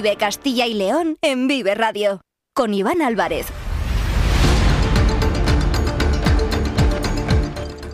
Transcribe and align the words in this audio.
Vive 0.00 0.14
Castilla 0.14 0.64
y 0.64 0.74
León 0.74 1.16
en 1.22 1.48
Vive 1.48 1.74
Radio. 1.74 2.20
Con 2.54 2.72
Iván 2.72 3.02
Álvarez. 3.02 3.46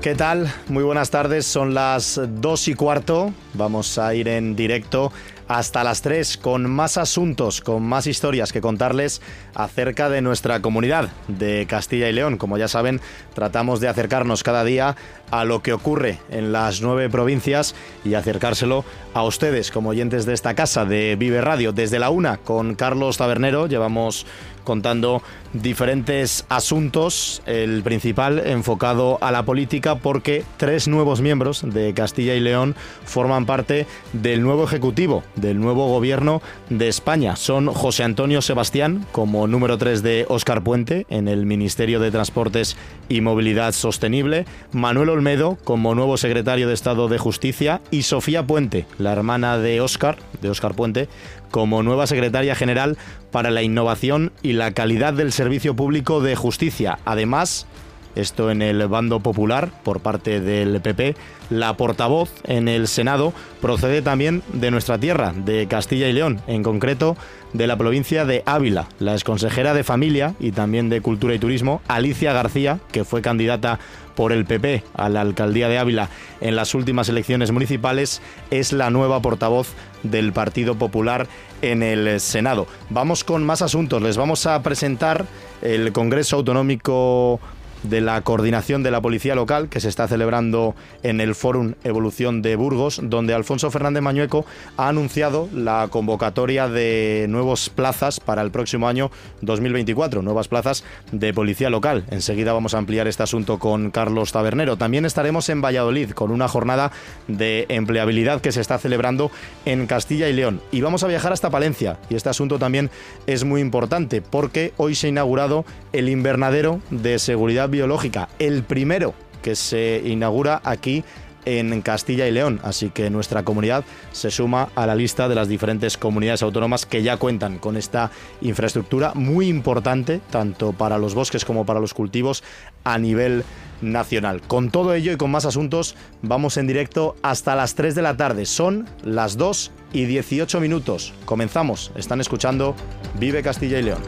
¿Qué 0.02 0.14
tal? 0.14 0.52
Muy 0.68 0.84
buenas 0.84 1.08
tardes, 1.08 1.46
son 1.46 1.72
las 1.72 2.20
dos 2.22 2.68
y 2.68 2.74
cuarto. 2.74 3.32
Vamos 3.54 3.96
a 3.96 4.14
ir 4.14 4.28
en 4.28 4.54
directo 4.54 5.12
hasta 5.48 5.84
las 5.84 6.02
3 6.02 6.36
con 6.38 6.70
más 6.70 6.96
asuntos, 6.96 7.60
con 7.60 7.82
más 7.82 8.06
historias 8.06 8.52
que 8.52 8.60
contarles 8.60 9.20
acerca 9.54 10.08
de 10.08 10.22
nuestra 10.22 10.60
comunidad 10.60 11.10
de 11.28 11.66
Castilla 11.68 12.08
y 12.08 12.12
León. 12.12 12.38
Como 12.38 12.58
ya 12.58 12.68
saben, 12.68 13.00
tratamos 13.34 13.80
de 13.80 13.88
acercarnos 13.88 14.42
cada 14.42 14.64
día 14.64 14.96
a 15.30 15.44
lo 15.44 15.62
que 15.62 15.72
ocurre 15.72 16.18
en 16.30 16.52
las 16.52 16.80
nueve 16.80 17.08
provincias 17.10 17.74
y 18.04 18.14
acercárselo 18.14 18.84
a 19.14 19.24
ustedes 19.24 19.70
como 19.70 19.90
oyentes 19.90 20.26
de 20.26 20.34
esta 20.34 20.54
casa 20.54 20.84
de 20.84 21.16
Vive 21.16 21.40
Radio. 21.40 21.72
Desde 21.72 21.98
la 21.98 22.10
una 22.10 22.36
con 22.38 22.74
Carlos 22.74 23.16
Tabernero 23.16 23.66
llevamos 23.66 24.26
contando 24.64 25.22
diferentes 25.52 26.44
asuntos, 26.48 27.42
el 27.46 27.82
principal 27.82 28.40
enfocado 28.44 29.18
a 29.20 29.30
la 29.30 29.44
política 29.44 29.96
porque 29.96 30.44
tres 30.56 30.88
nuevos 30.88 31.20
miembros 31.20 31.62
de 31.62 31.94
Castilla 31.94 32.34
y 32.34 32.40
León 32.40 32.74
forman 33.04 33.46
parte 33.46 33.86
del 34.12 34.42
nuevo 34.42 34.64
Ejecutivo, 34.64 35.22
del 35.36 35.60
nuevo 35.60 35.88
Gobierno 35.88 36.42
de 36.70 36.88
España. 36.88 37.36
Son 37.36 37.66
José 37.66 38.02
Antonio 38.02 38.42
Sebastián 38.42 39.06
como 39.12 39.46
número 39.46 39.78
3 39.78 40.02
de 40.02 40.26
Óscar 40.28 40.62
Puente 40.62 41.06
en 41.08 41.28
el 41.28 41.46
Ministerio 41.46 42.00
de 42.00 42.10
Transportes 42.10 42.76
y 43.08 43.20
Movilidad 43.20 43.72
Sostenible, 43.72 44.46
Manuel 44.72 45.10
Olmedo 45.10 45.56
como 45.64 45.94
nuevo 45.94 46.16
secretario 46.16 46.68
de 46.68 46.74
Estado 46.74 47.08
de 47.08 47.18
Justicia 47.18 47.80
y 47.90 48.02
Sofía 48.02 48.46
Puente, 48.46 48.86
la 48.98 49.12
hermana 49.12 49.58
de 49.58 49.80
Óscar, 49.80 50.16
de 50.40 50.50
Óscar 50.50 50.74
Puente, 50.74 51.08
como 51.54 51.84
nueva 51.84 52.08
secretaria 52.08 52.56
general 52.56 52.98
para 53.30 53.52
la 53.52 53.62
innovación 53.62 54.32
y 54.42 54.54
la 54.54 54.72
calidad 54.72 55.12
del 55.12 55.30
servicio 55.30 55.76
público 55.76 56.20
de 56.20 56.34
justicia. 56.34 56.98
Además, 57.04 57.68
esto 58.14 58.50
en 58.50 58.62
el 58.62 58.86
bando 58.88 59.20
popular 59.20 59.70
por 59.82 60.00
parte 60.00 60.40
del 60.40 60.80
PP, 60.80 61.16
la 61.50 61.76
portavoz 61.76 62.30
en 62.44 62.68
el 62.68 62.88
Senado 62.88 63.32
procede 63.60 64.02
también 64.02 64.42
de 64.52 64.70
nuestra 64.70 64.98
tierra, 64.98 65.32
de 65.34 65.66
Castilla 65.66 66.08
y 66.08 66.12
León, 66.12 66.40
en 66.46 66.62
concreto 66.62 67.16
de 67.52 67.66
la 67.66 67.76
provincia 67.76 68.24
de 68.24 68.42
Ávila. 68.46 68.88
La 68.98 69.12
exconsejera 69.12 69.74
de 69.74 69.84
Familia 69.84 70.34
y 70.40 70.52
también 70.52 70.88
de 70.88 71.00
Cultura 71.00 71.34
y 71.34 71.38
Turismo, 71.38 71.82
Alicia 71.88 72.32
García, 72.32 72.80
que 72.92 73.04
fue 73.04 73.22
candidata 73.22 73.78
por 74.14 74.32
el 74.32 74.44
PP 74.44 74.84
a 74.94 75.08
la 75.08 75.20
alcaldía 75.20 75.68
de 75.68 75.78
Ávila 75.78 76.08
en 76.40 76.56
las 76.56 76.74
últimas 76.74 77.08
elecciones 77.08 77.50
municipales, 77.50 78.22
es 78.50 78.72
la 78.72 78.90
nueva 78.90 79.20
portavoz 79.20 79.68
del 80.02 80.32
Partido 80.32 80.76
Popular 80.76 81.26
en 81.62 81.82
el 81.82 82.20
Senado. 82.20 82.66
Vamos 82.90 83.24
con 83.24 83.44
más 83.44 83.62
asuntos. 83.62 84.02
Les 84.02 84.16
vamos 84.16 84.46
a 84.46 84.62
presentar 84.62 85.26
el 85.62 85.92
Congreso 85.92 86.36
Autonómico 86.36 87.40
de 87.84 88.00
la 88.00 88.20
coordinación 88.22 88.82
de 88.82 88.90
la 88.90 89.00
policía 89.00 89.34
local 89.34 89.68
que 89.68 89.80
se 89.80 89.88
está 89.88 90.08
celebrando 90.08 90.74
en 91.02 91.20
el 91.20 91.34
Fórum 91.34 91.74
Evolución 91.84 92.42
de 92.42 92.56
Burgos, 92.56 93.00
donde 93.02 93.34
Alfonso 93.34 93.70
Fernández 93.70 94.02
Mañueco 94.02 94.44
ha 94.76 94.88
anunciado 94.88 95.48
la 95.54 95.88
convocatoria 95.90 96.68
de 96.68 97.26
nuevas 97.28 97.70
plazas 97.70 98.20
para 98.20 98.42
el 98.42 98.50
próximo 98.50 98.88
año 98.88 99.10
2024, 99.42 100.22
nuevas 100.22 100.48
plazas 100.48 100.84
de 101.12 101.32
policía 101.32 101.70
local. 101.70 102.04
Enseguida 102.10 102.52
vamos 102.52 102.74
a 102.74 102.78
ampliar 102.78 103.06
este 103.06 103.22
asunto 103.22 103.58
con 103.58 103.90
Carlos 103.90 104.32
Tabernero. 104.32 104.76
También 104.76 105.04
estaremos 105.04 105.48
en 105.48 105.62
Valladolid 105.62 106.10
con 106.10 106.30
una 106.30 106.48
jornada 106.48 106.90
de 107.28 107.66
empleabilidad 107.68 108.40
que 108.40 108.52
se 108.52 108.60
está 108.60 108.78
celebrando 108.78 109.30
en 109.64 109.86
Castilla 109.86 110.28
y 110.28 110.32
León. 110.32 110.60
Y 110.72 110.80
vamos 110.80 111.04
a 111.04 111.08
viajar 111.08 111.32
hasta 111.32 111.50
Palencia. 111.50 111.98
Y 112.08 112.14
este 112.14 112.30
asunto 112.30 112.58
también 112.58 112.90
es 113.26 113.44
muy 113.44 113.60
importante 113.60 114.22
porque 114.22 114.72
hoy 114.76 114.94
se 114.94 115.06
ha 115.06 115.10
inaugurado 115.10 115.64
el 115.92 116.08
invernadero 116.08 116.80
de 116.90 117.18
seguridad 117.18 117.68
biológica, 117.74 118.28
el 118.38 118.62
primero 118.62 119.14
que 119.42 119.54
se 119.56 120.00
inaugura 120.04 120.62
aquí 120.64 121.04
en 121.44 121.82
Castilla 121.82 122.26
y 122.26 122.32
León, 122.32 122.60
así 122.62 122.90
que 122.90 123.10
nuestra 123.10 123.42
comunidad 123.42 123.84
se 124.12 124.30
suma 124.30 124.68
a 124.74 124.86
la 124.86 124.94
lista 124.94 125.28
de 125.28 125.34
las 125.34 125.48
diferentes 125.48 125.98
comunidades 125.98 126.42
autónomas 126.42 126.86
que 126.86 127.02
ya 127.02 127.16
cuentan 127.16 127.58
con 127.58 127.76
esta 127.76 128.10
infraestructura 128.40 129.12
muy 129.14 129.48
importante, 129.48 130.20
tanto 130.30 130.72
para 130.72 130.98
los 130.98 131.14
bosques 131.14 131.44
como 131.44 131.66
para 131.66 131.80
los 131.80 131.94
cultivos 131.94 132.42
a 132.84 132.98
nivel 132.98 133.44
nacional. 133.82 134.40
Con 134.40 134.70
todo 134.70 134.94
ello 134.94 135.12
y 135.12 135.16
con 135.16 135.30
más 135.30 135.44
asuntos, 135.44 135.96
vamos 136.22 136.56
en 136.56 136.66
directo 136.66 137.16
hasta 137.22 137.54
las 137.54 137.74
3 137.74 137.94
de 137.94 138.02
la 138.02 138.16
tarde. 138.16 138.46
Son 138.46 138.88
las 139.02 139.36
2 139.36 139.70
y 139.92 140.06
18 140.06 140.60
minutos. 140.60 141.12
Comenzamos. 141.24 141.92
Están 141.94 142.20
escuchando 142.20 142.74
Vive 143.18 143.42
Castilla 143.42 143.78
y 143.78 143.82
León. 143.82 144.02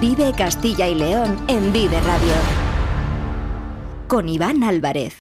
Vive 0.00 0.32
Castilla 0.32 0.88
y 0.88 0.94
León 0.94 1.44
en 1.46 1.74
Vive 1.74 2.00
Radio. 2.00 2.32
Con 4.08 4.30
Iván 4.30 4.62
Álvarez. 4.62 5.18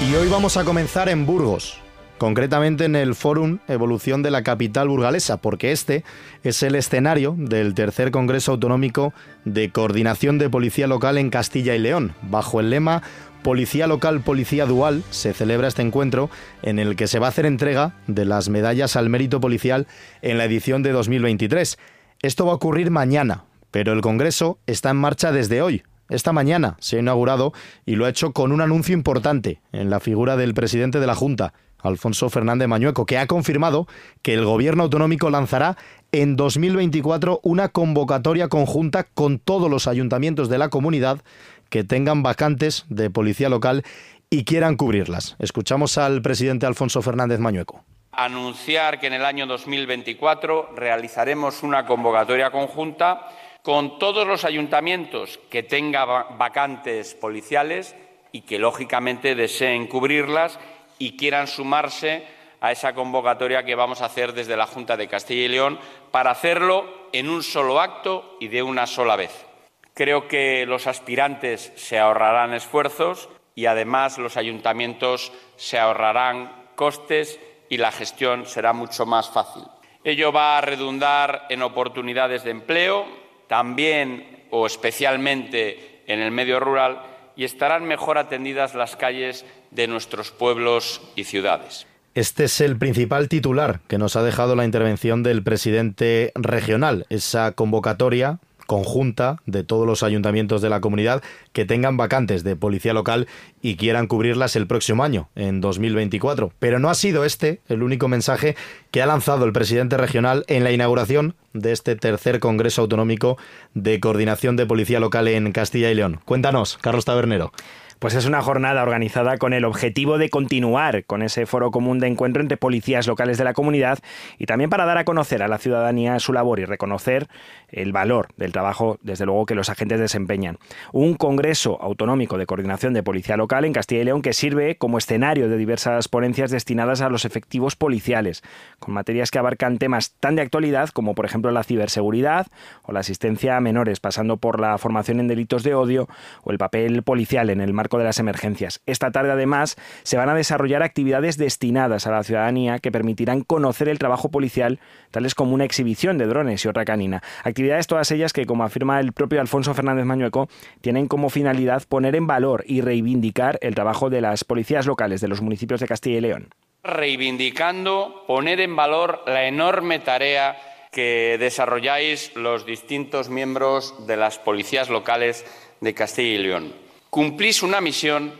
Y 0.00 0.14
hoy 0.14 0.28
vamos 0.28 0.56
a 0.56 0.64
comenzar 0.64 1.10
en 1.10 1.26
Burgos, 1.26 1.78
concretamente 2.18 2.84
en 2.84 2.96
el 2.96 3.14
Fórum 3.14 3.58
Evolución 3.68 4.22
de 4.22 4.30
la 4.30 4.42
Capital 4.42 4.88
Burgalesa, 4.88 5.38
porque 5.38 5.72
este 5.72 6.04
es 6.42 6.62
el 6.62 6.74
escenario 6.74 7.34
del 7.36 7.74
tercer 7.74 8.10
Congreso 8.10 8.52
Autonómico 8.52 9.12
de 9.44 9.70
Coordinación 9.70 10.38
de 10.38 10.50
Policía 10.50 10.86
Local 10.86 11.18
en 11.18 11.30
Castilla 11.30 11.74
y 11.74 11.78
León, 11.78 12.14
bajo 12.22 12.60
el 12.60 12.70
lema 12.70 13.02
Policía 13.42 13.86
Local, 13.86 14.22
Policía 14.22 14.64
Dual, 14.64 15.02
se 15.10 15.34
celebra 15.34 15.68
este 15.68 15.82
encuentro 15.82 16.30
en 16.62 16.78
el 16.78 16.96
que 16.96 17.06
se 17.06 17.18
va 17.18 17.26
a 17.26 17.28
hacer 17.28 17.44
entrega 17.44 17.94
de 18.06 18.24
las 18.24 18.48
medallas 18.48 18.96
al 18.96 19.10
mérito 19.10 19.38
policial 19.38 19.86
en 20.22 20.38
la 20.38 20.46
edición 20.46 20.82
de 20.82 20.92
2023. 20.92 21.78
Esto 22.22 22.46
va 22.46 22.52
a 22.52 22.56
ocurrir 22.56 22.90
mañana, 22.90 23.44
pero 23.70 23.92
el 23.92 24.00
Congreso 24.00 24.58
está 24.66 24.88
en 24.90 24.96
marcha 24.96 25.30
desde 25.30 25.60
hoy. 25.60 25.82
Esta 26.08 26.32
mañana 26.32 26.76
se 26.80 26.96
ha 26.96 27.00
inaugurado 27.00 27.52
y 27.84 27.96
lo 27.96 28.06
ha 28.06 28.08
hecho 28.08 28.32
con 28.32 28.50
un 28.50 28.62
anuncio 28.62 28.94
importante 28.94 29.60
en 29.72 29.90
la 29.90 30.00
figura 30.00 30.36
del 30.36 30.54
presidente 30.54 30.98
de 30.98 31.06
la 31.06 31.14
Junta, 31.14 31.52
Alfonso 31.84 32.28
Fernández 32.30 32.66
Mañueco, 32.66 33.06
que 33.06 33.18
ha 33.18 33.26
confirmado 33.26 33.86
que 34.22 34.34
el 34.34 34.44
gobierno 34.44 34.82
autonómico 34.82 35.30
lanzará 35.30 35.76
en 36.12 36.36
2024 36.36 37.40
una 37.42 37.68
convocatoria 37.68 38.48
conjunta 38.48 39.04
con 39.04 39.38
todos 39.38 39.70
los 39.70 39.86
ayuntamientos 39.86 40.48
de 40.48 40.58
la 40.58 40.70
comunidad 40.70 41.20
que 41.68 41.84
tengan 41.84 42.22
vacantes 42.22 42.86
de 42.88 43.10
policía 43.10 43.48
local 43.48 43.84
y 44.30 44.44
quieran 44.44 44.76
cubrirlas. 44.76 45.36
Escuchamos 45.38 45.98
al 45.98 46.22
presidente 46.22 46.66
Alfonso 46.66 47.02
Fernández 47.02 47.38
Mañueco. 47.38 47.84
Anunciar 48.12 49.00
que 49.00 49.08
en 49.08 49.14
el 49.14 49.24
año 49.24 49.46
2024 49.46 50.70
realizaremos 50.76 51.62
una 51.62 51.84
convocatoria 51.84 52.50
conjunta 52.50 53.26
con 53.62 53.98
todos 53.98 54.26
los 54.26 54.44
ayuntamientos 54.44 55.40
que 55.50 55.62
tengan 55.62 56.38
vacantes 56.38 57.14
policiales 57.14 57.96
y 58.30 58.42
que 58.42 58.58
lógicamente 58.58 59.34
deseen 59.34 59.86
cubrirlas 59.86 60.58
y 60.98 61.16
quieran 61.16 61.46
sumarse 61.46 62.26
a 62.60 62.72
esa 62.72 62.94
convocatoria 62.94 63.64
que 63.64 63.74
vamos 63.74 64.00
a 64.00 64.06
hacer 64.06 64.32
desde 64.32 64.56
la 64.56 64.66
Junta 64.66 64.96
de 64.96 65.08
Castilla 65.08 65.44
y 65.44 65.48
León 65.48 65.78
para 66.10 66.30
hacerlo 66.30 67.08
en 67.12 67.28
un 67.28 67.42
solo 67.42 67.80
acto 67.80 68.36
y 68.40 68.48
de 68.48 68.62
una 68.62 68.86
sola 68.86 69.16
vez. 69.16 69.46
Creo 69.92 70.26
que 70.28 70.64
los 70.66 70.86
aspirantes 70.86 71.72
se 71.76 71.98
ahorrarán 71.98 72.54
esfuerzos 72.54 73.28
y 73.54 73.66
además 73.66 74.18
los 74.18 74.36
ayuntamientos 74.36 75.32
se 75.56 75.78
ahorrarán 75.78 76.70
costes 76.74 77.38
y 77.68 77.76
la 77.76 77.92
gestión 77.92 78.46
será 78.46 78.72
mucho 78.72 79.06
más 79.06 79.30
fácil. 79.30 79.62
Ello 80.02 80.32
va 80.32 80.58
a 80.58 80.60
redundar 80.60 81.46
en 81.48 81.62
oportunidades 81.62 82.44
de 82.44 82.50
empleo, 82.50 83.06
también 83.46 84.46
o 84.50 84.66
especialmente 84.66 86.02
en 86.06 86.20
el 86.20 86.30
medio 86.30 86.60
rural, 86.60 87.00
y 87.36 87.44
estarán 87.44 87.84
mejor 87.84 88.18
atendidas 88.18 88.74
las 88.74 88.96
calles 88.96 89.44
de 89.70 89.86
nuestros 89.86 90.30
pueblos 90.30 91.00
y 91.16 91.24
ciudades. 91.24 91.86
Este 92.14 92.44
es 92.44 92.60
el 92.60 92.76
principal 92.76 93.28
titular 93.28 93.80
que 93.88 93.98
nos 93.98 94.14
ha 94.14 94.22
dejado 94.22 94.54
la 94.54 94.64
intervención 94.64 95.24
del 95.24 95.42
presidente 95.42 96.30
regional, 96.36 97.06
esa 97.10 97.52
convocatoria 97.52 98.38
conjunta 98.66 99.36
de 99.46 99.64
todos 99.64 99.86
los 99.86 100.02
ayuntamientos 100.02 100.62
de 100.62 100.70
la 100.70 100.80
comunidad 100.80 101.22
que 101.52 101.64
tengan 101.64 101.96
vacantes 101.96 102.44
de 102.44 102.56
policía 102.56 102.92
local 102.92 103.28
y 103.62 103.76
quieran 103.76 104.06
cubrirlas 104.06 104.56
el 104.56 104.66
próximo 104.66 105.04
año, 105.04 105.28
en 105.34 105.60
2024. 105.60 106.52
Pero 106.58 106.78
no 106.78 106.90
ha 106.90 106.94
sido 106.94 107.24
este 107.24 107.60
el 107.68 107.82
único 107.82 108.08
mensaje 108.08 108.56
que 108.90 109.02
ha 109.02 109.06
lanzado 109.06 109.44
el 109.44 109.52
presidente 109.52 109.96
regional 109.96 110.44
en 110.48 110.64
la 110.64 110.72
inauguración 110.72 111.34
de 111.52 111.72
este 111.72 111.96
tercer 111.96 112.40
Congreso 112.40 112.82
Autonómico 112.82 113.38
de 113.74 114.00
Coordinación 114.00 114.56
de 114.56 114.66
Policía 114.66 115.00
Local 115.00 115.28
en 115.28 115.52
Castilla 115.52 115.90
y 115.90 115.94
León. 115.94 116.20
Cuéntanos, 116.24 116.78
Carlos 116.80 117.04
Tabernero. 117.04 117.52
Pues 117.98 118.14
es 118.14 118.26
una 118.26 118.42
jornada 118.42 118.82
organizada 118.82 119.38
con 119.38 119.54
el 119.54 119.64
objetivo 119.64 120.18
de 120.18 120.28
continuar 120.28 121.04
con 121.06 121.22
ese 121.22 121.46
foro 121.46 121.70
común 121.70 122.00
de 122.00 122.08
encuentro 122.08 122.42
entre 122.42 122.58
policías 122.58 123.06
locales 123.06 123.38
de 123.38 123.44
la 123.44 123.54
comunidad 123.54 123.98
y 124.38 124.46
también 124.46 124.68
para 124.68 124.84
dar 124.84 124.98
a 124.98 125.04
conocer 125.04 125.42
a 125.42 125.48
la 125.48 125.56
ciudadanía 125.56 126.18
su 126.18 126.32
labor 126.34 126.60
y 126.60 126.66
reconocer 126.66 127.28
el 127.74 127.92
valor 127.92 128.28
del 128.36 128.52
trabajo, 128.52 128.98
desde 129.02 129.26
luego, 129.26 129.46
que 129.46 129.54
los 129.54 129.68
agentes 129.68 130.00
desempeñan. 130.00 130.58
Un 130.92 131.14
Congreso 131.14 131.80
Autonómico 131.80 132.38
de 132.38 132.46
Coordinación 132.46 132.94
de 132.94 133.02
Policía 133.02 133.36
Local 133.36 133.64
en 133.64 133.72
Castilla 133.72 134.02
y 134.02 134.04
León 134.04 134.22
que 134.22 134.32
sirve 134.32 134.76
como 134.76 134.98
escenario 134.98 135.48
de 135.48 135.56
diversas 135.56 136.08
ponencias 136.08 136.50
destinadas 136.50 137.00
a 137.00 137.08
los 137.08 137.24
efectivos 137.24 137.76
policiales, 137.76 138.42
con 138.78 138.94
materias 138.94 139.30
que 139.30 139.38
abarcan 139.38 139.78
temas 139.78 140.12
tan 140.20 140.36
de 140.36 140.42
actualidad 140.42 140.90
como, 140.90 141.14
por 141.14 141.26
ejemplo, 141.26 141.50
la 141.50 141.64
ciberseguridad 141.64 142.46
o 142.82 142.92
la 142.92 143.00
asistencia 143.00 143.56
a 143.56 143.60
menores, 143.60 144.00
pasando 144.00 144.36
por 144.36 144.60
la 144.60 144.78
formación 144.78 145.20
en 145.20 145.28
delitos 145.28 145.62
de 145.62 145.74
odio 145.74 146.08
o 146.42 146.50
el 146.50 146.58
papel 146.58 147.02
policial 147.02 147.50
en 147.50 147.60
el 147.60 147.72
marco 147.72 147.98
de 147.98 148.04
las 148.04 148.18
emergencias. 148.18 148.80
Esta 148.86 149.10
tarde, 149.10 149.32
además, 149.32 149.76
se 150.02 150.16
van 150.16 150.28
a 150.28 150.34
desarrollar 150.34 150.82
actividades 150.82 151.36
destinadas 151.36 152.06
a 152.06 152.10
la 152.10 152.22
ciudadanía 152.22 152.78
que 152.78 152.92
permitirán 152.92 153.42
conocer 153.42 153.88
el 153.88 153.98
trabajo 153.98 154.30
policial, 154.30 154.78
tales 155.10 155.34
como 155.34 155.54
una 155.54 155.64
exhibición 155.64 156.18
de 156.18 156.26
drones 156.26 156.64
y 156.64 156.68
otra 156.68 156.84
canina. 156.84 157.22
Actividades 157.42 157.63
todas 157.86 158.10
ellas 158.10 158.32
que, 158.32 158.46
como 158.46 158.64
afirma 158.64 159.00
el 159.00 159.12
propio 159.12 159.40
Alfonso 159.40 159.74
Fernández 159.74 160.04
Mañueco, 160.04 160.48
tienen 160.80 161.08
como 161.08 161.30
finalidad 161.30 161.82
poner 161.88 162.16
en 162.16 162.26
valor 162.26 162.64
y 162.66 162.80
reivindicar 162.80 163.58
el 163.60 163.74
trabajo 163.74 164.10
de 164.10 164.20
las 164.20 164.44
policías 164.44 164.86
locales 164.86 165.20
de 165.20 165.28
los 165.28 165.40
municipios 165.40 165.80
de 165.80 165.86
Castilla 165.86 166.18
y 166.18 166.22
León. 166.22 166.48
Reivindicando, 166.82 168.24
poner 168.26 168.60
en 168.60 168.76
valor 168.76 169.22
la 169.26 169.46
enorme 169.46 169.98
tarea 169.98 170.56
que 170.92 171.36
desarrolláis 171.38 172.34
los 172.36 172.66
distintos 172.66 173.28
miembros 173.28 174.06
de 174.06 174.16
las 174.16 174.38
policías 174.38 174.88
locales 174.90 175.44
de 175.80 175.94
Castilla 175.94 176.34
y 176.34 176.38
León 176.38 176.84
cumplís 177.14 177.62
una 177.62 177.80
misión 177.80 178.32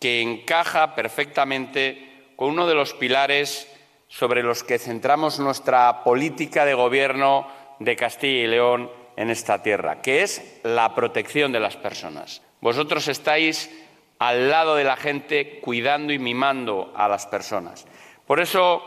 que 0.00 0.22
encaja 0.22 0.94
perfectamente 0.94 2.30
con 2.34 2.48
uno 2.48 2.66
de 2.66 2.74
los 2.74 2.94
pilares 2.94 3.68
sobre 4.08 4.42
los 4.42 4.64
que 4.64 4.78
centramos 4.78 5.38
nuestra 5.38 6.02
política 6.02 6.64
de 6.64 6.72
gobierno 6.72 7.46
de 7.78 7.96
Castilla 7.96 8.44
y 8.44 8.46
León 8.46 8.90
en 9.16 9.30
esta 9.30 9.62
tierra, 9.62 10.00
que 10.02 10.22
es 10.22 10.60
la 10.62 10.94
protección 10.94 11.52
de 11.52 11.60
las 11.60 11.76
personas. 11.76 12.42
Vosotros 12.60 13.08
estáis 13.08 13.70
al 14.18 14.50
lado 14.50 14.76
de 14.76 14.84
la 14.84 14.96
gente 14.96 15.60
cuidando 15.60 16.12
y 16.12 16.18
mimando 16.18 16.92
a 16.96 17.08
las 17.08 17.26
personas. 17.26 17.86
Por 18.26 18.40
eso 18.40 18.82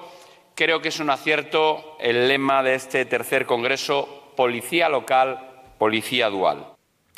creo 0.55 0.81
que 0.81 0.89
es 0.89 0.99
un 0.99 1.09
acierto 1.09 1.97
el 1.99 2.27
lema 2.27 2.63
de 2.63 2.75
este 2.75 3.05
tercer 3.05 3.45
Congreso, 3.45 4.31
Policía 4.35 4.89
Local, 4.89 5.63
Policía 5.77 6.29
Dual 6.29 6.74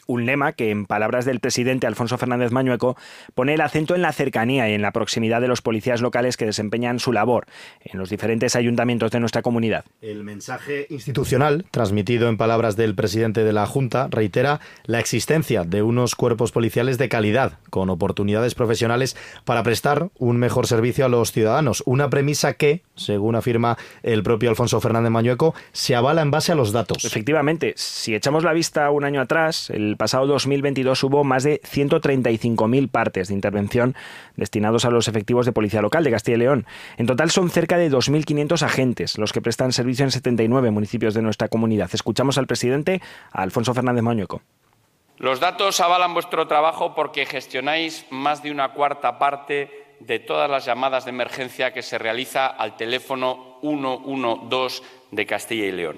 un 0.07 0.25
lema 0.25 0.53
que, 0.53 0.71
en 0.71 0.85
palabras 0.85 1.25
del 1.25 1.39
presidente 1.39 1.87
Alfonso 1.87 2.17
Fernández 2.17 2.51
Mañueco, 2.51 2.97
pone 3.35 3.53
el 3.53 3.61
acento 3.61 3.93
en 3.93 4.01
la 4.01 4.11
cercanía 4.11 4.69
y 4.69 4.73
en 4.73 4.81
la 4.81 4.91
proximidad 4.91 5.41
de 5.41 5.47
los 5.47 5.61
policías 5.61 6.01
locales 6.01 6.37
que 6.37 6.45
desempeñan 6.45 6.99
su 6.99 7.13
labor 7.13 7.45
en 7.81 7.99
los 7.99 8.09
diferentes 8.09 8.55
ayuntamientos 8.55 9.11
de 9.11 9.19
nuestra 9.19 9.41
comunidad. 9.41 9.85
El 10.01 10.23
mensaje 10.23 10.87
institucional, 10.89 11.65
transmitido 11.71 12.29
en 12.29 12.37
palabras 12.37 12.75
del 12.75 12.95
presidente 12.95 13.43
de 13.43 13.53
la 13.53 13.65
Junta, 13.65 14.07
reitera 14.09 14.59
la 14.85 14.99
existencia 14.99 15.63
de 15.63 15.83
unos 15.83 16.15
cuerpos 16.15 16.51
policiales 16.51 16.97
de 16.97 17.09
calidad, 17.09 17.59
con 17.69 17.89
oportunidades 17.89 18.55
profesionales 18.55 19.15
para 19.45 19.63
prestar 19.63 20.09
un 20.17 20.37
mejor 20.37 20.67
servicio 20.67 21.05
a 21.05 21.09
los 21.09 21.31
ciudadanos. 21.31 21.83
Una 21.85 22.09
premisa 22.09 22.53
que, 22.53 22.83
según 22.95 23.35
afirma 23.35 23.77
el 24.03 24.23
propio 24.23 24.49
Alfonso 24.49 24.79
Fernández 24.79 25.11
Mañueco, 25.11 25.53
se 25.73 25.95
avala 25.95 26.21
en 26.21 26.31
base 26.31 26.51
a 26.51 26.55
los 26.55 26.71
datos. 26.71 27.03
Efectivamente, 27.03 27.73
si 27.75 28.15
echamos 28.15 28.43
la 28.43 28.53
vista 28.53 28.89
un 28.91 29.03
año 29.03 29.21
atrás, 29.21 29.69
el 29.69 29.96
pasado 29.97 30.27
2022 30.27 31.03
hubo 31.03 31.23
más 31.23 31.43
de 31.43 31.61
135.000 31.61 32.89
partes 32.89 33.27
de 33.27 33.33
intervención 33.33 33.95
destinados 34.35 34.85
a 34.85 34.89
los 34.89 35.07
efectivos 35.07 35.45
de 35.45 35.51
Policía 35.51 35.81
Local 35.81 36.03
de 36.03 36.11
Castilla 36.11 36.37
y 36.37 36.39
León. 36.39 36.65
En 36.97 37.07
total 37.07 37.31
son 37.31 37.49
cerca 37.49 37.77
de 37.77 37.91
2.500 37.91 38.61
agentes 38.61 39.17
los 39.17 39.33
que 39.33 39.41
prestan 39.41 39.71
servicio 39.71 40.05
en 40.05 40.11
79 40.11 40.71
municipios 40.71 41.13
de 41.13 41.21
nuestra 41.21 41.47
comunidad. 41.47 41.89
Escuchamos 41.93 42.37
al 42.37 42.47
presidente, 42.47 43.01
Alfonso 43.31 43.73
Fernández 43.73 44.03
Mañueco. 44.03 44.41
Los 45.17 45.39
datos 45.39 45.79
avalan 45.79 46.13
vuestro 46.13 46.47
trabajo 46.47 46.93
porque 46.93 47.25
gestionáis 47.25 48.05
más 48.11 48.43
de 48.43 48.51
una 48.51 48.73
cuarta 48.73 49.17
parte 49.17 49.87
de 49.99 50.19
todas 50.19 50.49
las 50.49 50.65
llamadas 50.65 51.05
de 51.05 51.09
emergencia 51.09 51.73
que 51.73 51.81
se 51.81 51.97
realiza 51.97 52.45
al 52.45 52.77
teléfono 52.77 53.57
112 53.61 54.83
de 55.09 55.25
Castilla 55.25 55.65
y 55.65 55.71
León. 55.71 55.97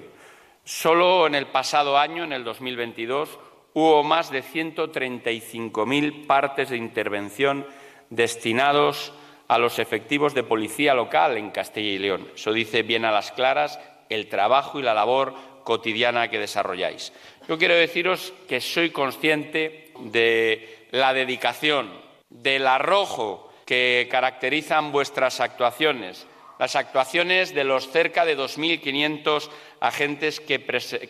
Solo 0.63 1.27
en 1.27 1.35
el 1.35 1.47
pasado 1.47 1.97
año, 1.97 2.23
en 2.23 2.31
el 2.31 2.43
2022, 2.43 3.39
hubo 3.73 4.03
más 4.03 4.31
de 4.31 4.43
135.000 4.43 6.27
partes 6.27 6.69
de 6.69 6.77
intervención 6.77 7.65
destinados 8.09 9.13
a 9.47 9.57
los 9.57 9.79
efectivos 9.79 10.33
de 10.33 10.43
policía 10.43 10.93
local 10.93 11.37
en 11.37 11.49
Castilla 11.51 11.89
y 11.89 11.97
León. 11.97 12.27
Eso 12.35 12.53
dice 12.53 12.83
bien 12.83 13.05
a 13.05 13.11
las 13.11 13.31
claras 13.31 13.79
el 14.09 14.27
trabajo 14.27 14.79
y 14.79 14.83
la 14.83 14.93
labor 14.93 15.33
cotidiana 15.63 16.29
que 16.29 16.39
desarrolláis. 16.39 17.13
Yo 17.47 17.57
quiero 17.57 17.75
deciros 17.75 18.33
que 18.47 18.61
soy 18.61 18.91
consciente 18.91 19.91
de 19.99 20.87
la 20.91 21.13
dedicación, 21.13 21.89
del 22.29 22.67
arrojo 22.67 23.51
que 23.65 24.07
caracterizan 24.09 24.91
vuestras 24.91 25.39
actuaciones, 25.39 26.27
las 26.57 26.75
actuaciones 26.75 27.53
de 27.53 27.63
los 27.63 27.89
cerca 27.89 28.25
de 28.25 28.37
2.500 28.37 29.49
agentes 29.79 30.39
que, 30.39 30.59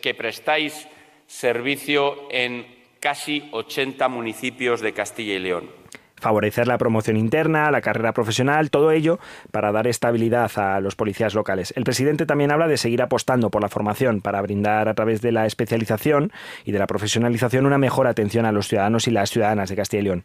que 0.01 0.13
prestáis 0.13 0.87
servicio 1.29 2.27
en 2.31 2.65
casi 2.99 3.47
80 3.51 4.09
municipios 4.09 4.81
de 4.81 4.93
Castilla 4.93 5.35
y 5.35 5.39
León 5.39 5.79
favorecer 6.19 6.67
la 6.67 6.77
promoción 6.77 7.15
interna, 7.15 7.71
la 7.71 7.79
carrera 7.79 8.11
profesional, 8.11 8.69
todo 8.69 8.91
ello 8.91 9.19
para 9.51 9.71
dar 9.71 9.87
estabilidad 9.87 10.51
a 10.57 10.79
los 10.81 10.95
policías 10.95 11.33
locales. 11.33 11.73
El 11.75 11.85
presidente 11.85 12.25
también 12.25 12.51
habla 12.51 12.67
de 12.67 12.75
seguir 12.75 13.01
apostando 13.01 13.49
por 13.49 13.61
la 13.61 13.69
formación 13.69 14.19
para 14.19 14.41
brindar 14.41 14.89
a 14.89 14.93
través 14.93 15.21
de 15.21 15.31
la 15.31 15.45
especialización 15.45 16.31
y 16.65 16.71
de 16.71 16.79
la 16.79 16.87
profesionalización 16.87 17.65
una 17.65 17.77
mejor 17.77 18.07
atención 18.07 18.45
a 18.45 18.51
los 18.51 18.67
ciudadanos 18.67 19.07
y 19.07 19.11
las 19.11 19.29
ciudadanas 19.29 19.69
de 19.69 19.75
Castilla 19.75 20.01
y 20.01 20.03
León. 20.03 20.23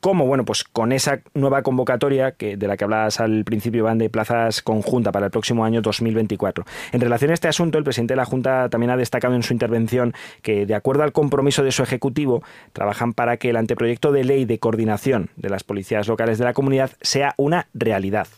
¿Cómo? 0.00 0.26
Bueno, 0.26 0.44
pues 0.44 0.62
con 0.62 0.92
esa 0.92 1.20
nueva 1.34 1.62
convocatoria 1.62 2.32
que, 2.32 2.56
de 2.56 2.68
la 2.68 2.76
que 2.76 2.84
hablabas 2.84 3.18
al 3.18 3.44
principio, 3.44 3.82
van 3.82 3.98
de 3.98 4.08
plazas 4.08 4.62
conjunta 4.62 5.10
para 5.10 5.26
el 5.26 5.32
próximo 5.32 5.64
año 5.64 5.82
2024. 5.82 6.64
En 6.92 7.00
relación 7.00 7.32
a 7.32 7.34
este 7.34 7.48
asunto, 7.48 7.78
el 7.78 7.84
presidente 7.84 8.12
de 8.12 8.18
la 8.18 8.24
Junta 8.24 8.68
también 8.68 8.90
ha 8.90 8.96
destacado 8.96 9.34
en 9.34 9.42
su 9.42 9.52
intervención 9.52 10.14
que, 10.40 10.66
de 10.66 10.74
acuerdo 10.76 11.02
al 11.02 11.12
compromiso 11.12 11.64
de 11.64 11.72
su 11.72 11.82
Ejecutivo, 11.82 12.44
trabajan 12.72 13.12
para 13.12 13.38
que 13.38 13.50
el 13.50 13.56
anteproyecto 13.56 14.12
de 14.12 14.22
ley 14.22 14.44
de 14.44 14.60
coordinación 14.60 15.30
de 15.34 15.50
las 15.50 15.64
policías 15.64 16.06
locales 16.06 16.38
de 16.38 16.44
la 16.44 16.52
comunidad 16.52 16.92
sea 17.00 17.34
una 17.36 17.66
realidad. 17.74 18.28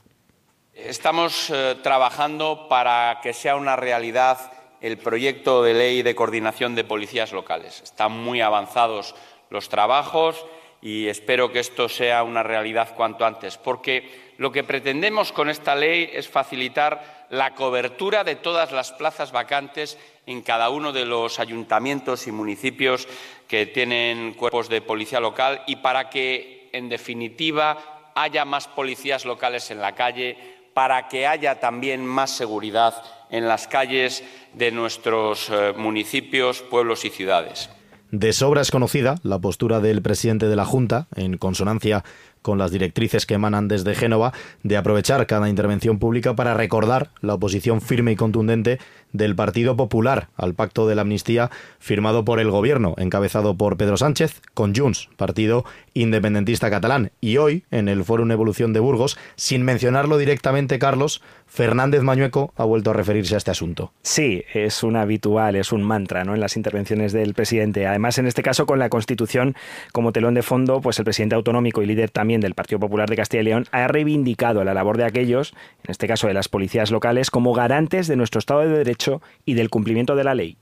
Estamos 0.75 1.50
eh, 1.50 1.76
trabajando 1.83 2.69
para 2.71 3.21
que 3.23 3.35
sea 3.35 3.57
una 3.57 3.76
realidad 3.76 4.38
el 4.81 4.97
proyecto 4.97 5.62
de 5.62 5.75
ley 5.75 6.02
de 6.02 6.14
coordinación 6.14 6.75
de 6.75 6.85
policías 6.85 7.33
locales. 7.33 7.83
Están 7.83 8.12
muy 8.12 8.40
avanzados 8.40 9.14
los 9.50 9.69
trabajos 9.69 10.47
y 10.83 11.09
espero 11.09 11.53
que 11.53 11.61
esto 11.61 11.89
sea 11.89 12.23
una 12.23 12.43
realidad 12.43 12.95
cuanto 12.97 13.27
antes, 13.27 13.59
porque 13.59 14.33
lo 14.39 14.51
que 14.51 14.65
pretendemos 14.65 15.33
con 15.33 15.51
esta 15.51 15.75
ley 15.75 16.11
es 16.13 16.29
facilitar 16.29 17.27
la 17.31 17.55
cobertura 17.55 18.25
de 18.25 18.37
todas 18.37 18.73
las 18.73 18.93
plazas 18.93 19.33
vacantes 19.33 19.99
en 20.27 20.43
cada 20.43 20.71
uno 20.71 20.93
de 20.93 21.05
los 21.05 21.39
ayuntamientos 21.39 22.27
y 22.27 22.33
municipios 22.33 23.07
que 23.47 23.67
tienen 23.67 24.35
cuerpos 24.35 24.69
de 24.69 24.81
policía 24.81 25.21
local 25.21 25.63
y 25.67 25.77
para 25.77 26.09
que, 26.09 26.71
en 26.73 26.89
definitiva, 26.89 28.13
haya 28.15 28.45
más 28.45 28.67
policías 28.67 29.25
locales 29.25 29.71
en 29.71 29.81
la 29.81 29.95
calle, 29.95 30.37
para 30.73 31.09
que 31.09 31.27
haya 31.27 31.61
también 31.61 32.07
más 32.07 32.31
seguridad 32.31 33.03
en 33.29 33.47
las 33.47 33.69
calles 33.69 34.25
de 34.55 34.71
nuestros 34.71 35.51
eh, 35.51 35.73
municipios, 35.77 36.63
pueblos 36.63 37.05
y 37.05 37.11
ciudades. 37.11 37.71
De 38.12 38.33
sobra 38.33 38.61
es 38.61 38.73
conocida 38.73 39.21
la 39.23 39.38
postura 39.38 39.79
del 39.79 40.02
presidente 40.02 40.49
de 40.49 40.57
la 40.57 40.64
Junta, 40.64 41.07
en 41.14 41.37
consonancia 41.37 42.02
con 42.43 42.59
las 42.59 42.73
directrices 42.73 43.25
que 43.25 43.35
emanan 43.35 43.69
desde 43.69 43.95
Génova, 43.95 44.33
de 44.64 44.76
aprovechar 44.76 45.26
cada 45.26 45.49
intervención 45.49 45.99
pública 45.99 46.35
para 46.35 46.55
recordar 46.55 47.11
la 47.21 47.35
oposición 47.35 47.81
firme 47.81 48.12
y 48.12 48.17
contundente 48.17 48.79
del 49.12 49.37
Partido 49.37 49.76
Popular 49.76 50.29
al 50.37 50.55
pacto 50.55 50.88
de 50.88 50.95
la 50.95 51.02
amnistía 51.02 51.50
firmado 51.79 52.25
por 52.25 52.40
el 52.40 52.50
gobierno, 52.50 52.95
encabezado 52.99 53.57
por 53.57 53.76
Pedro 53.76 53.97
Sánchez, 53.97 54.40
con 54.55 54.75
Junts, 54.75 55.09
partido 55.17 55.64
independentista 55.95 56.71
catalán. 56.71 57.12
Y 57.21 57.37
hoy, 57.37 57.64
en 57.71 57.88
el 57.88 58.05
Fórum 58.05 58.31
Evolución 58.31 58.73
de 58.73 58.81
Burgos, 58.81 59.19
sin 59.37 59.62
mencionarlo 59.62 60.19
directamente, 60.19 60.79
Carlos, 60.79 61.23
Fernández 61.50 62.02
Mañueco 62.02 62.52
ha 62.57 62.64
vuelto 62.64 62.90
a 62.90 62.95
referirse 62.95 63.35
a 63.35 63.38
este 63.38 63.50
asunto. 63.50 63.92
Sí, 64.02 64.45
es 64.54 64.85
un 64.85 64.95
habitual, 64.95 65.57
es 65.57 65.73
un 65.73 65.83
mantra 65.83 66.23
¿no? 66.23 66.35
en 66.35 66.40
las 66.40 66.57
intervenciones 66.57 67.12
del 67.12 67.35
presidente. 67.35 67.88
Además, 67.88 68.19
en 68.19 68.28
este 68.28 68.45
caso, 68.45 68.66
con 68.66 68.78
la 68.78 68.88
Constitución 68.88 69.57
como 69.92 70.12
telón 70.12 70.35
de 70.35 70.42
fondo, 70.42 70.80
pues 70.80 71.00
el 71.00 71.04
presidente 71.04 71.35
autonómico 71.35 71.83
y 71.83 71.87
líder 71.87 72.11
también 72.11 72.40
del 72.40 72.54
Partido 72.54 72.78
Popular 72.78 73.11
de 73.11 73.16
Castilla 73.16 73.40
y 73.40 73.45
León 73.47 73.66
ha 73.73 73.88
reivindicado 73.88 74.62
la 74.62 74.75
labor 74.75 74.97
de 74.97 75.04
aquellos, 75.04 75.52
en 75.83 75.90
este 75.90 76.07
caso 76.07 76.28
de 76.28 76.35
las 76.35 76.49
policías 76.49 76.92
locales, 76.92 77.33
como 77.33 77.52
garantes 77.52 78.07
de 78.07 78.14
nuestro 78.14 78.38
Estado 78.38 78.61
de 78.61 78.69
Derecho 78.69 79.21
y 79.45 79.54
del 79.54 79.71
cumplimiento 79.71 80.14
de 80.14 80.25
la 80.25 80.37
ley. 80.37 80.57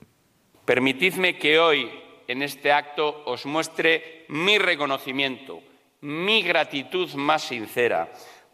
Permitidme 0.65 1.37
que 1.37 1.59
hoy, 1.59 1.87
en 2.27 2.41
este 2.41 2.71
acto, 2.71 3.23
os 3.25 3.45
muestre 3.45 4.25
mi 4.27 4.57
reconocimiento 4.57 5.61
mi 6.01 6.41
gratitud 6.43 7.13
más 7.15 7.43
sincera, 7.43 8.09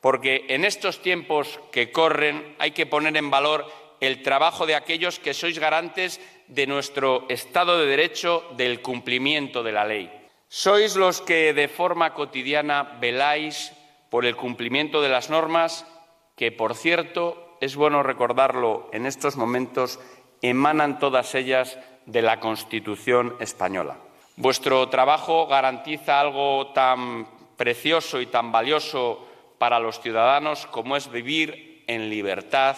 porque 0.06 0.46
en 0.50 0.66
estos 0.66 1.02
tiempos 1.02 1.60
que 1.72 1.92
corren 1.92 2.56
hay 2.60 2.74
que 2.78 2.86
poner 2.86 3.18
en 3.18 3.32
valor 3.32 3.66
el 4.00 4.22
trabajo 4.22 4.68
de 4.68 4.76
aquellos 4.76 5.18
que 5.18 5.34
sois 5.34 5.58
garantes 5.58 6.22
de 6.46 6.68
nuestro 6.68 7.26
Estado 7.28 7.80
de 7.80 7.88
Derecho, 7.88 8.46
del 8.56 8.84
cumplimiento 8.84 9.64
de 9.64 9.72
la 9.72 9.84
ley. 9.84 10.14
Sois 10.48 10.96
los 10.96 11.22
que 11.22 11.58
de 11.58 11.68
forma 11.68 12.14
cotidiana 12.14 13.00
veláis 13.02 13.74
por 14.12 14.28
el 14.28 14.36
cumplimiento 14.36 15.02
de 15.02 15.10
las 15.10 15.32
normas, 15.32 15.90
que, 16.38 16.52
por 16.52 16.76
cierto, 16.76 17.58
es 17.60 17.76
bueno 17.76 18.04
recordarlo 18.04 18.92
en 18.94 19.08
estos 19.08 19.38
momentos, 19.38 20.00
emanan 20.44 21.00
todas 21.00 21.34
ellas 21.34 21.80
de 22.06 22.22
la 22.22 22.40
Constitución 22.40 23.38
española. 23.40 23.98
Vuestro 24.38 24.88
trabajo 24.88 25.48
garantiza 25.48 26.20
algo 26.20 26.68
tan 26.74 27.26
precioso 27.58 28.22
y 28.22 28.28
tan 28.28 28.52
valioso 28.52 29.25
para 29.58 29.80
los 29.80 30.00
ciudadanos 30.02 30.66
como 30.68 30.96
es 30.96 31.12
vivir 31.12 31.84
en 31.88 32.10
libertad, 32.10 32.76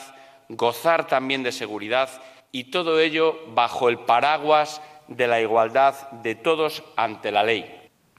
gozar 0.50 1.08
también 1.08 1.44
de 1.44 1.52
seguridad 1.52 2.10
y 2.52 2.66
todo 2.66 3.00
ello 3.00 3.40
bajo 3.50 3.90
el 3.90 4.00
paraguas 4.00 4.82
de 5.08 5.28
la 5.28 5.42
igualdad 5.42 6.12
de 6.12 6.36
todos 6.36 6.84
ante 6.96 7.32
la 7.32 7.44
ley. 7.44 7.77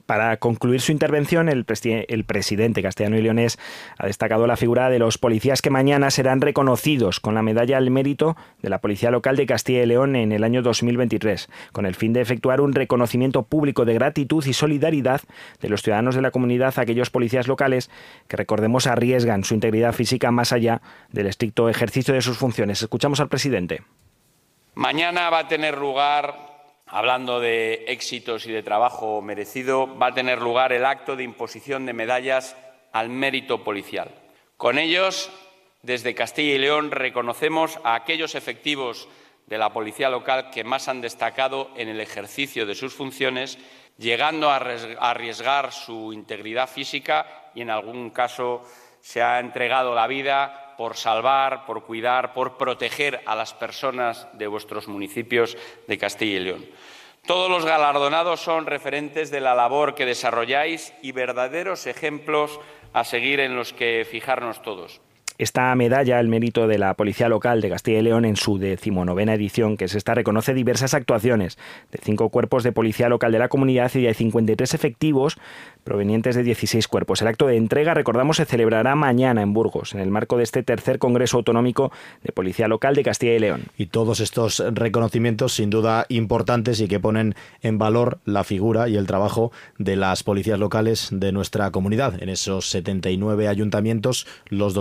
Para 0.08 0.38
concluir 0.38 0.80
su 0.80 0.90
intervención, 0.90 1.50
el, 1.50 1.66
presidente 1.66 2.82
castellano 2.82 3.18
y 3.18 3.20
leonés 3.20 3.58
ha 3.98 4.06
destacado 4.06 4.46
la 4.46 4.56
figura 4.56 4.88
de 4.88 4.98
los 4.98 5.18
policías 5.18 5.60
que 5.60 5.68
mañana 5.68 6.10
serán 6.10 6.40
reconocidos 6.40 7.20
con 7.20 7.34
la 7.34 7.42
medalla 7.42 7.76
al 7.76 7.90
mérito 7.90 8.34
de 8.62 8.70
la 8.70 8.78
Policía 8.78 9.10
Local 9.10 9.36
de 9.36 9.44
Castilla 9.44 9.82
y 9.82 9.86
León 9.86 10.16
en 10.16 10.32
el 10.32 10.44
año 10.44 10.62
2023, 10.62 11.50
con 11.72 11.84
el 11.84 11.94
fin 11.94 12.14
de 12.14 12.22
efectuar 12.22 12.62
un 12.62 12.72
reconocimiento 12.72 13.42
público 13.42 13.84
de 13.84 13.92
gratitud 13.92 14.42
y 14.46 14.54
solidaridad 14.54 15.20
de 15.60 15.68
los 15.68 15.82
ciudadanos 15.82 16.14
de 16.14 16.22
la 16.22 16.30
comunidad 16.30 16.72
a 16.78 16.80
aquellos 16.80 17.10
policías 17.10 17.46
locales 17.46 17.90
que, 18.28 18.38
recordemos, 18.38 18.86
arriesgan 18.86 19.44
su 19.44 19.52
integridad 19.52 19.92
física 19.92 20.30
más 20.30 20.54
allá 20.54 20.80
del 21.12 21.26
estricto 21.26 21.68
ejercicio 21.68 22.14
de 22.14 22.22
sus 22.22 22.38
funciones. 22.38 22.80
Escuchamos 22.80 23.20
al 23.20 23.28
presidente. 23.28 23.82
Mañana 24.74 25.28
va 25.28 25.40
a 25.40 25.48
tener 25.48 25.76
lugar 25.76 26.47
hablando 26.90 27.40
de 27.40 27.84
éxitos 27.88 28.46
y 28.46 28.52
de 28.52 28.62
trabajo 28.62 29.20
merecido, 29.22 29.98
va 29.98 30.08
a 30.08 30.14
tener 30.14 30.40
lugar 30.40 30.72
el 30.72 30.84
acto 30.84 31.16
de 31.16 31.24
imposición 31.24 31.86
de 31.86 31.92
medallas 31.92 32.56
al 32.92 33.08
mérito 33.08 33.62
policial. 33.64 34.10
Con 34.56 34.78
ellos, 34.78 35.30
desde 35.82 36.14
Castilla 36.14 36.54
y 36.54 36.58
León, 36.58 36.90
reconocemos 36.90 37.78
a 37.84 37.94
aquellos 37.94 38.34
efectivos 38.34 39.08
de 39.46 39.58
la 39.58 39.72
policía 39.72 40.10
local 40.10 40.50
que 40.50 40.64
más 40.64 40.88
han 40.88 41.00
destacado 41.00 41.70
en 41.76 41.88
el 41.88 42.00
ejercicio 42.00 42.66
de 42.66 42.74
sus 42.74 42.94
funciones, 42.94 43.58
llegando 43.96 44.50
a 44.50 44.56
arriesgar 44.56 45.72
su 45.72 46.12
integridad 46.12 46.68
física 46.68 47.50
y, 47.54 47.62
en 47.62 47.70
algún 47.70 48.10
caso, 48.10 48.62
se 49.00 49.22
ha 49.22 49.40
entregado 49.40 49.94
la 49.94 50.06
vida 50.06 50.67
por 50.78 50.96
salvar, 50.96 51.66
por 51.66 51.82
cuidar, 51.82 52.32
por 52.32 52.56
proteger 52.56 53.20
a 53.26 53.34
las 53.34 53.52
personas 53.52 54.28
de 54.34 54.46
vuestros 54.46 54.86
municipios 54.86 55.58
de 55.88 55.98
Castilla 55.98 56.36
y 56.38 56.44
León. 56.44 56.66
Todos 57.26 57.50
los 57.50 57.66
galardonados 57.66 58.40
son 58.40 58.64
referentes 58.64 59.32
de 59.32 59.40
la 59.40 59.56
labor 59.56 59.96
que 59.96 60.06
desarrolláis 60.06 60.94
y 61.02 61.10
verdaderos 61.10 61.88
ejemplos 61.88 62.60
a 62.92 63.02
seguir 63.02 63.40
en 63.40 63.56
los 63.56 63.72
que 63.72 64.06
fijarnos 64.08 64.62
todos. 64.62 65.00
Esta 65.38 65.72
medalla, 65.76 66.18
el 66.18 66.26
mérito 66.26 66.66
de 66.66 66.78
la 66.78 66.94
Policía 66.94 67.28
Local 67.28 67.60
de 67.60 67.68
Castilla 67.68 68.00
y 68.00 68.02
León 68.02 68.24
en 68.24 68.34
su 68.34 68.58
decimonovena 68.58 69.34
edición, 69.34 69.76
que 69.76 69.84
es 69.84 69.94
esta, 69.94 70.12
reconoce 70.14 70.52
diversas 70.52 70.94
actuaciones 70.94 71.58
de 71.92 72.00
cinco 72.02 72.28
cuerpos 72.30 72.64
de 72.64 72.72
Policía 72.72 73.08
Local 73.08 73.30
de 73.30 73.38
la 73.38 73.48
comunidad 73.48 73.88
y 73.94 74.02
de 74.02 74.14
53 74.14 74.74
efectivos 74.74 75.38
provenientes 75.84 76.34
de 76.34 76.42
16 76.42 76.88
cuerpos. 76.88 77.22
El 77.22 77.28
acto 77.28 77.46
de 77.46 77.56
entrega, 77.56 77.94
recordamos, 77.94 78.38
se 78.38 78.46
celebrará 78.46 78.96
mañana 78.96 79.40
en 79.42 79.52
Burgos, 79.52 79.94
en 79.94 80.00
el 80.00 80.10
marco 80.10 80.38
de 80.38 80.42
este 80.42 80.64
tercer 80.64 80.98
Congreso 80.98 81.36
Autonómico 81.36 81.92
de 82.24 82.32
Policía 82.32 82.66
Local 82.66 82.96
de 82.96 83.04
Castilla 83.04 83.34
y 83.34 83.38
León. 83.38 83.62
Y 83.76 83.86
todos 83.86 84.18
estos 84.18 84.60
reconocimientos, 84.72 85.54
sin 85.54 85.70
duda 85.70 86.04
importantes 86.08 86.80
y 86.80 86.88
que 86.88 86.98
ponen 86.98 87.36
en 87.62 87.78
valor 87.78 88.18
la 88.24 88.42
figura 88.42 88.88
y 88.88 88.96
el 88.96 89.06
trabajo 89.06 89.52
de 89.78 89.94
las 89.94 90.24
policías 90.24 90.58
locales 90.58 91.10
de 91.12 91.30
nuestra 91.30 91.70
comunidad. 91.70 92.20
En 92.20 92.28
esos 92.28 92.68
79 92.70 93.46
ayuntamientos, 93.46 94.26
los 94.48 94.74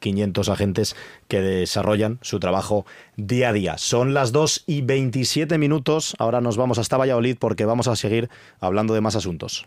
2.500 0.00 0.48
agentes 0.48 0.96
que 1.28 1.40
desarrollan 1.40 2.18
su 2.22 2.40
trabajo 2.40 2.86
día 3.16 3.50
a 3.50 3.52
día. 3.52 3.78
Son 3.78 4.14
las 4.14 4.32
2 4.32 4.64
y 4.66 4.82
27 4.82 5.58
minutos. 5.58 6.14
Ahora 6.18 6.40
nos 6.40 6.56
vamos 6.56 6.78
hasta 6.78 6.96
Valladolid 6.96 7.36
porque 7.38 7.64
vamos 7.64 7.88
a 7.88 7.96
seguir 7.96 8.28
hablando 8.60 8.94
de 8.94 9.00
más 9.00 9.16
asuntos. 9.16 9.66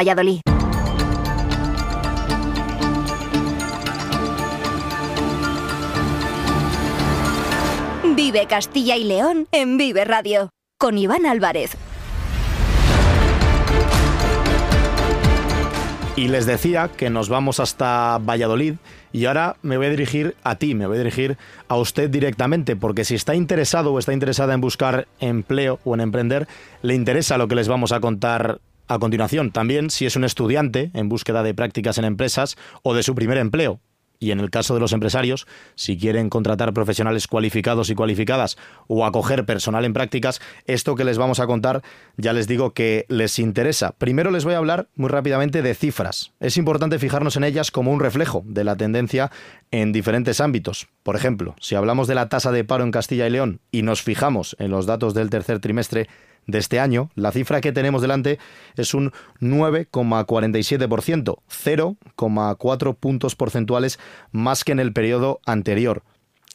Valladolid. 0.01 0.41
Vive 8.15 8.47
Castilla 8.47 8.97
y 8.97 9.03
León 9.03 9.47
en 9.51 9.77
Vive 9.77 10.03
Radio 10.05 10.49
con 10.79 10.97
Iván 10.97 11.27
Álvarez. 11.27 11.77
Y 16.15 16.29
les 16.29 16.47
decía 16.47 16.89
que 16.97 17.11
nos 17.11 17.29
vamos 17.29 17.59
hasta 17.59 18.17
Valladolid 18.17 18.75
y 19.13 19.25
ahora 19.25 19.57
me 19.61 19.77
voy 19.77 19.85
a 19.85 19.89
dirigir 19.91 20.35
a 20.43 20.55
ti, 20.55 20.73
me 20.73 20.87
voy 20.87 20.97
a 20.97 20.99
dirigir 20.99 21.37
a 21.67 21.77
usted 21.77 22.09
directamente, 22.09 22.75
porque 22.75 23.05
si 23.05 23.13
está 23.13 23.35
interesado 23.35 23.93
o 23.93 23.99
está 23.99 24.13
interesada 24.13 24.55
en 24.55 24.61
buscar 24.61 25.07
empleo 25.19 25.79
o 25.83 25.93
en 25.93 26.01
emprender, 26.01 26.47
le 26.81 26.95
interesa 26.95 27.37
lo 27.37 27.47
que 27.47 27.55
les 27.55 27.67
vamos 27.67 27.91
a 27.91 27.99
contar 27.99 28.61
a 28.93 28.99
continuación, 28.99 29.51
también 29.51 29.89
si 29.89 30.05
es 30.05 30.15
un 30.15 30.23
estudiante 30.23 30.91
en 30.93 31.09
búsqueda 31.09 31.43
de 31.43 31.53
prácticas 31.53 31.97
en 31.97 32.05
empresas 32.05 32.57
o 32.83 32.93
de 32.93 33.03
su 33.03 33.15
primer 33.15 33.37
empleo. 33.37 33.79
Y 34.21 34.29
en 34.29 34.39
el 34.39 34.51
caso 34.51 34.75
de 34.75 34.79
los 34.79 34.93
empresarios, 34.93 35.47
si 35.73 35.97
quieren 35.97 36.29
contratar 36.29 36.73
profesionales 36.73 37.25
cualificados 37.25 37.89
y 37.89 37.95
cualificadas 37.95 38.55
o 38.87 39.03
acoger 39.03 39.47
personal 39.47 39.83
en 39.83 39.93
prácticas, 39.93 40.39
esto 40.67 40.93
que 40.93 41.03
les 41.03 41.17
vamos 41.17 41.39
a 41.39 41.47
contar 41.47 41.81
ya 42.17 42.31
les 42.31 42.47
digo 42.47 42.71
que 42.75 43.07
les 43.09 43.39
interesa. 43.39 43.93
Primero 43.97 44.29
les 44.29 44.45
voy 44.45 44.53
a 44.53 44.59
hablar 44.59 44.89
muy 44.95 45.09
rápidamente 45.09 45.63
de 45.63 45.73
cifras. 45.73 46.33
Es 46.39 46.57
importante 46.57 46.99
fijarnos 46.99 47.35
en 47.35 47.45
ellas 47.45 47.71
como 47.71 47.91
un 47.91 47.99
reflejo 47.99 48.43
de 48.45 48.63
la 48.63 48.75
tendencia 48.75 49.31
en 49.71 49.91
diferentes 49.91 50.39
ámbitos. 50.39 50.87
Por 51.01 51.15
ejemplo, 51.15 51.55
si 51.59 51.73
hablamos 51.73 52.07
de 52.07 52.13
la 52.13 52.29
tasa 52.29 52.51
de 52.51 52.63
paro 52.63 52.83
en 52.83 52.91
Castilla 52.91 53.25
y 53.25 53.31
León 53.31 53.59
y 53.71 53.81
nos 53.81 54.03
fijamos 54.03 54.55
en 54.59 54.69
los 54.69 54.85
datos 54.85 55.15
del 55.15 55.31
tercer 55.31 55.59
trimestre 55.59 56.07
de 56.47 56.57
este 56.57 56.79
año, 56.79 57.11
la 57.15 57.31
cifra 57.31 57.61
que 57.61 57.71
tenemos 57.71 58.01
delante 58.01 58.39
es 58.75 58.93
un 58.93 59.11
9,47%, 59.39 61.37
0,4 61.49 62.95
puntos 62.95 63.35
porcentuales 63.35 63.99
más 64.31 64.63
que 64.63 64.71
en 64.71 64.79
el 64.79 64.93
periodo 64.93 65.39
anterior. 65.45 66.03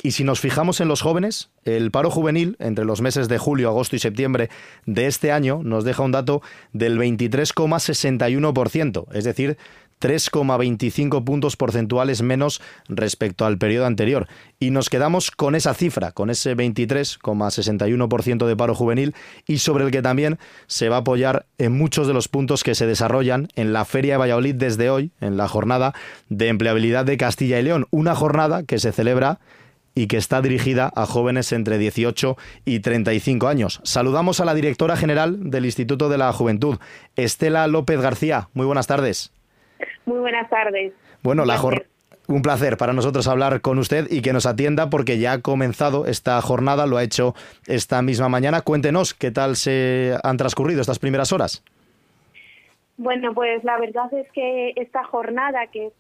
Y 0.03 0.13
si 0.13 0.25
nos 0.25 0.41
fijamos 0.41 0.81
en 0.81 0.89
los 0.89 1.01
jóvenes, 1.01 1.51
el 1.65 1.91
paro 1.91 2.11
juvenil 2.11 2.57
entre 2.59 2.85
los 2.85 3.01
meses 3.01 3.29
de 3.29 3.39
julio, 3.39 3.69
agosto 3.69 3.97
y 3.97 3.99
septiembre 3.99 4.51
de 4.85 5.07
este 5.07 5.33
año 5.33 5.61
nos 5.63 5.85
deja 5.85 6.03
un 6.03 6.13
dato 6.13 6.43
del 6.73 6.99
23,61%, 6.99 9.07
es 9.13 9.25
decir, 9.25 9.57
3,25 10.01 11.25
puntos 11.25 11.57
porcentuales 11.57 12.23
menos 12.23 12.61
respecto 12.89 13.47
al 13.47 13.59
periodo 13.59 13.87
anterior. 13.87 14.29
Y 14.59 14.71
nos 14.71 14.91
quedamos 14.91 15.31
con 15.31 15.55
esa 15.55 15.75
cifra, 15.75 16.13
con 16.13 16.31
ese 16.31 16.57
23,61% 16.57 18.47
de 18.47 18.57
paro 18.57 18.75
juvenil 18.75 19.15
y 19.47 19.59
sobre 19.59 19.85
el 19.85 19.91
que 19.91 20.03
también 20.03 20.39
se 20.67 20.89
va 20.89 20.97
a 20.97 21.01
apoyar 21.01 21.47
en 21.59 21.73
muchos 21.73 22.07
de 22.07 22.15
los 22.15 22.29
puntos 22.29 22.65
que 22.65 22.75
se 22.75 22.87
desarrollan 22.87 23.49
en 23.57 23.73
la 23.73 23.85
Feria 23.85 24.15
de 24.15 24.19
Valladolid 24.19 24.55
desde 24.55 24.91
hoy, 24.91 25.11
en 25.21 25.37
la 25.37 25.49
jornada 25.49 25.95
de 26.29 26.49
empleabilidad 26.49 27.05
de 27.05 27.17
Castilla 27.17 27.59
y 27.59 27.63
León. 27.63 27.87
Una 27.91 28.15
jornada 28.15 28.63
que 28.63 28.79
se 28.79 28.93
celebra 28.93 29.39
y 29.97 30.09
que 30.09 30.19
está 30.19 30.43
dirigida 30.43 30.93
a 30.95 31.07
jóvenes 31.07 31.53
entre 31.53 31.79
18 31.79 32.37
y 32.67 32.81
35 32.81 33.49
años. 33.49 33.81
Saludamos 33.83 34.41
a 34.41 34.45
la 34.45 34.55
directora 34.55 34.97
general 34.97 35.51
del 35.51 35.65
Instituto 35.65 36.11
de 36.11 36.19
la 36.19 36.33
Juventud, 36.33 36.77
Estela 37.17 37.67
López 37.67 38.01
García. 38.01 38.51
Muy 38.53 38.67
buenas 38.67 38.87
tardes. 38.87 39.33
Muy 40.05 40.19
buenas 40.19 40.49
tardes. 40.49 40.93
Bueno, 41.23 41.43
un 41.43 41.49
la 41.49 41.59
un 42.29 42.43
placer 42.43 42.77
para 42.77 42.93
nosotros 42.93 43.29
hablar 43.29 43.61
con 43.61 43.79
usted 43.79 44.07
y 44.11 44.21
que 44.23 44.33
nos 44.33 44.47
atienda 44.47 44.91
porque 44.91 45.19
ya 45.19 45.33
ha 45.33 45.43
comenzado 45.43 46.07
esta 46.07 46.41
jornada, 46.43 46.87
lo 46.87 46.97
ha 46.97 47.03
hecho 47.03 47.35
esta 47.67 48.03
misma 48.03 48.29
mañana. 48.29 48.63
Cuéntenos 48.63 49.15
qué 49.15 49.31
tal 49.31 49.57
se 49.57 50.15
han 50.23 50.37
transcurrido 50.37 50.81
estas 50.81 50.99
primeras 50.99 51.33
horas. 51.33 51.63
Bueno, 52.99 53.35
pues 53.35 53.63
la 53.63 53.79
verdad 53.79 54.13
es 54.15 54.27
que 54.33 54.73
esta 54.77 55.05
jornada, 55.05 55.67
que 55.67 55.89
es 55.89 55.93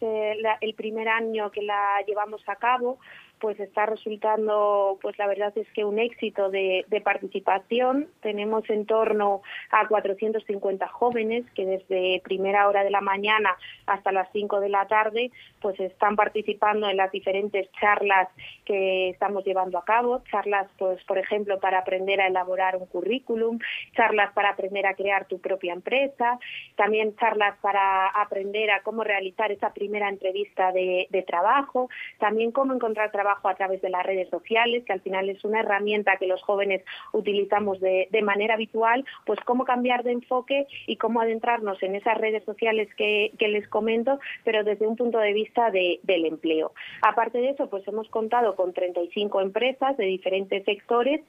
el 0.60 0.74
primer 0.74 1.08
año 1.08 1.50
que 1.50 1.62
la 1.62 2.02
llevamos 2.06 2.42
a 2.48 2.56
cabo, 2.56 2.98
pues 3.38 3.60
está 3.60 3.86
resultando, 3.86 4.98
pues 5.02 5.18
la 5.18 5.26
verdad 5.26 5.52
es 5.56 5.70
que 5.72 5.84
un 5.84 5.98
éxito 5.98 6.50
de, 6.50 6.84
participación. 7.04 8.08
Tenemos 8.20 8.68
en 8.70 8.86
torno 8.86 9.42
a 9.70 9.86
450 9.86 10.88
jóvenes 10.88 11.44
que 11.54 11.66
desde 11.66 12.20
primera 12.24 12.66
hora 12.66 12.82
de 12.82 12.90
la 12.90 13.00
mañana 13.00 13.54
hasta 13.86 14.12
las 14.12 14.28
5 14.32 14.60
de 14.60 14.68
la 14.70 14.86
tarde, 14.86 15.30
pues 15.60 15.78
están 15.78 16.16
participando 16.16 16.88
en 16.88 16.96
las 16.96 17.12
diferentes 17.12 17.70
charlas 17.80 18.28
que 18.64 19.10
estamos 19.10 19.44
llevando 19.44 19.78
a 19.78 19.84
cabo. 19.84 20.22
Charlas, 20.30 20.68
pues 20.78 21.02
por 21.04 21.18
ejemplo, 21.18 21.60
para 21.60 21.78
aprender 21.78 22.20
a 22.20 22.26
elaborar 22.26 22.76
un 22.76 22.86
currículum, 22.86 23.58
charlas 23.94 24.32
para 24.32 24.50
aprender 24.50 24.86
a 24.86 24.94
crear 24.94 25.26
tu 25.26 25.38
propia 25.38 25.74
empresa, 25.74 26.38
también 26.74 27.14
charlas 27.16 27.56
para 27.60 28.08
aprender 28.08 28.70
a 28.70 28.82
cómo 28.82 29.04
realizar 29.04 29.52
esa 29.52 29.72
primera 29.72 30.08
entrevista 30.08 30.72
de, 30.72 31.06
de 31.10 31.22
trabajo, 31.22 31.88
también 32.18 32.50
cómo 32.50 32.72
encontrar 32.74 33.12
trabajo 33.12 33.25
a 33.28 33.54
través 33.54 33.80
de 33.82 33.90
las 33.90 34.04
redes 34.04 34.28
sociales, 34.30 34.84
que 34.84 34.92
al 34.92 35.00
final 35.00 35.28
es 35.28 35.44
una 35.44 35.60
herramienta 35.60 36.16
que 36.16 36.26
los 36.26 36.42
jóvenes 36.42 36.82
utilizamos 37.12 37.80
de, 37.80 38.08
manera 38.22 38.54
habitual, 38.54 39.04
pues 39.24 39.38
cómo 39.40 39.64
cambiar 39.64 40.02
de 40.02 40.12
enfoque 40.12 40.66
y 40.86 40.96
cómo 40.96 41.20
adentrarnos 41.20 41.80
en 41.82 41.94
esas 41.94 42.18
redes 42.18 42.44
sociales 42.44 42.88
que, 42.96 43.32
les 43.38 43.68
comento, 43.68 44.18
pero 44.42 44.64
desde 44.64 44.86
un 44.86 44.96
punto 44.96 45.18
de 45.18 45.32
vista 45.32 45.70
del 45.70 46.24
empleo. 46.24 46.72
Aparte 47.02 47.38
de 47.38 47.50
eso, 47.50 47.70
pues 47.70 47.86
hemos 47.86 48.08
contado 48.08 48.56
con 48.56 48.72
35 48.72 49.40
empresas 49.40 49.96
de 49.96 50.04
diferentes 50.06 50.64
sectores 50.64 51.20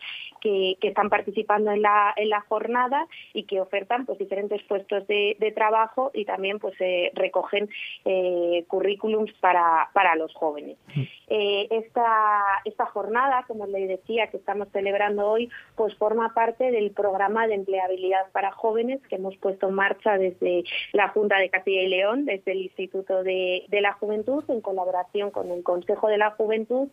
que, 0.42 0.77
están 0.82 1.10
participando 1.10 1.72
en 1.72 1.82
la, 1.82 2.13
en 2.16 2.30
la 2.30 2.39
jornada 2.42 3.08
y 3.34 3.44
que 3.44 3.60
ofertan 3.60 4.06
pues 4.06 4.18
diferentes 4.18 4.63
puestos 4.63 5.06
de, 5.08 5.36
trabajo 5.56 6.12
y 6.13 6.25
también 6.25 6.60
pues 6.60 6.75
eh, 6.80 7.12
recogen 7.13 7.70
eh, 8.06 8.63
currículums 8.68 9.32
para, 9.39 9.89
para 9.94 10.16
los 10.16 10.34
jóvenes. 10.34 10.77
Mm. 10.96 11.01
Eh, 11.30 11.68
esta, 11.88 12.86
jornada, 12.94 13.44
como 13.48 13.65
les 13.67 13.88
decía, 13.88 14.27
que 14.27 14.38
estamos 14.38 14.67
celebrando 14.72 15.27
hoy, 15.27 15.50
pues 15.75 15.96
forma 15.96 16.34
parte 16.34 16.72
del 16.72 16.91
programa 16.91 17.48
de 17.48 17.56
empleabilidad 17.56 18.32
para 18.32 18.51
jóvenes 18.51 19.01
que 19.08 19.15
hemos 19.15 19.36
puesto 19.38 19.67
en 19.67 19.75
marcha 19.75 20.17
desde 20.17 20.63
la 20.94 21.10
Junta 21.10 21.38
de 21.38 21.50
Castilla 21.50 21.82
y 21.82 21.88
León, 21.88 22.25
desde 22.25 22.53
el 22.53 22.62
Instituto 22.63 23.24
de, 23.24 23.65
la 23.70 23.94
Juventud, 23.94 24.44
en 24.48 24.62
colaboración 24.62 25.32
con 25.32 25.51
el 25.51 25.63
Consejo 25.63 26.08
de 26.08 26.17
la 26.17 26.32
Juventud, 26.32 26.88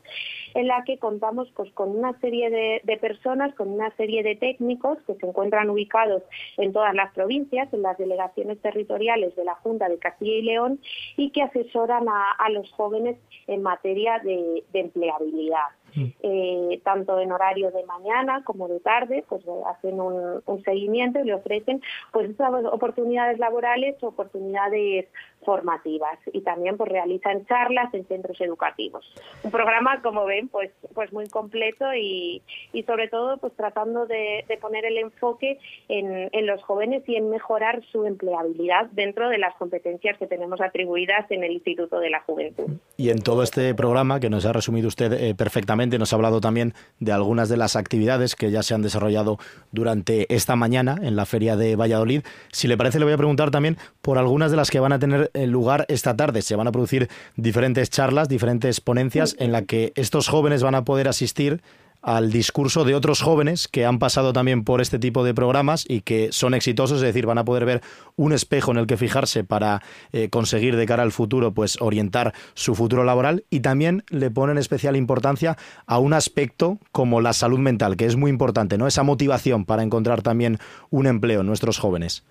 en 0.55 0.67
la 0.67 0.85
que 0.85 0.99
contamos 0.99 1.51
pues, 1.55 1.73
con 1.73 1.97
una 1.97 2.19
serie 2.21 2.51
de, 2.51 2.97
personas, 2.99 3.55
con 3.55 3.69
una 3.69 3.91
serie 3.97 4.23
de 4.23 4.37
técnicos 4.37 4.99
que 5.07 5.15
se 5.15 5.27
encuentran 5.27 5.69
ubicados 5.71 6.23
en 6.57 6.73
todas 6.73 6.95
las 6.95 7.13
provincias, 7.13 7.73
en 7.73 7.83
las 7.83 7.99
delegaciones 7.99 8.61
territoriales 8.61 9.35
de 9.37 9.45
la 9.45 9.55
Junta 9.57 9.89
de 9.89 9.99
Castilla 9.99 10.37
y 10.37 10.43
León, 10.43 10.81
y 11.17 11.31
que 11.31 11.43
asesoran 11.43 12.07
a 12.09 12.49
los 12.51 12.71
jóvenes 12.73 13.17
en 13.47 13.63
materia 13.63 14.19
de, 14.21 14.63
empleabilidad. 14.85 15.84
Eh, 15.97 16.81
tanto 16.83 17.21
en 17.21 17.31
horario 17.31 17.71
de 17.71 17.85
mañana 17.85 18.43
como 18.45 18.67
de 18.69 18.81
tarde, 18.81 19.25
pues 19.29 19.43
hacen 19.67 20.01
un, 20.01 20.43
seguimiento 20.65 21.21
y 21.21 21.25
le 21.25 21.35
ofrecen 21.35 21.83
pues 22.13 22.31
esas 22.31 22.51
oportunidades 22.73 23.39
laborales, 23.39 23.97
oportunidades 24.03 25.07
formativas 25.45 26.19
y 26.33 26.41
también 26.41 26.77
pues 26.77 26.91
realizan 26.91 27.45
charlas 27.47 27.93
en 27.93 28.07
centros 28.07 28.41
educativos. 28.41 29.05
Un 29.43 29.51
programa, 29.51 30.01
como 30.03 30.25
ven, 30.25 30.49
pues 30.49 30.71
pues 30.95 31.13
muy 31.13 31.29
completo 31.29 31.93
y, 31.95 32.43
y 32.73 32.83
sobre 32.85 33.09
todo 33.09 33.37
pues 33.39 33.53
tratando 33.55 34.07
de, 34.07 34.45
poner 34.61 34.87
el 34.87 34.99
enfoque 34.99 35.59
en, 35.89 36.31
en, 36.33 36.47
los 36.47 36.63
jóvenes 36.63 37.03
y 37.07 37.17
en 37.17 37.29
mejorar 37.29 37.83
su 37.93 38.07
empleabilidad 38.07 38.87
dentro 38.93 39.29
de 39.29 39.39
las 39.39 39.55
competencias 39.57 40.17
que 40.17 40.27
tenemos 40.27 40.61
atribuidas 40.61 41.31
en 41.31 41.45
el 41.45 41.53
Instituto 41.53 41.99
de 41.99 42.09
la 42.09 42.21
Juventud. 42.21 42.65
Y 42.97 43.11
en 43.11 43.21
todo 43.21 43.43
este 43.43 43.75
programa, 43.75 44.21
que 44.21 44.31
nos 44.31 44.47
ha 44.47 44.53
resumido 44.53 44.89
usted 44.89 45.13
eh, 45.13 45.35
perfectamente, 45.35 45.84
nos 45.99 46.13
ha 46.13 46.17
hablado 46.17 46.41
también 46.41 46.75
de 47.01 47.13
algunas 47.13 47.49
de 47.49 47.57
las 47.57 47.77
actividades 47.77 48.35
que 48.35 48.51
ya 48.51 48.63
se 48.63 48.75
han 48.75 48.83
desarrollado 48.83 49.39
durante 49.73 50.33
esta 50.35 50.57
mañana 50.57 50.99
en 51.03 51.17
la 51.17 51.27
Feria 51.27 51.57
de 51.57 51.77
Valladolid. 51.77 52.23
Si 52.53 52.69
le 52.69 52.77
parece, 52.77 52.99
le 52.99 53.05
voy 53.05 53.15
a 53.15 53.19
preguntar 53.19 53.51
también 53.51 53.79
por 54.03 54.19
algunas 54.19 54.51
de 54.51 54.57
las 54.57 54.71
que 54.71 54.81
van 54.81 54.93
a 54.93 54.99
tener 54.99 55.31
lugar 55.35 55.87
esta 55.89 56.17
tarde. 56.17 56.43
Se 56.43 56.57
van 56.57 56.67
a 56.67 56.73
producir 56.73 57.09
diferentes 57.37 57.91
charlas, 57.91 58.29
diferentes 58.29 58.81
ponencias 58.81 59.37
en 59.39 59.53
la 59.53 59.63
que 59.63 59.93
estos 59.97 60.29
jóvenes 60.29 60.63
van 60.63 60.75
a 60.75 60.85
poder 60.85 61.09
asistir 61.09 61.63
al 62.05 62.31
discurso 62.31 62.85
de 62.85 62.95
otros 62.95 63.23
jóvenes 63.23 63.67
que 63.67 63.87
han 63.87 63.99
pasado 63.99 64.33
también 64.33 64.63
por 64.63 64.81
este 64.81 64.99
tipo 64.99 65.25
de 65.25 65.35
programas 65.35 65.85
y 65.89 66.03
que 66.03 66.31
son 66.33 66.55
exitosos, 66.55 66.99
es 66.99 67.03
decir, 67.03 67.27
van 67.27 67.39
a 67.39 67.45
poder 67.45 67.65
ver 67.65 67.83
un 68.17 68.33
espejo 68.33 68.71
en 68.71 68.77
el 68.77 68.87
que 68.87 68.97
fijarse 68.97 69.43
para 69.43 69.83
eh, 70.13 70.29
conseguir 70.29 70.77
de 70.77 70.87
cara 70.87 71.03
al 71.03 71.13
futuro 71.13 71.55
pues 71.55 71.81
orientar 71.81 72.35
su 72.53 72.75
futuro 72.75 73.05
laboral 73.05 73.45
y 73.49 73.61
también 73.61 74.05
le 74.11 74.31
ponen 74.31 74.59
especial 74.59 74.97
importancia 74.97 75.57
a 75.87 75.99
un 75.99 76.13
aspecto 76.13 76.79
como 76.93 77.21
la 77.21 77.33
salud 77.33 77.59
mental, 77.59 77.97
que 77.97 78.05
es 78.07 78.17
muy 78.17 78.31
importante, 78.31 78.77
¿no? 78.77 78.87
Esa 78.87 79.03
motivación 79.03 79.65
para 79.65 79.83
encontrar 79.83 80.23
también 80.23 80.59
un 80.91 81.07
empleo 81.07 81.41
en 81.41 81.47
nuestros 81.47 81.79
jóvenes. 81.79 82.23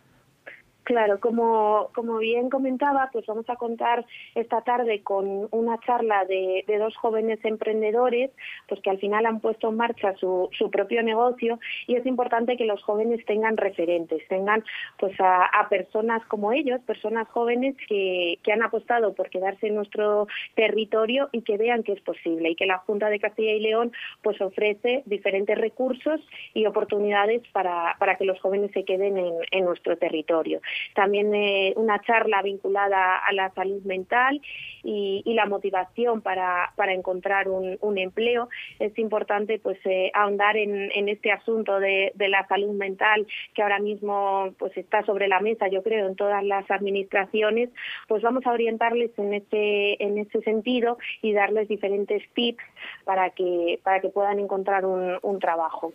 Claro, 0.84 1.22
como, 1.22 1.92
como 1.96 2.18
bien 2.18 2.50
comentaba, 2.50 3.10
pues 3.14 3.26
vamos 3.26 3.50
a 3.50 3.56
contar 3.56 4.06
esta 4.36 4.62
tarde 4.62 5.02
con 5.02 5.48
una 5.52 5.80
charla 5.80 6.26
de, 6.26 6.66
dos 6.78 6.98
jóvenes 6.98 7.40
emprendedores, 7.44 8.32
pues 8.68 8.82
que 8.82 8.90
al 8.90 9.00
final 9.00 9.26
han 9.26 9.40
puesto 9.40 9.70
en 9.70 9.78
marcha 9.78 10.14
su, 10.18 10.50
su 10.58 10.70
propio 10.70 11.02
negocio 11.02 11.60
y 11.88 11.96
es 11.96 12.06
importante 12.06 12.58
que 12.58 12.66
los 12.66 12.84
jóvenes 12.84 13.24
tengan 13.26 13.56
referentes, 13.56 14.28
tengan 14.28 14.64
pues 15.00 15.14
a, 15.20 15.50
personas 15.70 16.26
como 16.26 16.52
ellos, 16.52 16.82
personas 16.82 17.30
jóvenes 17.30 17.76
que, 17.88 18.40
que, 18.44 18.52
han 18.52 18.64
apostado 18.64 19.14
por 19.14 19.30
quedarse 19.30 19.68
en 19.68 19.76
nuestro 19.76 20.28
territorio 20.56 21.30
y 21.32 21.44
que 21.44 21.58
vean 21.58 21.84
que 21.84 21.94
es 21.94 22.02
posible 22.02 22.50
y 22.50 22.56
que 22.56 22.66
la 22.66 22.80
Junta 22.80 23.10
de 23.10 23.20
Castilla 23.20 23.54
y 23.54 23.62
León 23.62 23.94
pues 24.22 24.42
ofrece 24.42 25.04
diferentes 25.06 25.58
recursos 25.58 26.20
y 26.54 26.66
oportunidades 26.66 27.42
para, 27.54 27.96
para 27.98 28.18
que 28.18 28.26
los 28.26 28.40
jóvenes 28.42 28.72
se 28.74 28.84
queden 28.84 29.18
en, 29.18 29.34
en 29.52 29.66
nuestro 29.66 29.98
territorio 29.98 30.60
también 30.96 31.34
eh, 31.34 31.74
una 31.76 32.00
charla 32.02 32.42
vinculada 32.42 33.18
a 33.18 33.34
la 33.34 33.52
salud 33.54 33.82
mental 33.84 34.42
y, 34.84 35.22
la 35.34 35.46
motivación 35.48 36.22
para, 36.22 36.74
para 36.76 36.94
encontrar 36.94 37.48
un, 37.50 37.98
empleo. 37.98 38.50
Es 38.80 38.98
importante 39.00 39.60
pues 39.60 39.78
eh, 39.86 40.12
ahondar 40.14 40.58
en, 40.58 40.92
en, 40.94 41.10
este 41.10 41.32
asunto 41.32 41.80
de, 41.80 42.12
de, 42.16 42.28
la 42.28 42.48
salud 42.48 42.72
mental 42.72 43.26
que 43.56 43.64
ahora 43.64 43.80
mismo 43.80 44.54
pues 44.60 44.76
está 44.78 45.04
sobre 45.06 45.28
la 45.28 45.40
mesa, 45.40 45.68
yo 45.68 45.82
creo, 45.82 46.08
en 46.08 46.16
todas 46.16 46.44
las 46.44 46.70
administraciones. 46.70 47.70
Pues 48.08 48.22
vamos 48.22 48.46
a 48.46 48.52
orientarles 48.52 49.12
en 49.18 49.34
este 49.34 50.04
en 50.04 50.18
este 50.18 50.42
sentido 50.42 50.98
y 51.22 51.34
darles 51.34 51.68
diferentes 51.68 52.22
tips 52.34 52.64
para 53.06 53.32
que 53.32 53.80
para 53.84 54.00
que 54.00 54.10
puedan 54.10 54.40
encontrar 54.40 54.86
un, 54.86 55.18
un 55.22 55.40
trabajo. 55.40 55.94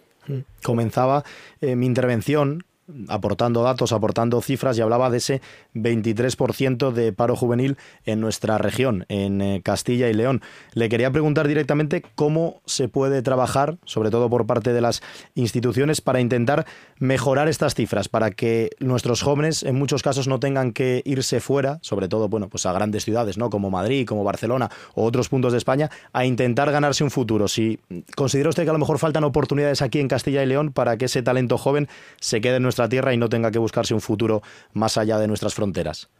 Comenzaba 0.63 1.23
eh, 1.61 1.77
mi 1.77 1.87
intervención 1.87 2.63
aportando 3.09 3.63
datos, 3.63 3.93
aportando 3.93 4.41
cifras 4.41 4.79
y 4.79 4.81
hablaba 4.81 5.11
de 5.11 5.19
ese 5.19 5.41
23% 5.75 6.93
de 6.93 7.13
paro 7.13 7.37
juvenil 7.37 7.77
en 8.05 8.21
nuestra 8.21 8.59
región, 8.59 9.05
en 9.09 9.41
eh, 9.41 9.61
Castilla 9.63 10.09
y 10.09 10.15
León. 10.15 10.43
Le 10.73 10.89
quería 10.89 11.11
preguntar 11.11 11.49
directamente 11.49 12.03
cómo 12.15 12.61
se 12.65 12.89
puede 12.89 13.23
trabajar, 13.23 13.79
sobre 13.85 14.11
todo 14.11 14.31
por 14.31 14.47
parte 14.47 14.73
de 14.73 14.81
las 14.81 15.03
instituciones, 15.35 16.01
para 16.01 16.21
intentar 16.21 16.67
mejorar 16.99 17.49
estas 17.49 17.75
cifras, 17.75 18.09
para 18.09 18.31
que 18.31 18.71
nuestros 18.81 19.23
jóvenes 19.23 19.63
en 19.63 19.77
muchos 19.77 20.03
casos 20.03 20.29
no 20.29 20.41
tengan 20.41 20.73
que 20.73 21.03
irse 21.05 21.41
fuera, 21.41 21.79
sobre 21.83 22.09
todo 22.09 22.29
bueno, 22.29 22.49
pues 22.49 22.67
a 22.67 22.73
grandes 22.73 23.05
ciudades, 23.05 23.39
¿no? 23.39 23.51
como 23.51 23.71
Madrid, 23.71 24.07
como 24.07 24.25
Barcelona 24.25 24.71
o 24.95 25.05
otros 25.05 25.29
puntos 25.29 25.53
de 25.53 25.59
España, 25.59 25.91
a 26.13 26.25
intentar 26.25 26.71
ganarse 26.73 27.05
un 27.05 27.11
futuro. 27.11 27.49
Si 27.49 27.79
considera 28.17 28.49
usted 28.49 28.65
que 28.65 28.71
a 28.71 28.73
lo 28.73 28.79
mejor 28.79 28.99
faltan 28.99 29.25
oportunidades 29.25 29.83
aquí 29.83 30.01
en 30.01 30.09
Castilla 30.09 30.43
y 30.43 30.47
León 30.47 30.73
para 30.73 30.97
que 30.97 31.07
ese 31.07 31.23
talento 31.23 31.59
joven 31.59 31.89
se 32.21 32.41
quede 32.41 32.57
en 32.57 32.63
nuestra 32.63 32.78
tierra 32.87 33.15
y 33.15 33.17
no 33.17 33.31
tenga 33.31 33.51
que 33.51 33.59
buscarse 33.59 33.95
un 33.95 34.03
futuro 34.03 34.43
más 34.75 34.99
allá 34.99 35.19
de 35.19 35.27
nuestras 35.27 35.55
fronteras? 35.55 36.11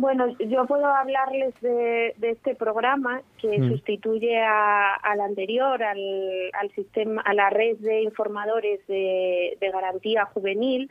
Bueno, 0.00 0.28
yo 0.38 0.64
puedo 0.66 0.86
hablarles 0.86 1.60
de, 1.60 2.14
este 2.22 2.54
programa 2.54 3.20
que 3.42 3.58
mm. 3.58 3.68
sustituye 3.68 4.40
al 4.40 5.20
anterior, 5.20 5.82
al, 5.82 6.70
sistema, 6.76 7.20
a 7.22 7.34
la 7.34 7.50
red 7.50 7.78
de 7.78 8.02
informadores 8.02 8.78
de, 8.86 9.58
garantía 9.72 10.24
juvenil. 10.26 10.88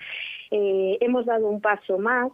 Eh, 0.51 0.97
hemos 0.99 1.25
dado 1.25 1.47
un 1.47 1.61
paso 1.61 1.97
más 1.97 2.33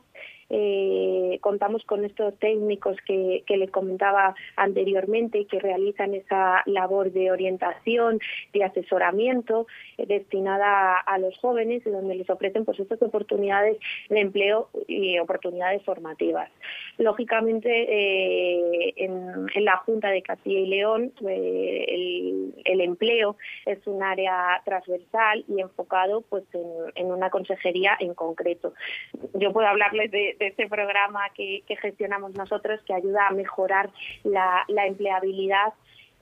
eh, 0.55 1.39
contamos 1.41 1.83
con 1.85 2.05
estos 2.05 2.37
técnicos 2.37 2.95
que, 3.07 3.43
que 3.47 3.57
les 3.57 3.71
comentaba 3.71 4.35
anteriormente 4.55 5.47
que 5.47 5.59
realizan 5.59 6.13
esa 6.13 6.61
labor 6.67 7.11
de 7.11 7.31
orientación, 7.31 8.19
de 8.53 8.63
asesoramiento 8.63 9.65
eh, 9.97 10.05
destinada 10.05 10.99
a, 10.99 11.17
los 11.17 11.35
jóvenes, 11.39 11.83
donde 11.85 12.13
les 12.13 12.29
ofrecen 12.29 12.65
pues 12.65 12.79
estas 12.79 13.01
oportunidades 13.01 13.79
de 14.09 14.19
empleo 14.19 14.69
y 14.87 15.17
oportunidades 15.17 15.81
formativas. 15.83 16.51
Lógicamente, 16.99 17.69
eh, 17.69 18.93
en, 18.97 19.47
la 19.65 19.77
Junta 19.77 20.09
de 20.09 20.21
Castilla 20.21 20.59
y 20.59 20.67
León, 20.67 21.13
el, 21.27 22.53
el, 22.63 22.81
empleo 22.81 23.37
es 23.65 23.79
un 23.87 24.03
área 24.03 24.61
transversal 24.65 25.45
y 25.47 25.61
enfocado 25.61 26.21
pues 26.21 26.43
en, 26.95 27.05
una 27.07 27.31
consejería 27.31 27.97
en 27.99 28.13
concreto. 28.13 28.73
Yo 29.33 29.51
puedo 29.51 29.67
hablarles 29.67 30.11
de, 30.11 30.35
este 30.47 30.67
programa 30.67 31.21
que, 31.35 31.63
gestionamos 31.81 32.33
nosotros 32.35 32.79
que 32.85 32.93
ayuda 32.93 33.27
a 33.27 33.31
mejorar 33.31 33.89
la, 34.23 34.63
la 34.67 34.85
empleabilidad 34.85 35.73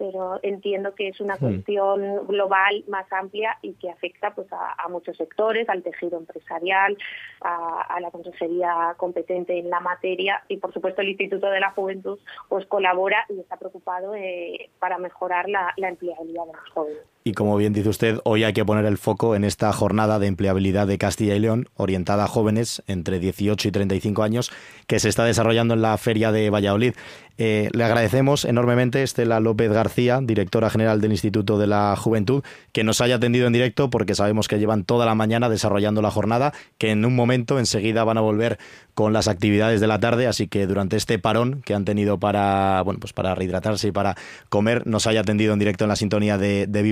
pero 0.02 0.40
entiendo 0.42 0.96
que 0.96 1.10
es 1.10 1.22
una 1.22 1.38
cuestión 1.38 2.26
global 2.26 2.84
más 2.88 3.06
amplia 3.14 3.60
y 3.62 3.74
que 3.74 3.88
afecta 3.88 4.34
pues 4.34 4.48
a, 4.52 4.88
muchos 4.90 5.16
sectores, 5.16 5.70
al 5.70 5.84
tejido 5.84 6.18
empresarial, 6.18 6.98
a, 7.42 8.00
la 8.02 8.10
consejería 8.10 8.96
competente 8.98 9.60
en 9.60 9.70
la 9.70 9.80
materia 9.80 10.42
y 10.48 10.58
por 10.58 10.74
supuesto 10.74 11.02
el 11.02 11.10
Instituto 11.10 11.52
de 11.52 11.60
la 11.60 11.70
Juventud 11.70 12.18
pues 12.50 12.66
colabora 12.66 13.28
y 13.30 13.42
está 13.42 13.58
preocupado 13.58 14.16
eh, 14.16 14.72
para 14.80 14.98
mejorar 14.98 15.48
la, 15.48 15.72
la 15.78 15.90
empleabilidad 15.90 16.48
de 16.48 16.54
los 16.54 16.70
jóvenes. 16.72 17.04
Y 17.24 17.34
como 17.34 17.56
bien 17.56 17.72
dice 17.72 17.90
usted, 17.90 18.20
hoy 18.24 18.44
hay 18.44 18.54
que 18.54 18.66
poner 18.66 18.86
el 18.86 18.98
foco 18.98 19.36
en 19.36 19.44
esta 19.44 19.72
jornada 19.74 20.18
de 20.18 20.26
empleabilidad 20.26 20.88
de 20.88 20.98
Castilla 20.98 21.36
y 21.36 21.40
León, 21.40 21.70
orientada 21.76 22.24
a 22.24 22.28
jóvenes 22.28 22.82
entre 22.88 23.20
18 23.20 23.68
y 23.68 23.72
35 23.72 24.24
años, 24.24 24.52
que 24.88 25.00
se 25.00 25.08
está 25.08 25.24
desarrollando 25.24 25.76
en 25.76 25.84
la 25.84 25.96
Feria 26.00 26.32
de 26.32 26.50
Valladolid. 26.50 26.94
Eh, 27.38 27.70
le 27.74 27.84
agradecemos 27.84 28.46
enormemente, 28.46 29.04
Estela 29.04 29.40
López 29.40 29.72
García, 29.72 30.20
directora 30.22 30.70
general 30.70 31.00
del 31.00 31.12
Instituto 31.12 31.58
de 31.58 31.68
la 31.68 31.96
Juventud, 31.96 32.44
que 32.72 32.84
nos 32.84 33.02
haya 33.02 33.16
atendido 33.16 33.48
en 33.48 33.54
directo, 33.54 33.90
porque 33.90 34.16
sabemos 34.16 34.48
que 34.48 34.60
llevan 34.60 34.84
toda 34.84 35.06
la 35.06 35.16
mañana 35.16 35.48
desarrollando 35.50 36.02
la 36.02 36.12
jornada, 36.12 36.54
que 36.78 36.92
en 36.92 37.06
un 37.06 37.16
momento 37.16 37.58
enseguida 37.58 38.04
van 38.04 38.18
a 38.18 38.22
volver 38.22 38.60
con 38.94 39.14
las 39.14 39.28
actividades 39.28 39.80
de 39.80 39.88
la 39.88 40.00
tarde, 40.00 40.28
así 40.28 40.48
que 40.48 40.68
durante 40.68 40.98
este 40.98 41.18
parón 41.18 41.62
que 41.64 41.74
han 41.74 41.86
tenido 41.86 42.20
para, 42.20 42.82
bueno, 42.84 43.00
pues 43.00 43.14
para 43.14 43.34
rehidratarse 43.34 43.88
y 43.88 43.92
para 43.92 44.16
comer, 44.50 44.86
nos 44.86 45.08
haya 45.08 45.22
atendido 45.22 45.54
en 45.54 45.60
directo 45.60 45.86
en 45.86 45.90
la 45.90 45.96
sintonía 45.96 46.38
de, 46.38 46.68
de 46.68 46.84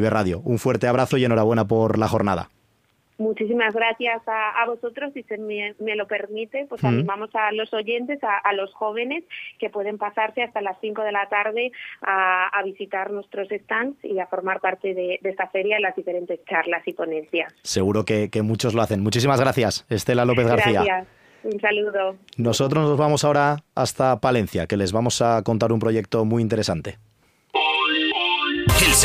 Un 0.44 0.60
fuerte 0.60 0.88
abrazo 0.88 1.18
y 1.18 1.26
enhorabuena 1.26 1.66
por 1.66 1.98
la 1.98 2.08
jornada. 2.08 2.50
Muchísimas 3.20 3.74
gracias 3.74 4.22
a, 4.28 4.66
vosotros, 4.66 5.12
si 5.14 5.24
se 5.24 5.38
me, 5.38 5.76
lo 5.98 6.08
permite, 6.08 6.66
pues 6.70 6.82
animamos 6.86 7.30
a 7.34 7.52
los 7.52 7.74
oyentes, 7.74 8.18
a, 8.24 8.54
los 8.54 8.74
jóvenes 8.74 9.26
que 9.60 9.70
pueden 9.70 9.98
pasarse 9.98 10.42
hasta 10.42 10.62
las 10.62 10.78
5 10.80 11.02
de 11.02 11.12
la 11.12 11.28
tarde 11.28 11.74
a, 12.02 12.50
visitar 12.64 13.12
nuestros 13.12 13.50
stands 13.50 13.98
y 14.06 14.20
a 14.20 14.28
formar 14.28 14.62
parte 14.62 14.94
de, 14.94 15.20
esta 15.22 15.48
feria 15.48 15.76
en 15.76 15.82
las 15.82 15.98
diferentes 15.98 16.40
charlas 16.46 16.82
y 16.88 16.94
ponencias. 16.94 17.54
Seguro 17.62 18.06
que, 18.06 18.30
muchos 18.42 18.74
lo 18.74 18.82
hacen. 18.82 19.04
Muchísimas 19.04 19.42
gracias, 19.42 19.86
Estela 19.90 20.24
López 20.24 20.48
García. 20.48 20.84
Gracias. 20.84 21.08
Un 21.44 21.60
saludo. 21.60 22.16
Nosotros 22.38 22.88
nos 22.88 22.98
vamos 22.98 23.26
ahora 23.26 23.58
hasta 23.76 24.22
Palencia, 24.22 24.66
que 24.66 24.78
les 24.78 24.94
vamos 24.94 25.22
a 25.22 25.44
contar 25.44 25.74
un 25.74 25.80
proyecto 25.80 26.24
muy 26.24 26.42
interesante. 26.42 27.00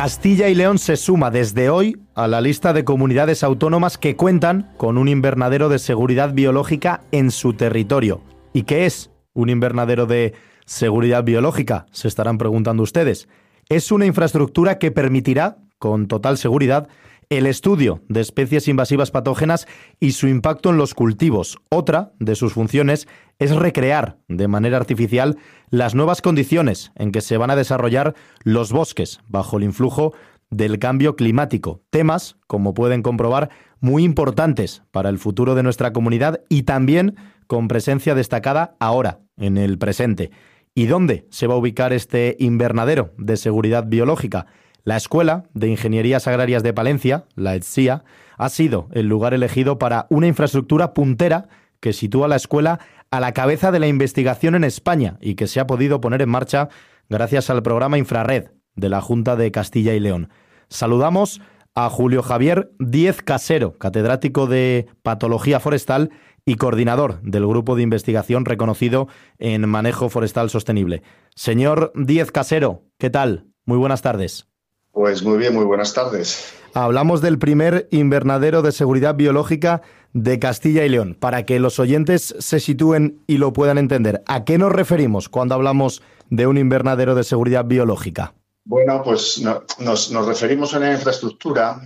Castilla 0.00 0.48
y 0.48 0.54
León 0.54 0.78
se 0.78 0.96
suma 0.96 1.32
desde 1.32 1.70
hoy 1.70 2.00
a 2.14 2.28
la 2.28 2.40
lista 2.40 2.72
de 2.72 2.84
comunidades 2.84 3.42
autónomas 3.42 3.98
que 3.98 4.14
cuentan 4.14 4.72
con 4.76 4.96
un 4.96 5.08
invernadero 5.08 5.68
de 5.68 5.80
seguridad 5.80 6.34
biológica 6.34 7.00
en 7.10 7.32
su 7.32 7.54
territorio. 7.54 8.20
¿Y 8.52 8.62
qué 8.62 8.86
es 8.86 9.10
un 9.32 9.50
invernadero 9.50 10.06
de 10.06 10.34
seguridad 10.66 11.24
biológica? 11.24 11.86
Se 11.90 12.06
estarán 12.06 12.38
preguntando 12.38 12.84
ustedes. 12.84 13.28
Es 13.68 13.90
una 13.90 14.06
infraestructura 14.06 14.78
que 14.78 14.92
permitirá, 14.92 15.56
con 15.80 16.06
total 16.06 16.38
seguridad, 16.38 16.86
el 17.30 17.46
estudio 17.46 18.02
de 18.08 18.20
especies 18.20 18.68
invasivas 18.68 19.10
patógenas 19.10 19.66
y 20.00 20.12
su 20.12 20.28
impacto 20.28 20.70
en 20.70 20.78
los 20.78 20.94
cultivos. 20.94 21.58
Otra 21.68 22.12
de 22.18 22.34
sus 22.34 22.54
funciones 22.54 23.06
es 23.38 23.54
recrear 23.54 24.18
de 24.28 24.48
manera 24.48 24.78
artificial 24.78 25.36
las 25.68 25.94
nuevas 25.94 26.22
condiciones 26.22 26.90
en 26.94 27.12
que 27.12 27.20
se 27.20 27.36
van 27.36 27.50
a 27.50 27.56
desarrollar 27.56 28.14
los 28.44 28.72
bosques 28.72 29.20
bajo 29.28 29.58
el 29.58 29.64
influjo 29.64 30.14
del 30.50 30.78
cambio 30.78 31.16
climático. 31.16 31.82
Temas, 31.90 32.36
como 32.46 32.72
pueden 32.72 33.02
comprobar, 33.02 33.50
muy 33.80 34.04
importantes 34.04 34.82
para 34.90 35.10
el 35.10 35.18
futuro 35.18 35.54
de 35.54 35.62
nuestra 35.62 35.92
comunidad 35.92 36.40
y 36.48 36.62
también 36.62 37.16
con 37.46 37.68
presencia 37.68 38.14
destacada 38.14 38.76
ahora, 38.80 39.20
en 39.36 39.58
el 39.58 39.78
presente. 39.78 40.30
¿Y 40.74 40.86
dónde 40.86 41.26
se 41.30 41.46
va 41.46 41.54
a 41.54 41.58
ubicar 41.58 41.92
este 41.92 42.36
invernadero 42.38 43.12
de 43.18 43.36
seguridad 43.36 43.84
biológica? 43.86 44.46
La 44.88 44.96
Escuela 44.96 45.44
de 45.52 45.68
Ingenierías 45.68 46.26
Agrarias 46.28 46.62
de 46.62 46.72
Palencia, 46.72 47.26
la 47.34 47.54
ETSIA, 47.54 48.04
ha 48.38 48.48
sido 48.48 48.88
el 48.92 49.06
lugar 49.06 49.34
elegido 49.34 49.78
para 49.78 50.06
una 50.08 50.28
infraestructura 50.28 50.94
puntera 50.94 51.50
que 51.78 51.92
sitúa 51.92 52.26
la 52.26 52.36
escuela 52.36 52.80
a 53.10 53.20
la 53.20 53.34
cabeza 53.34 53.70
de 53.70 53.80
la 53.80 53.86
investigación 53.86 54.54
en 54.54 54.64
España 54.64 55.18
y 55.20 55.34
que 55.34 55.46
se 55.46 55.60
ha 55.60 55.66
podido 55.66 56.00
poner 56.00 56.22
en 56.22 56.30
marcha 56.30 56.70
gracias 57.10 57.50
al 57.50 57.62
programa 57.62 57.98
Infrared 57.98 58.46
de 58.76 58.88
la 58.88 59.02
Junta 59.02 59.36
de 59.36 59.52
Castilla 59.52 59.92
y 59.92 60.00
León. 60.00 60.30
Saludamos 60.70 61.42
a 61.74 61.90
Julio 61.90 62.22
Javier 62.22 62.70
Díez 62.78 63.20
Casero, 63.20 63.76
catedrático 63.76 64.46
de 64.46 64.86
Patología 65.02 65.60
Forestal 65.60 66.12
y 66.46 66.54
coordinador 66.54 67.20
del 67.20 67.46
grupo 67.46 67.76
de 67.76 67.82
investigación 67.82 68.46
reconocido 68.46 69.08
en 69.38 69.68
manejo 69.68 70.08
forestal 70.08 70.48
sostenible. 70.48 71.02
Señor 71.34 71.92
Díez 71.94 72.32
Casero, 72.32 72.84
¿qué 72.96 73.10
tal? 73.10 73.48
Muy 73.66 73.76
buenas 73.76 74.00
tardes. 74.00 74.48
Pues 74.92 75.22
muy 75.22 75.38
bien, 75.38 75.54
muy 75.54 75.64
buenas 75.64 75.94
tardes. 75.94 76.52
Hablamos 76.74 77.20
del 77.20 77.38
primer 77.38 77.88
invernadero 77.90 78.62
de 78.62 78.72
seguridad 78.72 79.14
biológica 79.14 79.82
de 80.12 80.38
Castilla 80.38 80.84
y 80.84 80.88
León. 80.88 81.16
Para 81.18 81.44
que 81.44 81.58
los 81.58 81.78
oyentes 81.78 82.34
se 82.38 82.60
sitúen 82.60 83.22
y 83.26 83.38
lo 83.38 83.52
puedan 83.52 83.78
entender, 83.78 84.22
¿a 84.26 84.44
qué 84.44 84.58
nos 84.58 84.72
referimos 84.72 85.28
cuando 85.28 85.54
hablamos 85.54 86.02
de 86.30 86.46
un 86.46 86.58
invernadero 86.58 87.14
de 87.14 87.24
seguridad 87.24 87.64
biológica? 87.64 88.34
Bueno, 88.64 89.02
pues 89.02 89.40
nos, 89.40 90.10
nos 90.10 90.26
referimos 90.26 90.74
a 90.74 90.78
una 90.78 90.92
infraestructura 90.92 91.80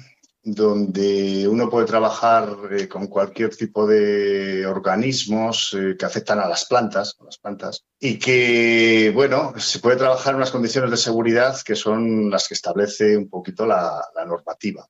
donde 0.45 1.47
uno 1.47 1.71
puede 1.71 1.87
trabajar 1.87 2.57
eh, 2.73 2.89
con 2.89 3.07
cualquier 3.07 3.55
tipo 3.55 3.87
de 3.87 4.67
organismos 4.67 5.73
eh, 5.79 5.95
que 5.97 6.05
afectan 6.05 6.41
a 6.41 6.49
las 6.49 6.65
plantas, 6.65 7.17
las 7.25 7.39
plantas, 7.39 7.85
y 8.01 8.19
que, 8.19 9.13
bueno, 9.15 9.55
se 9.59 9.79
puede 9.79 9.97
trabajar 9.97 10.33
en 10.33 10.39
unas 10.39 10.51
condiciones 10.51 10.91
de 10.91 10.97
seguridad 10.97 11.57
que 11.65 11.77
son 11.77 12.29
las 12.29 12.49
que 12.49 12.55
establece 12.55 13.17
un 13.17 13.29
poquito 13.29 13.67
la, 13.67 14.05
normativa. 14.27 14.87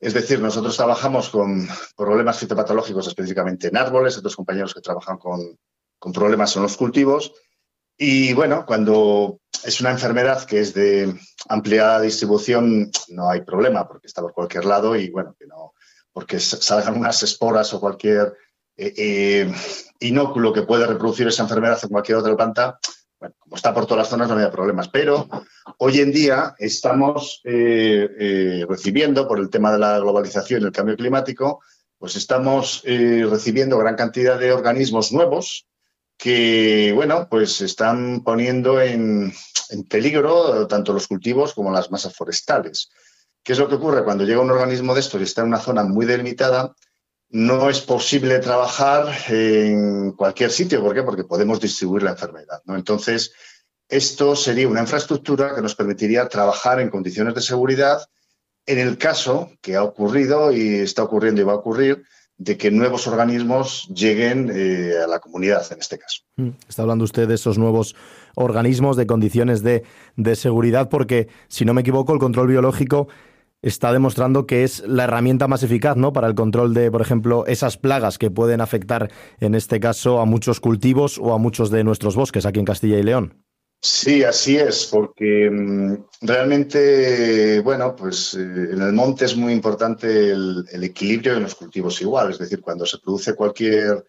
Es 0.00 0.14
decir, 0.14 0.40
nosotros 0.40 0.76
trabajamos 0.76 1.28
con 1.28 1.68
problemas 1.94 2.38
fitopatológicos 2.38 3.06
específicamente 3.06 3.68
en 3.68 3.76
árboles, 3.76 4.16
otros 4.16 4.34
compañeros 4.34 4.74
que 4.74 4.80
trabajan 4.80 5.18
con, 5.18 5.58
con 5.98 6.12
problemas 6.12 6.56
en 6.56 6.62
los 6.62 6.76
cultivos, 6.76 7.32
y 8.04 8.32
bueno, 8.32 8.66
cuando 8.66 9.38
es 9.62 9.80
una 9.80 9.92
enfermedad 9.92 10.44
que 10.44 10.58
es 10.58 10.74
de 10.74 11.14
amplia 11.48 12.00
distribución, 12.00 12.90
no 13.10 13.30
hay 13.30 13.42
problema 13.42 13.86
porque 13.86 14.08
está 14.08 14.20
por 14.20 14.32
cualquier 14.32 14.64
lado 14.64 14.96
y 14.96 15.08
bueno, 15.08 15.36
que 15.38 15.46
no, 15.46 15.74
porque 16.12 16.40
salgan 16.40 16.98
unas 16.98 17.22
esporas 17.22 17.72
o 17.72 17.78
cualquier 17.78 18.34
eh, 18.76 18.92
eh, 18.96 19.54
inóculo 20.00 20.52
que 20.52 20.62
puede 20.62 20.84
reproducir 20.84 21.28
esa 21.28 21.44
enfermedad 21.44 21.78
en 21.80 21.90
cualquier 21.90 22.18
otra 22.18 22.34
planta, 22.34 22.80
bueno, 23.20 23.36
como 23.38 23.54
está 23.54 23.72
por 23.72 23.86
todas 23.86 23.98
las 23.98 24.08
zonas 24.08 24.28
no 24.28 24.36
hay 24.36 24.50
problemas. 24.50 24.88
Pero 24.88 25.28
hoy 25.78 26.00
en 26.00 26.10
día 26.10 26.56
estamos 26.58 27.40
eh, 27.44 28.66
recibiendo, 28.68 29.28
por 29.28 29.38
el 29.38 29.48
tema 29.48 29.70
de 29.70 29.78
la 29.78 30.00
globalización 30.00 30.62
y 30.62 30.64
el 30.64 30.72
cambio 30.72 30.96
climático, 30.96 31.60
pues 31.98 32.16
estamos 32.16 32.82
recibiendo 32.84 33.78
gran 33.78 33.94
cantidad 33.94 34.40
de 34.40 34.50
organismos 34.50 35.12
nuevos 35.12 35.68
que, 36.16 36.92
bueno, 36.94 37.28
pues 37.30 37.60
están 37.60 38.22
poniendo 38.22 38.80
en, 38.80 39.32
peligro 39.88 40.66
tanto 40.66 40.92
los 40.92 41.08
cultivos 41.08 41.54
como 41.54 41.72
las 41.72 41.90
masas 41.90 42.14
forestales. 42.14 42.90
¿Qué 43.42 43.54
es 43.54 43.58
lo 43.58 43.68
que 43.68 43.74
ocurre? 43.74 44.04
Cuando 44.04 44.24
llega 44.24 44.40
un 44.40 44.50
organismo 44.50 44.94
de 44.94 45.00
estos 45.00 45.20
y 45.20 45.24
está 45.24 45.40
en 45.40 45.48
una 45.48 45.58
zona 45.58 45.82
muy 45.84 46.06
delimitada, 46.06 46.74
no 47.30 47.70
es 47.70 47.80
posible 47.80 48.38
trabajar 48.38 49.12
en 49.28 50.12
cualquier 50.12 50.50
sitio. 50.50 50.82
¿Por 50.82 50.94
qué? 50.94 51.02
Porque 51.02 51.24
podemos 51.24 51.60
distribuir 51.60 52.02
la 52.02 52.10
enfermedad. 52.10 52.60
¿no? 52.66 52.76
Entonces, 52.76 53.32
esto 53.88 54.36
sería 54.36 54.68
una 54.68 54.82
infraestructura 54.82 55.54
que 55.54 55.62
nos 55.62 55.74
permitiría 55.74 56.28
trabajar 56.28 56.80
en 56.80 56.90
condiciones 56.90 57.34
de 57.34 57.40
seguridad 57.40 58.06
en 58.66 58.78
el 58.78 58.96
caso 58.98 59.50
que 59.60 59.76
ha 59.76 59.82
ocurrido 59.82 60.52
y 60.52 60.76
está 60.76 61.02
ocurriendo 61.02 61.40
y 61.40 61.44
va 61.44 61.52
a 61.52 61.56
ocurrir 61.56 62.04
de 62.44 62.56
que 62.56 62.70
nuevos 62.70 63.06
organismos 63.06 63.88
lleguen 63.88 64.50
eh, 64.52 64.94
a 65.02 65.06
la 65.06 65.20
comunidad 65.20 65.64
en 65.70 65.78
este 65.78 65.98
caso. 65.98 66.22
Mm, 66.36 66.50
está 66.68 66.82
hablando 66.82 67.04
usted 67.04 67.28
de 67.28 67.34
esos 67.34 67.56
nuevos 67.56 67.94
organismos, 68.34 68.96
de 68.96 69.06
condiciones 69.06 69.62
de, 69.62 69.84
de 70.16 70.36
seguridad, 70.36 70.88
porque 70.88 71.28
si 71.48 71.64
no 71.64 71.72
me 71.72 71.82
equivoco, 71.82 72.12
el 72.12 72.18
control 72.18 72.48
biológico 72.48 73.08
está 73.62 73.92
demostrando 73.92 74.44
que 74.44 74.64
es 74.64 74.82
la 74.86 75.04
herramienta 75.04 75.46
más 75.46 75.62
eficaz 75.62 75.96
¿no? 75.96 76.12
para 76.12 76.26
el 76.26 76.34
control 76.34 76.74
de, 76.74 76.90
por 76.90 77.00
ejemplo, 77.00 77.46
esas 77.46 77.76
plagas 77.76 78.18
que 78.18 78.30
pueden 78.30 78.60
afectar, 78.60 79.10
en 79.38 79.54
este 79.54 79.78
caso, 79.78 80.20
a 80.20 80.24
muchos 80.24 80.58
cultivos 80.58 81.18
o 81.18 81.32
a 81.32 81.38
muchos 81.38 81.70
de 81.70 81.84
nuestros 81.84 82.16
bosques 82.16 82.44
aquí 82.44 82.58
en 82.58 82.66
Castilla 82.66 82.98
y 82.98 83.04
León. 83.04 83.34
Sí, 83.84 84.22
así 84.22 84.56
es, 84.56 84.86
porque 84.86 85.50
mm, 85.50 86.04
realmente, 86.20 87.58
bueno, 87.62 87.96
pues 87.96 88.32
eh, 88.34 88.38
en 88.38 88.80
el 88.80 88.92
monte 88.92 89.24
es 89.24 89.36
muy 89.36 89.52
importante 89.52 90.30
el, 90.30 90.64
equilibrio 90.84 91.34
en 91.34 91.42
los 91.42 91.56
cultivos 91.56 92.00
igual, 92.00 92.30
es 92.30 92.38
decir, 92.38 92.60
cuando 92.60 92.86
se 92.86 92.98
produce 92.98 93.34
cualquier 93.34 94.06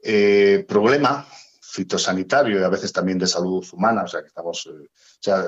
eh, 0.00 0.64
problema 0.68 1.26
fitosanitario 1.60 2.60
y 2.60 2.62
a 2.62 2.68
veces 2.68 2.92
también 2.92 3.18
de 3.18 3.26
salud 3.26 3.66
humana, 3.72 4.04
o 4.04 4.06
sea, 4.06 4.20
que 4.20 4.28
estamos, 4.28 4.66
eh, 4.66 4.86
o 4.86 5.22
sea, 5.22 5.44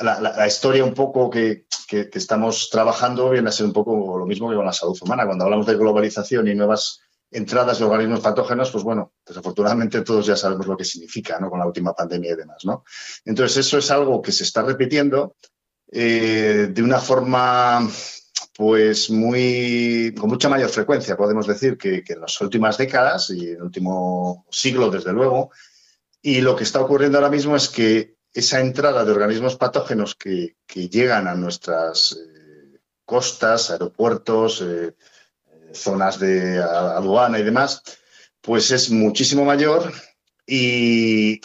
la, 0.00 0.46
historia 0.46 0.84
un 0.84 0.92
poco 0.92 1.30
que, 1.30 1.64
que, 1.88 2.10
estamos 2.12 2.68
trabajando 2.68 3.30
viene 3.30 3.48
a 3.48 3.52
ser 3.52 3.64
un 3.64 3.72
poco 3.72 4.18
lo 4.18 4.26
mismo 4.26 4.50
que 4.50 4.56
con 4.56 4.66
la 4.66 4.74
salud 4.74 4.98
humana. 5.00 5.24
Cuando 5.24 5.44
hablamos 5.44 5.66
de 5.66 5.76
globalización 5.76 6.48
y 6.48 6.54
nuevas 6.54 7.00
entradas 7.34 7.80
de 7.80 7.84
organismos 7.84 8.20
patógenos, 8.20 8.70
pues 8.70 8.84
bueno, 8.84 9.12
desafortunadamente 9.26 10.02
todos 10.02 10.24
ya 10.24 10.36
sabemos 10.36 10.66
lo 10.68 10.76
que 10.76 10.84
significa, 10.84 11.38
¿no? 11.40 11.50
Con 11.50 11.58
la 11.58 11.66
última 11.66 11.92
pandemia 11.92 12.32
y 12.32 12.36
demás, 12.36 12.64
¿no? 12.64 12.84
Entonces, 13.24 13.66
eso 13.66 13.78
es 13.78 13.90
algo 13.90 14.22
que 14.22 14.30
se 14.30 14.44
está 14.44 14.62
repitiendo 14.62 15.36
eh, 15.90 16.68
de 16.70 16.82
una 16.82 17.00
forma, 17.00 17.88
pues 18.56 19.10
muy, 19.10 20.14
con 20.18 20.30
mucha 20.30 20.48
mayor 20.48 20.70
frecuencia, 20.70 21.16
podemos 21.16 21.48
decir, 21.48 21.76
que, 21.76 22.04
en 22.06 22.20
las 22.20 22.40
últimas 22.40 22.78
décadas 22.78 23.30
y 23.30 23.48
en 23.48 23.56
el 23.56 23.62
último 23.62 24.46
siglo, 24.50 24.88
desde 24.90 25.12
luego. 25.12 25.50
Y 26.22 26.40
lo 26.40 26.54
que 26.54 26.62
está 26.62 26.80
ocurriendo 26.80 27.18
ahora 27.18 27.30
mismo 27.30 27.56
es 27.56 27.68
que 27.68 28.14
esa 28.32 28.60
entrada 28.60 29.04
de 29.04 29.10
organismos 29.10 29.56
patógenos 29.56 30.14
que, 30.14 30.54
llegan 30.72 31.26
a 31.26 31.34
nuestras 31.34 32.12
eh, 32.12 32.78
costas, 33.04 33.70
aeropuertos, 33.70 34.62
eh, 34.62 34.94
zonas 35.74 36.18
de 36.18 36.58
aduana 36.58 37.38
y 37.38 37.42
demás, 37.42 37.82
pues 38.40 38.70
es 38.70 38.90
muchísimo 38.90 39.44
mayor 39.44 39.92
y, 40.46 41.40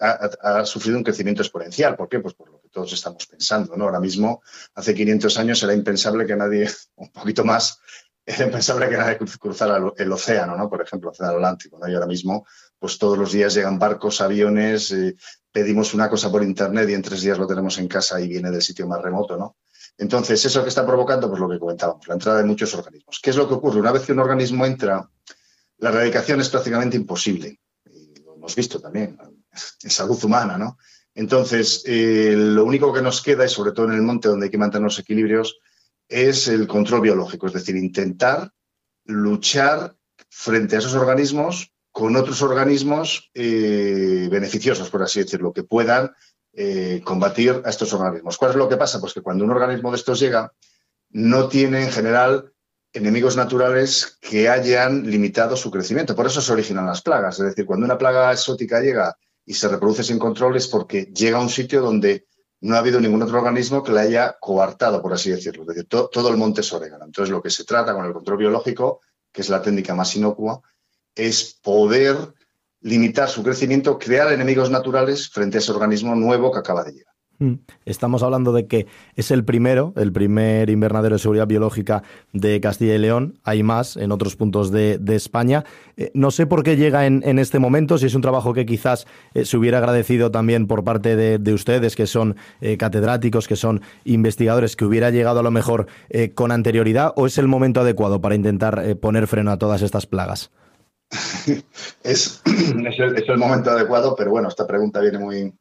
ha, 0.00 0.64
sufrido 0.64 0.98
un 0.98 1.04
crecimiento 1.04 1.42
exponencial. 1.42 1.96
¿Por 1.96 2.08
qué? 2.08 2.20
Pues 2.20 2.34
por 2.34 2.50
lo 2.50 2.60
que 2.60 2.68
todos 2.68 2.92
estamos 2.92 3.26
pensando. 3.26 3.76
¿no? 3.76 3.84
Ahora 3.84 4.00
mismo, 4.00 4.42
hace 4.74 4.94
500 4.94 5.38
años 5.38 5.62
era 5.62 5.74
impensable 5.74 6.26
que 6.26 6.36
nadie, 6.36 6.68
un 6.96 7.10
poquito 7.10 7.44
más, 7.44 7.80
era 8.24 8.44
impensable 8.44 8.88
que 8.88 8.96
nadie 8.96 9.18
cruzara 9.18 9.80
el 9.96 10.12
océano, 10.12 10.56
¿no? 10.56 10.68
por 10.68 10.82
ejemplo, 10.82 11.12
el 11.18 11.24
Atlántico. 11.24 11.78
¿no? 11.78 11.88
Y 11.88 11.94
ahora 11.94 12.06
mismo, 12.06 12.46
pues 12.78 12.98
todos 12.98 13.18
los 13.18 13.32
días 13.32 13.54
llegan 13.54 13.78
barcos, 13.78 14.20
aviones, 14.20 14.90
eh, 14.92 15.16
pedimos 15.50 15.94
una 15.94 16.10
cosa 16.10 16.30
por 16.30 16.42
Internet 16.42 16.88
y 16.88 16.94
en 16.94 17.02
tres 17.02 17.22
días 17.22 17.38
lo 17.38 17.46
tenemos 17.46 17.78
en 17.78 17.88
casa 17.88 18.20
y 18.20 18.28
viene 18.28 18.50
del 18.50 18.62
sitio 18.62 18.86
más 18.86 19.00
remoto. 19.00 19.36
¿no? 19.36 19.56
Entonces, 19.98 20.44
¿eso 20.44 20.62
que 20.62 20.68
está 20.68 20.84
provocando? 20.86 21.28
Pues 21.28 21.40
lo 21.40 21.48
que 21.48 21.58
comentábamos, 21.58 22.06
la 22.06 22.14
entrada 22.14 22.38
de 22.38 22.44
muchos 22.44 22.74
organismos. 22.74 23.18
¿Qué 23.22 23.30
es 23.30 23.36
lo 23.36 23.48
que 23.48 23.54
ocurre? 23.54 23.80
Una 23.80 23.92
vez 23.92 24.02
que 24.02 24.12
un 24.12 24.18
organismo 24.18 24.66
entra, 24.66 25.08
la 25.78 25.88
erradicación 25.88 26.40
es 26.40 26.48
prácticamente 26.48 26.96
imposible. 26.96 27.60
Y 27.90 28.20
lo 28.20 28.34
hemos 28.34 28.54
visto 28.54 28.80
también 28.80 29.18
en 29.82 29.90
salud 29.90 30.22
humana, 30.22 30.58
¿no? 30.58 30.78
Entonces, 31.14 31.82
eh, 31.86 32.34
lo 32.36 32.64
único 32.64 32.92
que 32.92 33.00
nos 33.00 33.22
queda, 33.22 33.46
y 33.46 33.48
sobre 33.48 33.72
todo 33.72 33.86
en 33.86 33.94
el 33.94 34.02
monte 34.02 34.28
donde 34.28 34.46
hay 34.46 34.50
que 34.50 34.58
mantener 34.58 34.84
los 34.84 34.98
equilibrios, 34.98 35.58
es 36.08 36.46
el 36.48 36.66
control 36.66 37.00
biológico, 37.00 37.46
es 37.46 37.54
decir, 37.54 37.74
intentar 37.74 38.52
luchar 39.06 39.96
frente 40.28 40.76
a 40.76 40.80
esos 40.80 40.94
organismos 40.94 41.72
con 41.90 42.14
otros 42.16 42.42
organismos 42.42 43.30
eh, 43.32 44.28
beneficiosos, 44.30 44.90
por 44.90 45.02
así 45.02 45.20
decirlo, 45.20 45.54
que 45.54 45.62
puedan 45.62 46.12
eh, 46.58 47.02
combatir 47.04 47.60
a 47.66 47.68
estos 47.68 47.92
organismos. 47.92 48.38
¿Cuál 48.38 48.52
es 48.52 48.56
lo 48.56 48.66
que 48.66 48.78
pasa? 48.78 48.98
Pues 48.98 49.12
que 49.12 49.20
cuando 49.20 49.44
un 49.44 49.50
organismo 49.50 49.90
de 49.90 49.98
estos 49.98 50.18
llega, 50.18 50.50
no 51.10 51.48
tiene 51.48 51.82
en 51.82 51.92
general 51.92 52.50
enemigos 52.94 53.36
naturales 53.36 54.16
que 54.22 54.48
hayan 54.48 55.08
limitado 55.08 55.54
su 55.54 55.70
crecimiento. 55.70 56.16
Por 56.16 56.26
eso 56.26 56.40
se 56.40 56.50
originan 56.52 56.86
las 56.86 57.02
plagas. 57.02 57.38
Es 57.38 57.44
decir, 57.44 57.66
cuando 57.66 57.84
una 57.84 57.98
plaga 57.98 58.32
exótica 58.32 58.80
llega 58.80 59.14
y 59.44 59.52
se 59.52 59.68
reproduce 59.68 60.02
sin 60.02 60.18
control 60.18 60.56
es 60.56 60.66
porque 60.66 61.04
llega 61.14 61.36
a 61.36 61.42
un 61.42 61.50
sitio 61.50 61.82
donde 61.82 62.26
no 62.62 62.74
ha 62.74 62.78
habido 62.78 63.00
ningún 63.00 63.22
otro 63.22 63.36
organismo 63.36 63.82
que 63.82 63.92
la 63.92 64.00
haya 64.00 64.36
coartado, 64.40 65.02
por 65.02 65.12
así 65.12 65.30
decirlo. 65.30 65.64
Es 65.64 65.68
decir, 65.68 65.86
todo 65.88 66.28
el 66.30 66.38
monte 66.38 66.62
es 66.62 66.72
orégano. 66.72 67.04
Entonces, 67.04 67.30
lo 67.30 67.42
que 67.42 67.50
se 67.50 67.64
trata 67.64 67.92
con 67.92 68.06
el 68.06 68.14
control 68.14 68.38
biológico, 68.38 69.02
que 69.30 69.42
es 69.42 69.50
la 69.50 69.60
técnica 69.60 69.94
más 69.94 70.16
inocua, 70.16 70.62
es 71.14 71.58
poder 71.62 72.16
limitar 72.86 73.28
su 73.28 73.42
crecimiento, 73.42 73.98
crear 73.98 74.32
enemigos 74.32 74.70
naturales 74.70 75.28
frente 75.28 75.58
a 75.58 75.60
ese 75.60 75.72
organismo 75.72 76.14
nuevo 76.14 76.52
que 76.52 76.60
acaba 76.60 76.84
de 76.84 76.92
llegar. 76.92 77.16
Mm. 77.38 77.54
Estamos 77.84 78.22
hablando 78.22 78.52
de 78.52 78.66
que 78.66 78.86
es 79.14 79.30
el 79.30 79.44
primero, 79.44 79.92
el 79.96 80.12
primer 80.12 80.70
invernadero 80.70 81.16
de 81.16 81.18
seguridad 81.18 81.48
biológica 81.48 82.02
de 82.32 82.60
Castilla 82.60 82.94
y 82.94 82.98
León. 82.98 83.40
Hay 83.42 83.62
más 83.62 83.96
en 83.96 84.12
otros 84.12 84.36
puntos 84.36 84.70
de, 84.70 85.00
España. 85.08 85.64
Eh, 85.96 86.12
no 86.14 86.30
sé 86.30 86.46
por 86.46 86.62
qué 86.62 86.76
llega 86.76 87.06
en, 87.06 87.38
este 87.38 87.58
momento, 87.58 87.98
si 87.98 88.06
es 88.06 88.14
un 88.14 88.22
trabajo 88.22 88.54
que 88.54 88.64
quizás 88.64 89.06
eh, 89.34 89.44
se 89.44 89.56
hubiera 89.56 89.78
agradecido 89.78 90.30
también 90.30 90.66
por 90.66 90.84
parte 90.84 91.16
de, 91.16 91.52
ustedes, 91.52 91.96
que 91.96 92.06
son 92.06 92.36
eh, 92.60 92.76
catedráticos, 92.76 93.48
que 93.48 93.56
son 93.56 93.82
investigadores, 94.04 94.76
que 94.76 94.84
hubiera 94.84 95.10
llegado 95.10 95.40
a 95.40 95.42
lo 95.42 95.50
mejor 95.50 95.88
con 96.34 96.52
anterioridad, 96.52 97.12
o 97.16 97.26
es 97.26 97.36
el 97.36 97.48
momento 97.48 97.80
adecuado 97.80 98.20
para 98.20 98.36
intentar 98.36 98.96
poner 98.98 99.26
freno 99.26 99.50
a 99.50 99.58
todas 99.58 99.82
estas 99.82 100.06
plagas. 100.06 100.50
es, 102.02 102.42
el, 102.44 103.38
momento 103.38 103.70
adecuado, 103.70 104.14
pero 104.16 104.30
bueno, 104.30 104.48
esta 104.48 104.66
pregunta 104.66 105.00
viene 105.00 105.18
muy, 105.18 105.54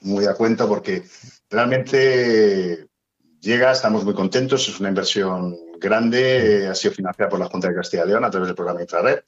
muy 0.00 0.26
a 0.26 0.34
cuento 0.34 0.68
porque 0.68 1.04
realmente 1.50 2.88
llega, 3.40 3.72
estamos 3.72 4.04
muy 4.04 4.14
contentos, 4.14 4.68
es 4.68 4.80
una 4.80 4.88
inversión 4.88 5.56
grande, 5.78 6.68
ha 6.68 6.74
sido 6.74 6.94
financiada 6.94 7.28
por 7.28 7.40
la 7.40 7.46
Junta 7.48 7.68
de 7.68 7.74
Castilla 7.74 8.04
y 8.04 8.08
León 8.08 8.24
a 8.24 8.30
través 8.30 8.48
del 8.48 8.56
programa 8.56 8.82
Infrared, 8.82 9.20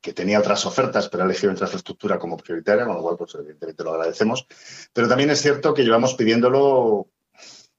que 0.00 0.12
tenía 0.12 0.40
otras 0.40 0.64
ofertas, 0.66 1.08
pero 1.08 1.22
ha 1.22 1.26
elegido 1.26 1.52
infraestructura 1.52 2.18
como 2.18 2.36
prioritaria, 2.36 2.84
con 2.84 2.96
lo 2.96 3.02
cual, 3.02 3.16
pues 3.16 3.34
evidentemente 3.34 3.84
lo 3.84 3.92
agradecemos. 3.92 4.46
Pero 4.92 5.08
también 5.08 5.30
es 5.30 5.40
cierto 5.40 5.74
que 5.74 5.84
llevamos 5.84 6.14
pidiéndolo 6.14 7.08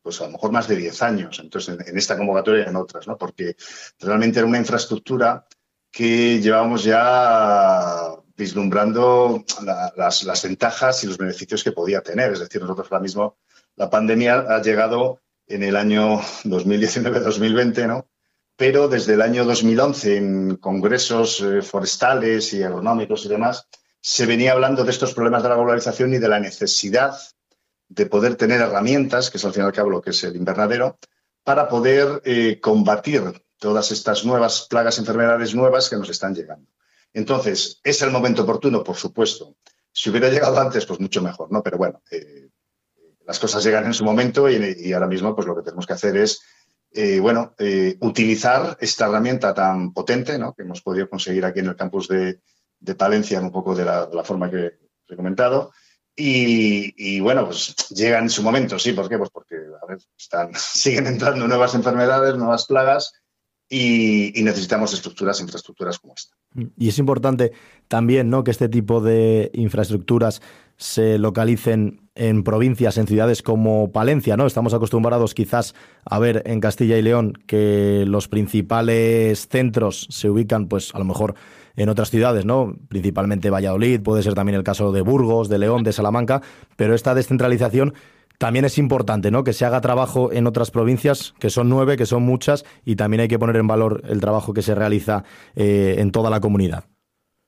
pues 0.01 0.19
a 0.19 0.25
lo 0.25 0.31
mejor 0.31 0.51
más 0.51 0.67
de 0.67 0.75
10 0.75 1.01
años, 1.03 1.39
entonces 1.39 1.75
en, 1.75 1.87
en 1.87 1.95
esta 1.95 2.17
convocatoria 2.17 2.65
y 2.65 2.69
en 2.69 2.75
otras, 2.75 3.07
¿no? 3.07 3.17
Porque 3.17 3.55
realmente 3.99 4.39
era 4.39 4.47
una 4.47 4.57
infraestructura 4.57 5.45
que 5.91 6.39
llevamos 6.39 6.83
ya 6.83 8.15
vislumbrando 8.35 9.43
las, 9.95 10.43
ventajas 10.43 11.03
y 11.03 11.07
los 11.07 11.17
beneficios 11.17 11.63
que 11.63 11.73
podía 11.73 12.01
tener. 12.01 12.31
Es 12.31 12.39
decir, 12.39 12.61
nosotros 12.61 12.87
ahora 12.89 13.03
mismo 13.03 13.37
la 13.75 13.89
pandemia 13.89 14.39
ha 14.39 14.61
llegado 14.61 15.19
en 15.47 15.63
el 15.63 15.75
año 15.75 16.19
2019-2020, 16.45 17.87
¿no? 17.87 18.07
Pero 18.55 18.87
desde 18.87 19.13
el 19.13 19.21
año 19.21 19.43
2011, 19.43 20.17
en 20.17 20.55
congresos 20.57 21.41
eh, 21.41 21.61
forestales 21.61 22.53
y 22.53 22.63
agronómicos 22.63 23.25
y 23.25 23.29
demás, 23.29 23.67
se 23.99 24.25
venía 24.25 24.53
hablando 24.53 24.83
de 24.83 24.91
estos 24.91 25.13
problemas 25.13 25.43
de 25.43 25.49
la 25.49 25.55
globalización 25.55 26.13
y 26.13 26.19
de 26.19 26.27
la 26.27 26.39
necesidad 26.39 27.15
de 27.89 28.05
poder 28.05 28.35
tener 28.35 28.61
herramientas, 28.61 29.29
que 29.29 29.37
es 29.37 29.45
al 29.45 29.53
fin 29.53 29.63
y 29.63 29.65
al 29.65 29.73
cabo 29.73 29.89
lo 29.89 30.01
que 30.01 30.11
es 30.11 30.23
el 30.23 30.35
invernadero, 30.35 30.97
para 31.43 31.67
poder 31.67 32.21
eh, 32.23 32.59
combatir 32.61 33.21
todas 33.61 33.91
estas 33.91 34.25
nuevas 34.25 34.65
plagas, 34.67 34.97
enfermedades 34.97 35.53
nuevas 35.53 35.87
que 35.87 35.95
nos 35.95 36.09
están 36.09 36.33
llegando. 36.33 36.67
Entonces, 37.13 37.79
es 37.83 38.01
el 38.01 38.09
momento 38.09 38.41
oportuno, 38.41 38.83
por 38.83 38.95
supuesto. 38.95 39.55
Si 39.93 40.09
hubiera 40.09 40.29
llegado 40.29 40.59
antes, 40.59 40.87
pues 40.87 40.99
mucho 40.99 41.21
mejor, 41.21 41.51
¿no? 41.51 41.61
Pero 41.61 41.77
bueno, 41.77 42.01
eh, 42.09 42.49
las 43.27 43.37
cosas 43.37 43.63
llegan 43.63 43.85
en 43.85 43.93
su 43.93 44.03
momento 44.03 44.49
y, 44.49 44.91
ahora 44.93 45.05
mismo, 45.05 45.35
pues 45.35 45.45
lo 45.45 45.55
que 45.55 45.61
tenemos 45.61 45.85
que 45.85 45.93
hacer 45.93 46.17
es, 46.17 46.41
eh, 46.91 47.19
bueno, 47.19 47.53
eh, 47.59 47.97
utilizar 48.01 48.77
esta 48.81 49.05
herramienta 49.05 49.53
tan 49.53 49.93
potente, 49.93 50.39
¿no? 50.39 50.55
Que 50.55 50.63
hemos 50.63 50.81
podido 50.81 51.07
conseguir 51.07 51.45
aquí 51.45 51.59
en 51.59 51.67
el 51.67 51.75
campus 51.75 52.07
de, 52.07 52.39
Palencia, 52.97 53.39
un 53.39 53.51
poco 53.51 53.75
de 53.75 53.85
la, 53.85 54.23
forma 54.23 54.49
que 54.49 54.71
he 55.07 55.15
comentado. 55.15 55.71
Y, 56.15 57.19
bueno, 57.19 57.45
pues 57.45 57.75
llega 57.89 58.17
en 58.17 58.29
su 58.29 58.41
momento, 58.41 58.79
sí, 58.79 58.93
¿por 58.93 59.07
qué? 59.07 59.19
Pues 59.19 59.29
porque 59.29 59.55
a 59.55 59.85
ver, 59.85 59.99
están, 60.17 60.51
siguen 60.55 61.05
entrando 61.05 61.47
nuevas 61.47 61.75
enfermedades, 61.75 62.35
nuevas 62.35 62.65
plagas 62.65 63.20
y, 63.73 64.33
necesitamos 64.43 64.93
estructuras, 64.93 65.39
infraestructuras 65.39 65.97
como 65.97 66.13
esta. 66.13 66.35
Y 66.77 66.89
es 66.89 66.99
importante 66.99 67.53
también 67.87 68.29
¿no? 68.29 68.43
que 68.43 68.51
este 68.51 68.67
tipo 68.67 68.99
de 68.99 69.49
infraestructuras 69.53 70.41
se 70.75 71.17
localicen 71.17 72.09
en 72.13 72.43
provincias, 72.43 72.97
en 72.97 73.07
ciudades 73.07 73.41
como 73.41 73.91
Palencia, 73.93 74.35
¿no? 74.35 74.45
Estamos 74.47 74.73
acostumbrados 74.73 75.33
quizás 75.33 75.73
a 76.03 76.19
ver 76.19 76.41
en 76.45 76.59
Castilla 76.59 76.97
y 76.97 77.01
León 77.01 77.33
que 77.45 78.03
los 78.07 78.27
principales 78.27 79.47
centros 79.47 80.07
se 80.09 80.29
ubican, 80.29 80.67
pues 80.67 80.93
a 80.93 80.99
lo 80.99 81.05
mejor 81.05 81.35
en 81.77 81.87
otras 81.87 82.09
ciudades, 82.09 82.45
¿no? 82.45 82.75
Principalmente 82.89 83.49
Valladolid, 83.49 84.01
puede 84.01 84.23
ser 84.23 84.33
también 84.33 84.57
el 84.57 84.63
caso 84.63 84.91
de 84.91 85.01
Burgos, 85.01 85.47
de 85.47 85.59
León, 85.59 85.83
de 85.83 85.93
Salamanca, 85.93 86.41
pero 86.75 86.95
esta 86.95 87.15
descentralización 87.15 87.93
también 88.41 88.65
es 88.65 88.79
importante, 88.79 89.29
¿no? 89.29 89.43
Que 89.43 89.53
se 89.53 89.65
haga 89.65 89.81
trabajo 89.81 90.31
en 90.31 90.47
otras 90.47 90.71
provincias, 90.71 91.35
que 91.39 91.51
son 91.51 91.69
nueve, 91.69 91.95
que 91.95 92.07
son 92.07 92.23
muchas, 92.23 92.65
y 92.83 92.95
también 92.95 93.21
hay 93.21 93.27
que 93.27 93.37
poner 93.37 93.55
en 93.57 93.67
valor 93.67 94.01
el 94.09 94.19
trabajo 94.19 94.51
que 94.51 94.63
se 94.63 94.73
realiza 94.73 95.23
eh, 95.55 95.97
en 95.99 96.11
toda 96.11 96.31
la 96.31 96.39
comunidad. 96.39 96.85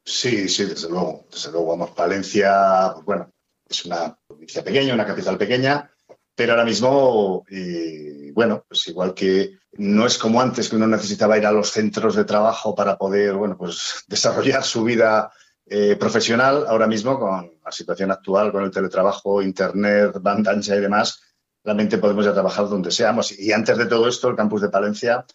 Sí, 0.06 0.48
sí, 0.48 0.66
desde 0.66 0.92
luego. 0.92 1.26
Desde 1.32 1.52
luego, 1.52 1.70
vamos, 1.70 1.90
Palencia, 1.96 2.92
pues 2.94 3.06
bueno, 3.08 3.32
es 3.68 3.86
una 3.86 4.16
provincia 4.28 4.64
pequeña, 4.64 4.94
una 4.94 5.08
capital 5.08 5.36
pequeña, 5.36 5.90
pero 6.36 6.52
ahora 6.52 6.64
mismo, 6.64 7.44
eh, 7.50 8.30
bueno, 8.32 8.64
pues 8.68 8.88
igual 8.88 9.16
que 9.16 9.50
no 9.80 10.06
es 10.06 10.20
como 10.20 10.42
antes 10.42 10.70
que 10.70 10.76
uno 10.76 10.86
necesitaba 10.86 11.40
ir 11.40 11.48
a 11.48 11.52
los 11.52 11.72
centros 11.72 12.16
de 12.16 12.26
trabajo 12.26 12.76
para 12.76 13.00
poder, 13.00 13.34
bueno, 13.34 13.58
pues 13.58 14.04
desarrollar 14.08 14.64
su 14.64 14.84
vida 14.84 15.32
eh, 15.66 15.96
profesional 15.96 16.66
ahora 16.68 16.86
mismo 16.86 17.18
con 17.18 17.53
la 17.64 17.72
situación 17.72 18.12
actual, 18.12 18.52
con 18.52 18.64
el 18.64 18.72
teletrabajo, 18.72 19.42
internet, 19.42 20.18
banda 20.22 20.52
ancha 20.52 20.76
y 20.76 20.82
demás, 20.82 21.22
realmente 21.64 21.98
podemos 21.98 22.26
ya 22.26 22.34
trabajar 22.34 22.68
donde 22.68 22.92
seamos. 22.92 23.38
Y 23.38 23.52
antes 23.52 23.78
de 23.78 23.86
todo 23.86 24.08
esto, 24.08 24.30
el 24.30 24.36
campus 24.36 24.62
de 24.62 24.70
Palencia, 24.70 25.26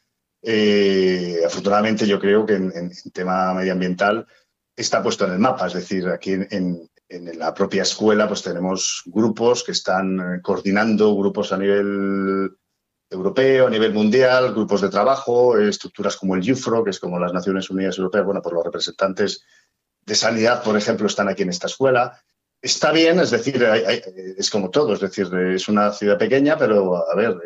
eh, 0.43 1.41
afortunadamente 1.45 2.07
yo 2.07 2.21
creo 2.21 2.47
que 2.47 2.55
en, 2.55 2.93
tema 3.13 3.53
medioambiental 3.55 4.27
está 4.77 5.03
puesto 5.03 5.27
en 5.27 5.33
el 5.33 5.39
mapa. 5.39 5.67
Es 5.67 5.75
decir, 5.75 6.09
aquí 6.09 6.33
en, 6.33 6.89
la 7.11 7.55
propia 7.55 7.83
escuela 7.83 8.29
pues 8.29 8.43
tenemos 8.43 9.03
grupos 9.07 9.65
que 9.65 9.73
están 9.73 10.21
eh, 10.21 10.43
coordinando, 10.43 11.17
grupos 11.17 11.53
a 11.53 11.57
nivel 11.57 12.51
europeo, 13.11 13.67
a 13.67 13.71
nivel 13.71 13.95
mundial, 13.95 14.53
grupos 14.53 14.83
de 14.83 14.91
trabajo, 14.91 15.57
estructuras 15.57 16.19
como 16.19 16.35
el 16.35 16.53
UFRO, 16.53 16.85
que 16.85 16.91
es 16.91 17.01
como 17.01 17.19
las 17.19 17.33
Naciones 17.33 17.71
Unidas 17.71 17.97
Europeas, 17.97 18.27
bueno, 18.27 18.43
por 18.43 18.53
los 18.53 18.63
representantes 18.63 19.43
de 20.09 20.15
sanidad, 20.15 20.63
por 20.63 20.77
ejemplo, 20.77 21.07
están 21.07 21.29
aquí 21.29 21.43
en 21.43 21.51
esta 21.51 21.67
escuela. 21.67 22.19
Está 22.61 22.91
bien, 22.91 23.21
es 23.21 23.31
decir, 23.31 23.63
es 23.63 24.51
como 24.51 24.71
todo, 24.71 24.95
es 24.95 25.01
decir, 25.01 25.33
es 25.55 25.69
una 25.69 25.93
ciudad 25.93 26.19
pequeña, 26.19 26.57
pero 26.57 27.09
a 27.09 27.15
ver, 27.15 27.37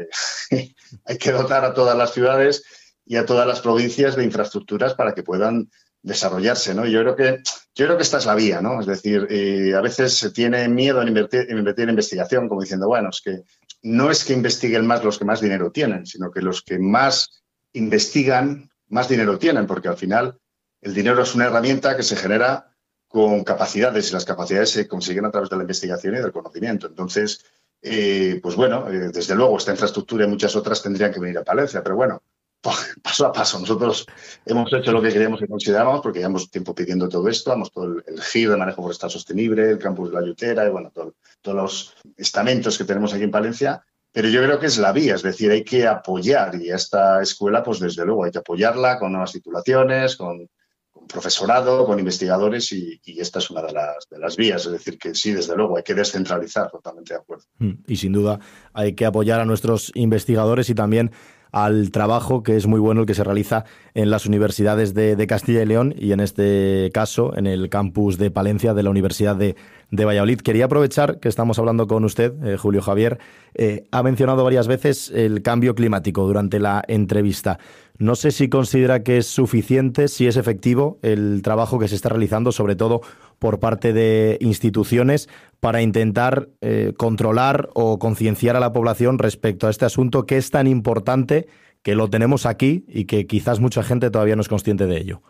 hay 1.05 1.19
que 1.19 1.33
dotar 1.33 1.65
a 1.65 1.75
todas 1.75 1.99
las 1.99 2.13
ciudades 2.13 2.63
y 3.05 3.17
a 3.17 3.27
todas 3.27 3.47
las 3.47 3.61
provincias 3.61 4.17
de 4.17 4.25
infraestructuras 4.25 4.95
para 4.95 5.13
que 5.13 5.25
puedan 5.25 5.69
desarrollarse, 6.03 6.75
¿no? 6.75 6.87
Yo 6.87 7.01
creo 7.01 7.17
que, 7.17 7.43
yo 7.75 7.87
creo 7.87 7.97
que 7.97 8.05
esta 8.05 8.19
es 8.19 8.27
la 8.27 8.35
vía, 8.37 8.61
¿no? 8.63 8.81
Es 8.81 8.87
decir, 8.87 9.27
eh, 9.29 9.75
a 9.75 9.81
veces 9.81 10.17
se 10.17 10.31
tiene 10.31 10.69
miedo 10.69 11.03
en 11.03 11.09
invertir, 11.09 11.47
en 11.49 11.59
invertir 11.59 11.85
en 11.85 11.91
investigación, 11.91 12.49
como 12.49 12.61
diciendo, 12.61 12.87
bueno, 12.87 13.11
es 13.11 13.21
que 13.21 13.43
no 13.83 14.11
es 14.11 14.25
que 14.25 14.33
investiguen 14.33 14.87
más 14.87 15.05
los 15.05 15.19
que 15.19 15.25
más 15.25 15.41
dinero 15.41 15.73
tienen, 15.73 16.07
sino 16.07 16.31
que 16.31 16.41
los 16.41 16.63
que 16.63 16.79
más 16.79 17.43
investigan, 17.73 18.71
más 18.89 19.09
dinero 19.09 19.39
tienen, 19.39 19.67
porque 19.67 19.89
al 19.89 19.97
final 19.97 20.39
el 20.83 20.95
dinero 20.95 21.23
es 21.23 21.35
una 21.35 21.47
herramienta 21.47 21.97
que 21.97 22.03
se 22.03 22.17
genera 22.17 22.75
con 23.09 23.45
capacidades 23.45 24.11
y 24.11 24.15
las 24.15 24.25
capacidades 24.25 24.71
se 24.71 24.89
consiguen 24.89 25.25
a 25.25 25.31
través 25.31 25.49
de 25.49 25.57
la 25.57 25.63
investigación 25.63 26.15
y 26.17 26.19
del 26.19 26.33
conocimiento. 26.33 26.87
Entonces, 26.89 27.45
eh, 27.81 28.41
pues 28.43 28.57
bueno, 28.57 28.89
eh, 28.89 29.11
desde 29.13 29.35
luego 29.35 29.57
esta 29.57 29.71
infraestructura 29.71 30.25
y 30.25 30.29
muchas 30.29 30.57
otras 30.57 30.83
tendrían 30.83 31.13
que 31.13 31.21
venir 31.21 31.39
a 31.39 31.45
Palencia, 31.45 31.83
pero 31.83 31.97
bueno, 31.97 32.23
paso 33.03 33.27
a 33.27 33.33
paso. 33.33 33.61
Nosotros 33.61 34.07
hemos 34.45 34.73
hecho 34.73 34.93
lo 34.93 35.03
que 35.03 35.13
queríamos 35.13 35.41
y 35.43 35.47
consideramos 35.47 36.01
porque 36.01 36.19
llevamos 36.19 36.51
tiempo 36.51 36.75
pidiendo 36.75 37.09
todo 37.09 37.29
esto, 37.29 37.51
vamos 37.51 37.71
todo 37.71 37.85
el, 37.85 38.05
el 38.07 38.21
GIR 38.21 38.51
de 38.51 38.57
manejo 38.57 38.83
forestal 38.83 39.11
sostenible, 39.11 39.71
el 39.71 39.79
campus 39.79 40.11
de 40.11 40.21
la 40.21 40.27
Yutera 40.27 40.67
y 40.67 40.71
bueno, 40.71 40.91
todos 40.91 41.15
los 41.57 41.95
estamentos 42.17 42.77
que 42.77 42.85
tenemos 42.85 43.13
aquí 43.13 43.25
en 43.25 43.31
Palencia. 43.31 43.85
Pero 44.11 44.29
yo 44.29 44.43
creo 44.43 44.59
que 44.59 44.67
es 44.67 44.77
la 44.77 44.93
vía, 44.93 45.15
es 45.15 45.23
decir, 45.23 45.51
hay 45.51 45.65
que 45.65 45.87
apoyar 45.87 46.55
y 46.57 46.71
a 46.71 46.77
esta 46.77 47.23
escuela, 47.23 47.63
pues 47.63 47.81
desde 47.81 48.05
luego 48.05 48.25
hay 48.25 48.31
que 48.31 48.39
apoyarla 48.39 48.99
con 48.99 49.13
nuevas 49.13 49.33
titulaciones, 49.33 50.17
con 50.17 50.49
profesorado, 51.09 51.85
con 51.87 51.99
investigadores 51.99 52.73
y, 52.73 53.01
esta 53.05 53.39
es 53.39 53.51
una 53.51 53.63
de 53.63 53.73
las, 53.73 54.09
de 54.11 54.19
las 54.19 54.37
vías. 54.37 54.67
Es 54.67 54.73
decir, 54.73 54.99
que 54.99 55.15
sí, 55.15 55.33
desde 55.33 55.57
luego, 55.57 55.77
hay 55.77 55.83
que 55.83 55.95
descentralizar, 55.95 56.71
totalmente 56.71 57.15
de 57.15 57.21
acuerdo. 57.21 57.45
Mm, 57.59 57.73
y 57.87 57.97
sin 57.97 58.13
duda 58.13 58.41
hay 58.73 58.95
que 58.95 59.07
apoyar 59.07 59.41
a 59.41 59.45
nuestros 59.45 59.93
investigadores 59.95 60.71
y 60.71 60.75
también 60.75 61.13
al 61.53 61.91
trabajo 61.91 62.43
que 62.43 62.57
es 62.57 62.67
muy 62.67 62.81
bueno 62.81 63.03
el 63.03 63.07
que 63.07 63.15
se 63.15 63.23
realiza 63.23 63.65
en 63.95 64.11
las 64.11 64.27
universidades 64.27 64.95
de, 64.95 65.27
Castilla 65.27 65.63
y 65.63 65.67
León 65.67 65.95
y 65.97 66.13
en 66.13 66.21
este 66.21 66.91
caso 66.93 67.37
en 67.37 67.47
el 67.47 67.69
campus 67.69 68.19
de 68.19 68.31
Palencia 68.31 68.75
de 68.75 68.83
la 68.83 68.91
Universidad 68.91 69.37
de, 69.37 69.55
Valladolid. 69.91 70.41
Quería 70.41 70.65
aprovechar 70.65 71.21
que 71.21 71.29
estamos 71.29 71.59
hablando 71.59 71.87
con 71.87 72.05
usted, 72.05 72.33
eh, 72.43 72.57
Julio 72.57 72.81
Javier. 72.81 73.19
Eh, 73.55 73.85
ha 73.91 74.03
mencionado 74.03 74.43
varias 74.43 74.67
veces 74.67 75.13
el 75.15 75.43
cambio 75.43 75.75
climático 75.75 76.27
durante 76.27 76.59
la 76.59 76.83
entrevista. 76.89 77.59
No 78.03 78.17
sé 78.17 78.33
si 78.33 78.49
considera 78.49 79.05
que 79.05 79.19
es 79.19 79.29
suficiente, 79.29 80.09
si 80.09 80.27
es 80.27 80.37
efectivo 80.37 80.99
el 81.03 81.41
trabajo 81.41 81.79
que 81.79 81.87
se 81.87 81.95
está 81.95 82.09
realizando, 82.09 82.51
sobre 82.51 82.75
todo 82.75 83.01
por 83.39 83.61
parte 83.61 83.93
de 83.93 84.39
instituciones, 84.41 85.29
para 85.61 85.83
intentar 85.83 86.49
eh, 86.63 86.95
controlar 86.97 87.69
o 87.75 88.01
concienciar 88.01 88.57
a 88.57 88.61
la 88.61 88.73
población 88.73 89.21
respecto 89.21 89.69
a 89.69 89.71
este 89.71 89.85
asunto 89.85 90.27
que 90.27 90.37
es 90.37 90.51
tan 90.51 90.67
importante 90.67 91.47
que 91.85 91.95
lo 91.95 92.11
tenemos 92.11 92.45
aquí 92.45 92.85
y 92.89 93.05
que 93.05 93.29
quizás 93.29 93.61
mucha 93.61 93.85
gente 93.85 94.11
todavía 94.11 94.35
no 94.35 94.43
es 94.43 94.49
consciente 94.49 94.87
de 94.87 94.97
ello. 94.97 95.23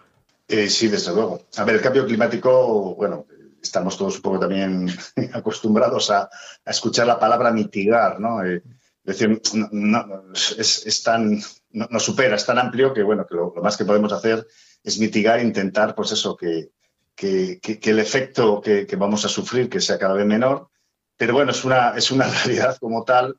Eh, 0.48 0.70
sí, 0.70 0.88
desde 0.88 1.12
luego. 1.12 1.42
A 1.58 1.64
ver, 1.64 1.74
el 1.74 1.82
cambio 1.82 2.06
climático, 2.06 2.94
bueno, 2.94 3.26
estamos 3.62 3.98
todos 3.98 4.16
un 4.16 4.22
poco 4.22 4.38
también 4.38 4.88
acostumbrados 5.34 6.10
a, 6.10 6.30
escuchar 6.64 7.06
la 7.06 7.18
palabra 7.18 7.52
mitigar, 7.52 8.18
¿no? 8.18 8.42
Eh, 8.42 8.62
es 9.04 9.18
decir, 9.18 9.40
no, 9.72 10.32
es, 10.56 11.02
tan, 11.02 11.42
no, 11.70 12.00
supera, 12.00 12.36
es 12.36 12.46
tan 12.46 12.58
amplio 12.58 12.94
que, 12.94 13.02
bueno, 13.02 13.26
que 13.26 13.34
lo, 13.34 13.52
más 13.60 13.76
que 13.76 13.84
podemos 13.84 14.12
hacer 14.12 14.46
es 14.84 14.98
mitigar, 14.98 15.40
intentar, 15.40 15.94
pues 15.94 16.12
eso, 16.12 16.36
que, 16.36 16.70
que, 17.16 17.60
el 17.82 17.98
efecto 17.98 18.60
que, 18.60 18.86
vamos 18.96 19.24
a 19.24 19.28
sufrir 19.28 19.68
que 19.68 19.80
sea 19.80 19.98
cada 19.98 20.14
vez 20.14 20.26
menor. 20.26 20.68
Pero 21.16 21.34
bueno, 21.34 21.50
es 21.50 21.64
una, 21.64 21.90
es 21.96 22.10
una 22.12 22.26
realidad 22.44 22.76
como 22.78 23.04
tal. 23.04 23.36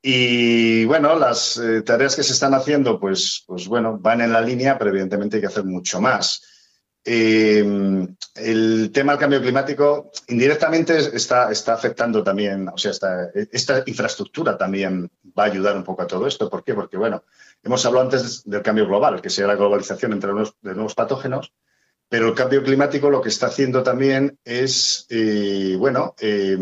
Y 0.00 0.84
bueno, 0.84 1.18
las 1.18 1.58
eh, 1.58 1.82
tareas 1.82 2.14
que 2.14 2.22
se 2.22 2.32
están 2.32 2.54
haciendo, 2.54 2.98
pues, 3.00 3.44
pues 3.46 3.66
bueno, 3.66 3.98
van 3.98 4.20
en 4.20 4.32
la 4.32 4.40
línea, 4.40 4.78
pero 4.78 4.90
evidentemente 4.90 5.36
hay 5.36 5.40
que 5.42 5.48
hacer 5.48 5.64
mucho 5.64 6.00
más. 6.00 6.40
Eh, 7.04 7.64
el 8.34 8.90
tema 8.92 9.12
del 9.12 9.20
cambio 9.20 9.40
climático 9.40 10.10
indirectamente 10.28 10.98
está, 10.98 11.50
está 11.50 11.72
afectando 11.72 12.22
también, 12.22 12.68
o 12.68 12.76
sea, 12.76 12.92
esta 13.50 13.82
infraestructura 13.86 14.58
también 14.58 15.10
va 15.38 15.44
a 15.44 15.46
ayudar 15.46 15.76
un 15.76 15.84
poco 15.84 16.02
a 16.02 16.06
todo 16.06 16.26
esto. 16.26 16.50
¿Por 16.50 16.62
qué? 16.62 16.74
Porque, 16.74 16.96
bueno, 16.96 17.24
hemos 17.62 17.84
hablado 17.86 18.04
antes 18.06 18.44
del 18.44 18.62
cambio 18.62 18.86
global, 18.86 19.20
que 19.20 19.30
sería 19.30 19.48
la 19.48 19.56
globalización 19.56 20.12
entre 20.12 20.32
los, 20.32 20.54
de 20.60 20.74
nuevos 20.74 20.94
patógenos, 20.94 21.52
pero 22.10 22.28
el 22.28 22.34
cambio 22.34 22.64
climático 22.64 23.08
lo 23.08 23.22
que 23.22 23.28
está 23.28 23.46
haciendo 23.46 23.84
también 23.84 24.36
es, 24.44 25.06
eh, 25.10 25.76
bueno, 25.78 26.16
eh, 26.18 26.58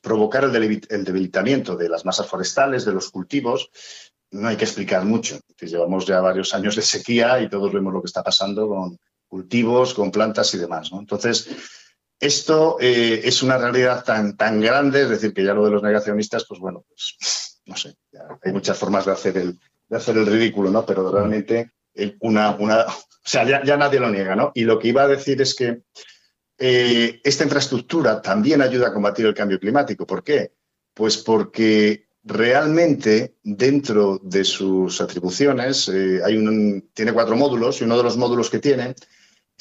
provocar 0.00 0.44
el, 0.44 0.52
debilitamiento 0.52 1.76
de 1.76 1.88
las 1.88 2.04
masas 2.04 2.28
forestales, 2.28 2.84
de 2.84 2.92
los 2.92 3.10
cultivos. 3.10 3.70
No 4.30 4.46
hay 4.46 4.56
que 4.56 4.64
explicar 4.64 5.04
mucho. 5.04 5.40
Llevamos 5.60 6.06
ya 6.06 6.20
varios 6.20 6.54
años 6.54 6.76
de 6.76 6.82
sequía 6.82 7.40
y 7.40 7.48
todos 7.48 7.72
vemos 7.72 7.92
lo 7.92 8.00
que 8.00 8.06
está 8.06 8.22
pasando 8.22 8.68
con 8.68 8.96
cultivos, 9.32 9.94
con 9.94 10.10
plantas 10.10 10.52
y 10.52 10.58
demás. 10.58 10.90
Entonces, 10.92 11.48
esto 12.20 12.76
eh, 12.78 13.22
es 13.24 13.42
una 13.42 13.56
realidad 13.56 14.04
tan, 14.04 14.36
tan 14.36 14.60
grande, 14.60 15.04
es 15.04 15.08
decir, 15.08 15.32
que 15.32 15.42
ya 15.42 15.54
lo 15.54 15.64
de 15.64 15.70
los 15.70 15.82
negacionistas, 15.82 16.44
pues 16.46 16.60
bueno, 16.60 16.84
pues 16.86 17.62
no 17.64 17.74
sé, 17.74 17.94
hay 18.44 18.52
muchas 18.52 18.76
formas 18.76 19.06
de 19.06 19.12
hacer 19.12 19.38
el, 19.38 19.58
de 19.88 19.96
hacer 19.96 20.18
el 20.18 20.26
ridículo, 20.26 20.70
¿no? 20.70 20.84
Pero 20.84 21.10
realmente 21.10 21.72
una, 22.20 22.50
una 22.56 22.84
o 22.84 22.92
sea, 23.24 23.64
ya, 23.64 23.76
nadie 23.78 24.00
lo 24.00 24.10
niega, 24.10 24.36
¿no? 24.36 24.52
Y 24.54 24.64
lo 24.64 24.78
que 24.78 24.88
iba 24.88 25.04
a 25.04 25.08
decir 25.08 25.40
es 25.40 25.54
que 25.54 25.80
eh, 26.58 27.22
esta 27.24 27.44
infraestructura 27.44 28.20
también 28.20 28.60
ayuda 28.60 28.88
a 28.88 28.92
combatir 28.92 29.24
el 29.24 29.34
cambio 29.34 29.58
climático. 29.58 30.06
¿Por 30.06 30.22
qué? 30.22 30.52
Pues 30.92 31.16
porque 31.16 32.08
realmente 32.22 33.36
dentro 33.42 34.20
de 34.22 34.44
sus 34.44 35.00
atribuciones 35.00 35.88
eh, 35.88 36.20
hay 36.22 36.36
un, 36.36 36.90
tiene 36.92 37.14
cuatro 37.14 37.34
módulos 37.34 37.80
y 37.80 37.84
uno 37.84 37.96
de 37.96 38.02
los 38.02 38.18
módulos 38.18 38.50
que 38.50 38.58
tiene 38.58 38.94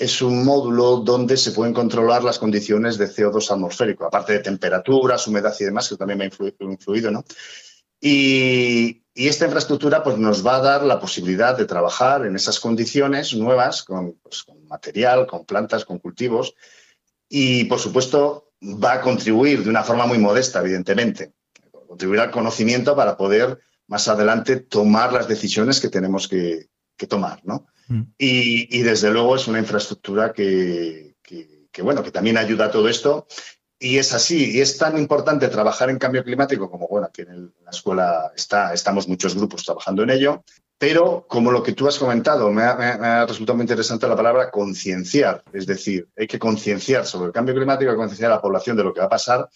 es 0.01 0.19
un 0.23 0.43
módulo 0.43 0.97
donde 0.97 1.37
se 1.37 1.51
pueden 1.51 1.75
controlar 1.75 2.23
las 2.23 2.39
condiciones 2.39 2.97
de 2.97 3.07
CO2 3.07 3.51
atmosférico, 3.51 4.05
aparte 4.05 4.33
de 4.33 4.39
temperaturas, 4.39 5.27
humedad 5.27 5.55
y 5.59 5.65
demás, 5.65 5.87
que 5.87 5.95
también 5.95 6.17
me 6.17 6.25
ha 6.25 6.71
influido, 6.71 7.11
¿no? 7.11 7.23
Y, 7.99 8.97
esta 9.13 9.45
infraestructura 9.45 10.01
pues, 10.01 10.17
nos 10.17 10.43
va 10.45 10.55
a 10.55 10.61
dar 10.61 10.83
la 10.83 10.99
posibilidad 10.99 11.55
de 11.55 11.65
trabajar 11.65 12.25
en 12.25 12.35
esas 12.35 12.59
condiciones 12.59 13.35
nuevas, 13.35 13.83
con, 13.83 14.13
pues, 14.23 14.41
con 14.43 14.65
material, 14.67 15.27
con 15.27 15.45
plantas, 15.45 15.85
con 15.85 15.99
cultivos, 15.99 16.55
y 17.29 17.65
por 17.65 17.77
supuesto 17.77 18.53
va 18.63 18.93
a 18.93 19.01
contribuir 19.01 19.63
de 19.63 19.69
una 19.69 19.83
forma 19.83 20.07
muy 20.07 20.17
modesta, 20.17 20.61
evidentemente, 20.61 21.33
contribuir 21.87 22.21
al 22.21 22.31
conocimiento 22.31 22.95
para 22.95 23.17
poder 23.17 23.59
más 23.87 24.07
adelante 24.07 24.61
tomar 24.61 25.13
las 25.13 25.27
decisiones 25.27 25.79
que 25.79 25.89
tenemos 25.89 26.27
que, 26.27 26.69
tomar, 27.09 27.41
¿no? 27.43 27.67
Mm. 27.91 28.13
Y, 28.17 28.81
desde 28.83 29.11
luego 29.11 29.35
es 29.35 29.47
una 29.49 29.59
infraestructura 29.59 30.31
que, 30.31 31.15
bueno, 31.83 32.01
que 32.03 32.11
también 32.11 32.37
ayuda 32.37 32.65
a 32.65 32.71
todo 32.71 32.87
esto. 32.87 33.27
Y 33.77 33.97
es 33.97 34.13
así, 34.13 34.51
y 34.51 34.61
es 34.61 34.77
tan 34.77 34.97
importante 34.97 35.47
trabajar 35.47 35.89
en 35.89 35.97
cambio 35.97 36.23
climático 36.23 36.69
como, 36.69 36.87
bueno, 36.87 37.07
aquí 37.07 37.23
en, 37.23 37.51
la 37.65 37.71
escuela 37.71 38.31
está, 38.35 38.73
estamos 38.73 39.07
muchos 39.07 39.35
grupos 39.35 39.65
trabajando 39.65 40.03
en 40.03 40.11
ello, 40.11 40.43
pero 40.77 41.25
como 41.27 41.51
lo 41.51 41.63
que 41.63 41.73
tú 41.73 41.87
has 41.87 41.97
comentado, 41.97 42.51
me 42.51 42.61
ha, 42.61 43.25
resultado 43.25 43.55
muy 43.55 43.63
interesante 43.63 44.07
la 44.07 44.15
palabra 44.15 44.51
concienciar, 44.51 45.43
es 45.51 45.65
decir, 45.65 46.07
hay 46.15 46.27
que 46.27 46.37
concienciar 46.37 47.07
sobre 47.07 47.27
el 47.27 47.33
cambio 47.33 47.55
climático, 47.55 47.89
hay 47.89 47.95
que 47.95 48.01
concienciar 48.01 48.31
a 48.31 48.35
la 48.35 48.41
población 48.41 48.77
de 48.77 48.83
lo 48.83 48.93
que 48.93 48.99
va 48.99 49.07
a 49.07 49.09
pasar, 49.09 49.49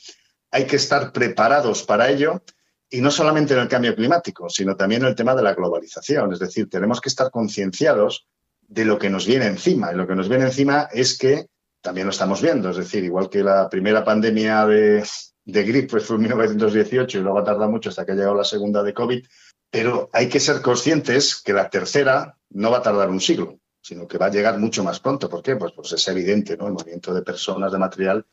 hay 0.50 0.66
que 0.66 0.78
estar 0.78 1.12
preparados 1.12 1.84
para 1.84 2.10
ello 2.10 2.42
y 2.90 3.02
no 3.02 3.12
solamente 3.12 3.54
en 3.54 3.62
el 3.62 3.68
cambio 3.68 3.96
climático, 3.96 4.50
sino 4.50 4.76
también 4.76 5.02
en 5.02 5.10
el 5.10 5.16
tema 5.16 5.36
de 5.36 5.44
la 5.44 5.54
globalización. 5.54 6.32
Es 6.34 6.40
decir, 6.40 6.70
tenemos 6.70 7.02
que 7.02 7.10
estar 7.10 7.32
concienciados 7.32 8.28
de 8.68 8.86
lo 8.86 8.98
que 8.98 9.10
nos 9.10 9.26
viene 9.26 9.48
encima. 9.48 9.92
Y 9.92 9.96
lo 9.96 10.08
que 10.08 10.16
nos 10.16 10.30
viene 10.30 10.46
encima 10.46 10.88
es 10.92 11.18
que 11.18 11.48
también 11.82 12.08
lo 12.08 12.12
estamos 12.12 12.42
viendo. 12.42 12.70
Es 12.70 12.78
decir, 12.78 13.04
igual 13.04 13.30
que 13.30 13.44
la 13.44 13.70
primera 13.70 14.04
pandemia 14.04 14.66
de, 14.66 15.04
de 15.46 15.64
gripe 15.64 16.00
fue 16.00 16.16
en 16.16 16.24
1918 16.24 17.18
y 17.18 17.22
luego 17.22 17.40
ha 17.40 17.44
tardado 17.44 17.70
mucho 17.70 17.90
hasta 17.90 18.06
que 18.06 18.14
ha 18.14 18.16
llegado 18.16 18.36
la 18.36 18.44
segunda 18.44 18.84
de 18.84 18.94
COVID, 18.94 19.26
pero 19.70 20.10
hay 20.14 20.30
que 20.30 20.40
ser 20.40 20.62
conscientes 20.62 21.42
que 21.42 21.54
la 21.54 21.70
tercera 21.70 22.38
no 22.50 22.72
va 22.72 22.78
a 22.78 22.82
tardar 22.82 23.10
un 23.10 23.20
siglo, 23.20 23.60
sino 23.82 24.08
que 24.08 24.18
va 24.18 24.28
a 24.28 24.32
llegar 24.32 24.58
mucho 24.60 24.84
más 24.84 25.00
pronto. 25.00 25.30
¿Por 25.30 25.42
qué? 25.42 25.56
Pues, 25.56 25.74
pues 25.74 25.92
es 25.94 26.08
evidente, 26.08 26.58
¿no? 26.58 26.68
El 26.68 26.74
movimiento 26.74 27.14
de 27.14 27.22
personas, 27.22 27.72
de 27.72 27.78
material, 27.78 28.26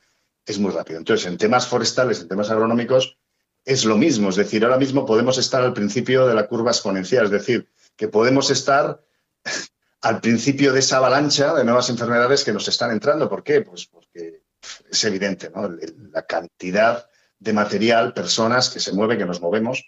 es 0.45 0.59
muy 0.59 0.71
rápido. 0.71 0.99
Entonces, 0.99 1.27
en 1.27 1.37
temas 1.37 1.67
forestales, 1.67 2.21
en 2.21 2.27
temas 2.27 2.49
agronómicos, 2.49 3.17
es 3.65 3.85
lo 3.85 3.97
mismo. 3.97 4.29
Es 4.29 4.35
decir, 4.35 4.63
ahora 4.63 4.77
mismo 4.77 5.05
podemos 5.05 5.37
estar 5.37 5.61
al 5.63 5.73
principio 5.73 6.27
de 6.27 6.35
la 6.35 6.47
curva 6.47 6.71
exponencial, 6.71 7.25
es 7.25 7.31
decir, 7.31 7.69
que 7.95 8.07
podemos 8.07 8.49
estar 8.49 9.03
al 10.01 10.19
principio 10.21 10.73
de 10.73 10.79
esa 10.79 10.97
avalancha 10.97 11.53
de 11.53 11.63
nuevas 11.63 11.89
enfermedades 11.89 12.43
que 12.43 12.53
nos 12.53 12.67
están 12.67 12.91
entrando. 12.91 13.29
¿Por 13.29 13.43
qué? 13.43 13.61
Pues 13.61 13.85
porque 13.85 14.43
es 14.89 15.03
evidente, 15.03 15.49
¿no? 15.53 15.69
La 16.11 16.23
cantidad 16.23 17.07
de 17.39 17.53
material, 17.53 18.13
personas 18.13 18.69
que 18.69 18.79
se 18.79 18.93
mueven, 18.93 19.17
que 19.17 19.25
nos 19.25 19.41
movemos. 19.41 19.85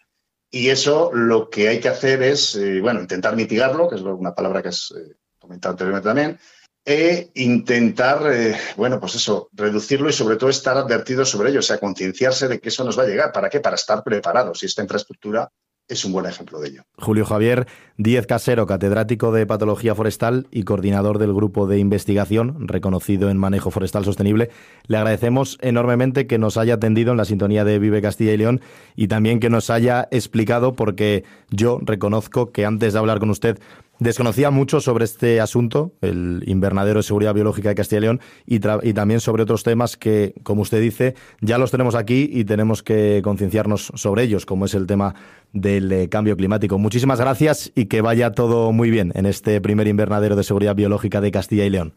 Y 0.52 0.70
eso 0.70 1.12
lo 1.14 1.50
que 1.50 1.68
hay 1.70 1.80
que 1.80 1.90
hacer 1.90 2.22
es, 2.22 2.56
eh, 2.56 2.80
bueno, 2.82 3.02
intentar 3.02 3.36
mitigarlo, 3.36 3.90
que 3.90 3.96
es 3.96 4.02
una 4.02 4.36
palabra 4.36 4.62
que 4.62 4.70
has 4.70 4.94
eh, 4.96 5.16
comentado 5.40 5.74
anteriormente 5.74 6.08
también, 6.08 6.40
e 6.86 7.32
intentar, 7.34 8.32
eh, 8.32 8.56
bueno, 8.78 9.00
pues 9.00 9.16
eso, 9.16 9.50
reducirlo 9.54 10.08
y 10.08 10.14
sobre 10.14 10.36
todo 10.36 10.52
estar 10.52 10.78
advertidos 10.78 11.30
sobre 11.30 11.50
ello, 11.50 11.60
o 11.60 11.64
sea, 11.64 11.80
concienciarse 11.80 12.48
de 12.48 12.60
que 12.60 12.70
eso 12.70 12.84
nos 12.84 12.98
va 12.98 13.04
a 13.04 13.08
llegar. 13.08 13.32
¿Para 13.32 13.50
qué? 13.50 13.60
Para 13.60 13.76
estar 13.76 14.04
preparados. 14.04 14.62
Y 14.62 14.68
esta 14.68 14.84
infraestructura 14.84 15.50
es 15.88 16.04
un 16.04 16.12
buen 16.12 16.26
ejemplo 16.26 16.60
de 16.60 16.70
ello. 16.70 16.84
Julio 16.98 17.26
Javier 17.26 17.68
Díez 17.98 18.26
Casero, 18.26 18.66
catedrático 18.66 19.32
de 19.32 19.46
Patología 19.46 19.94
Forestal 19.94 20.48
y 20.52 20.64
coordinador 20.64 21.20
del 21.20 21.34
grupo 21.34 21.68
de 21.68 21.78
investigación 21.78 22.68
reconocido 22.68 23.30
en 23.30 23.38
manejo 23.38 23.72
forestal 23.72 24.04
sostenible. 24.04 24.50
Le 24.88 24.98
agradecemos 24.98 25.58
enormemente 25.62 26.28
que 26.28 26.38
nos 26.38 26.58
haya 26.58 26.76
atendido 26.76 27.12
en 27.12 27.18
la 27.18 27.26
sintonía 27.26 27.64
de 27.66 27.80
Vive 27.80 28.02
Castilla 28.02 28.34
y 28.34 28.38
León 28.38 28.62
y 28.96 29.08
también 29.08 29.40
que 29.40 29.50
nos 29.50 29.70
haya 29.70 30.08
explicado, 30.12 30.74
porque 30.74 31.24
yo 31.52 31.80
reconozco 31.82 32.52
que 32.52 32.66
antes 32.66 32.94
de 32.94 33.00
hablar 33.00 33.20
con 33.20 33.30
usted 33.30 33.60
Desconocía 34.00 34.52
mucho 34.52 34.82
sobre 34.82 35.06
este 35.06 35.40
asunto, 35.40 35.94
el 36.02 36.44
invernadero 36.48 37.00
de 37.00 37.04
seguridad 37.04 37.34
biológica 37.34 37.70
de 37.70 37.76
Castilla 37.76 38.00
y 38.00 38.02
León, 38.02 38.22
y, 38.46 38.60
también 38.60 39.22
sobre 39.22 39.44
otros 39.44 39.64
temas 39.64 39.96
que, 39.96 40.36
como 40.44 40.64
usted 40.64 40.82
dice, 40.82 41.16
ya 41.40 41.58
los 41.58 41.72
tenemos 41.72 41.96
aquí 41.96 42.30
y 42.32 42.44
tenemos 42.44 42.84
que 42.84 43.22
concienciarnos 43.24 43.94
sobre 43.96 44.24
ellos, 44.24 44.46
como 44.46 44.66
es 44.66 44.74
el 44.74 44.86
tema 44.86 45.16
del 45.54 45.92
eh, 45.92 46.10
cambio 46.10 46.36
climático. 46.36 46.78
Muchísimas 46.78 47.20
gracias 47.22 47.72
y 47.74 47.86
que 47.86 48.02
vaya 48.02 48.34
todo 48.34 48.74
muy 48.74 48.90
bien 48.90 49.14
en 49.16 49.26
este 49.26 49.62
primer 49.62 49.88
invernadero 49.88 50.36
de 50.36 50.44
seguridad 50.44 50.76
biológica 50.76 51.22
de 51.22 51.32
Castilla 51.32 51.64
y 51.64 51.70
León. 51.70 51.94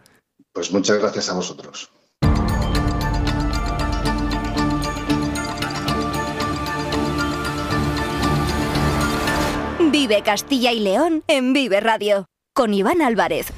Pues 0.52 0.72
muchas 0.72 0.98
gracias 0.98 1.28
a 1.30 1.34
vosotros. 1.34 1.90
Vive 10.08 10.22
Castilla 10.22 10.72
y 10.72 10.80
León 10.80 11.22
en 11.28 11.52
Vive 11.52 11.80
Radio 11.80 12.24
con 12.54 12.72
Iván 12.72 13.02
Álvarez. 13.02 13.48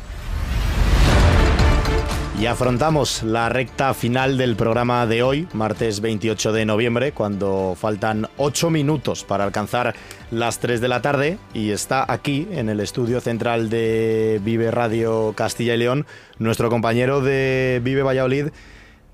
Y 2.40 2.46
afrontamos 2.46 3.22
la 3.22 3.48
recta 3.48 3.94
final 3.94 4.36
del 4.36 4.56
programa 4.56 5.06
de 5.06 5.22
hoy, 5.22 5.46
martes 5.52 6.00
28 6.00 6.52
de 6.52 6.64
noviembre, 6.64 7.12
cuando 7.12 7.76
faltan 7.78 8.26
8 8.36 8.68
minutos 8.68 9.22
para 9.22 9.44
alcanzar 9.44 9.94
las 10.32 10.58
3 10.58 10.80
de 10.80 10.88
la 10.88 11.02
tarde 11.02 11.38
y 11.54 11.70
está 11.70 12.04
aquí 12.12 12.48
en 12.50 12.68
el 12.68 12.80
estudio 12.80 13.20
central 13.20 13.70
de 13.70 14.40
Vive 14.42 14.72
Radio 14.72 15.34
Castilla 15.36 15.76
y 15.76 15.78
León 15.78 16.04
nuestro 16.38 16.68
compañero 16.68 17.20
de 17.20 17.80
Vive 17.84 18.02
Valladolid, 18.02 18.48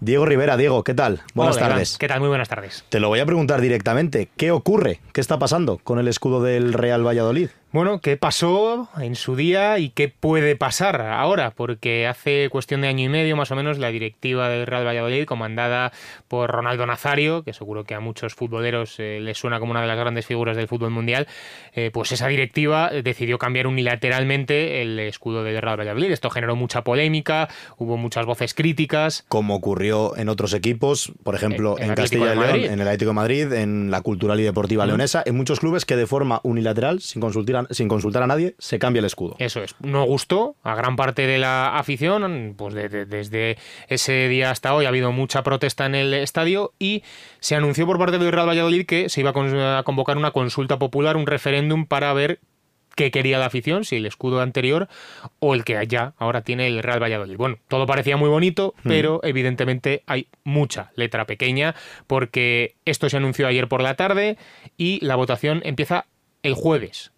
Diego 0.01 0.27
Rivera, 0.27 0.57
Diego, 0.57 0.85
¿qué 0.85 0.93
tal? 0.93 1.23
Buenas 1.35 1.59
tardes. 1.59 1.97
¿Qué 1.99 2.07
tal? 2.07 2.21
Muy 2.21 2.29
buenas 2.29 2.49
tardes. 2.49 2.85
Te 2.91 3.01
lo 3.01 3.09
voy 3.09 3.21
a 3.21 3.27
preguntar 3.27 3.61
directamente. 3.63 4.29
¿Qué 4.37 4.51
ocurre? 4.51 5.01
¿Qué 5.13 5.23
está 5.23 5.39
pasando 5.39 5.79
con 5.79 5.99
el 5.99 6.07
escudo 6.09 6.43
del 6.43 6.75
Real 6.75 7.07
Valladolid? 7.07 7.49
Bueno, 7.73 8.01
¿qué 8.01 8.17
pasó 8.17 8.89
en 8.97 9.17
su 9.17 9.35
día 9.35 9.79
y 9.81 9.91
qué 9.91 10.09
puede 10.09 10.55
pasar 10.55 11.01
ahora? 11.03 11.51
Porque 11.51 12.07
hace 12.07 12.49
cuestión 12.49 12.81
de 12.81 12.87
año 12.87 13.05
y 13.05 13.09
medio 13.09 13.37
más 13.37 13.51
o 13.51 13.57
menos 13.57 13.79
la 13.79 13.91
directiva 13.91 14.49
del 14.49 14.67
Real 14.67 14.87
Valladolid, 14.87 15.25
comandada 15.25 15.93
por 16.29 16.49
Ronaldo 16.49 16.87
Nazario, 16.87 17.43
que 17.43 17.53
seguro 17.53 17.83
que 17.83 17.95
a 17.95 18.01
muchos 18.01 18.35
futboleros 18.35 18.95
eh, 19.01 19.19
les 19.21 19.37
suena 19.37 19.59
como 19.59 19.73
una 19.73 19.81
de 19.81 19.89
las 19.89 19.99
grandes 19.99 20.25
figuras 20.27 20.57
del 20.57 20.69
fútbol 20.69 20.91
mundial, 20.91 21.27
eh, 21.75 21.91
pues 21.93 22.13
esa 22.13 22.29
directiva 22.29 22.89
decidió 22.91 23.37
cambiar 23.37 23.67
unilateralmente 23.67 24.81
el 24.81 24.99
escudo 25.01 25.43
del 25.43 25.61
Real 25.61 25.79
Valladolid. 25.79 26.13
Esto 26.13 26.31
generó 26.31 26.55
mucha 26.55 26.85
polémica, 26.85 27.49
hubo 27.79 27.97
muchas 27.97 28.27
voces 28.27 28.55
críticas. 28.55 29.25
Como 29.29 29.57
ocurrió 29.57 30.17
en 30.17 30.29
otros 30.29 30.55
equipos, 30.55 31.13
por 31.25 31.35
ejemplo, 31.35 31.77
en, 31.81 31.95
Castilla 31.97 32.33
y 32.33 32.39
León, 32.39 32.61
en 32.61 32.81
el 32.81 32.87
Atlético 32.87 33.11
de 33.11 33.15
Madrid, 33.15 33.53
en 33.53 33.91
la 33.91 34.03
Cultural 34.03 34.39
y 34.39 34.45
Deportiva 34.45 34.87
Leonesa, 34.87 35.25
en 35.27 35.37
muchos 35.37 35.59
clubes 35.59 35.85
que 35.85 35.97
de 35.97 36.07
forma 36.07 36.41
unilateral, 36.45 37.01
sin 37.01 37.21
consultar 37.21 37.56
sin 37.71 37.89
consultar 37.89 38.23
a 38.23 38.27
nadie, 38.27 38.55
se 38.59 38.79
cambia 38.79 39.01
el 39.01 39.07
escudo. 39.07 39.37
Eso 39.39 39.63
es. 39.63 39.75
No 39.81 40.05
gustó 40.05 40.57
a 40.63 40.75
gran 40.75 40.97
parte 40.97 41.27
de 41.27 41.39
la 41.39 41.77
afición, 41.77 42.55
pues 42.57 42.75
desde 42.75 43.59
ese 43.89 44.29
día 44.29 44.51
hasta 44.51 44.75
hoy 44.75 44.85
ha 44.85 44.89
habido 44.89 45.13
mucha 45.13 45.43
protesta 45.43 45.87
en 45.87 45.95
el 45.95 46.15
estadio 46.15 46.73
y 46.79 47.03
se 47.41 47.55
anunció 47.55 47.87
por 47.87 47.99
parte 47.99 48.19
del 48.19 48.33
Real 48.33 48.49
Valladolid 48.49 48.87
que 48.87 49.09
se 49.09 49.21
iba 49.21 49.31
a 49.31 49.83
convocar 49.83 50.17
una 50.17 50.31
consulta 50.31 50.79
popular, 50.79 51.17
un 51.17 51.27
referéndum 51.27 51.87
para 51.87 52.13
ver 52.13 52.41
qué 52.97 53.11
quería 53.13 53.39
la 53.39 53.47
afición, 53.47 53.85
si 53.85 53.97
el 53.97 54.07
escudo 54.07 54.41
anterior 54.41 54.89
o 55.39 55.55
el 55.55 55.65
que 55.65 55.87
ya 55.87 56.15
ahora 56.19 56.41
tiene 56.43 56.67
el 56.67 56.83
Real 56.83 57.01
Valladolid. 57.01 57.37
Bueno, 57.37 57.59
todo 57.69 57.87
parecía 57.87 58.17
muy 58.17 58.29
bonito, 58.29 58.75
hmm. 58.83 58.89
pero 58.89 59.21
evidentemente 59.23 60.03
hay 60.07 60.29
mucha 60.43 60.91
letra 60.97 61.27
pequeña 61.27 61.77
porque 62.09 62.75
esto 62.85 63.09
se 63.09 63.19
anunció 63.19 63.47
ayer 63.47 63.69
por 63.69 63.83
la 63.83 63.95
tarde 63.95 64.39
y 64.77 65.05
la 65.05 65.15
votación 65.15 65.61
empieza 65.65 66.07
el 66.43 66.55
jueves 66.55 67.13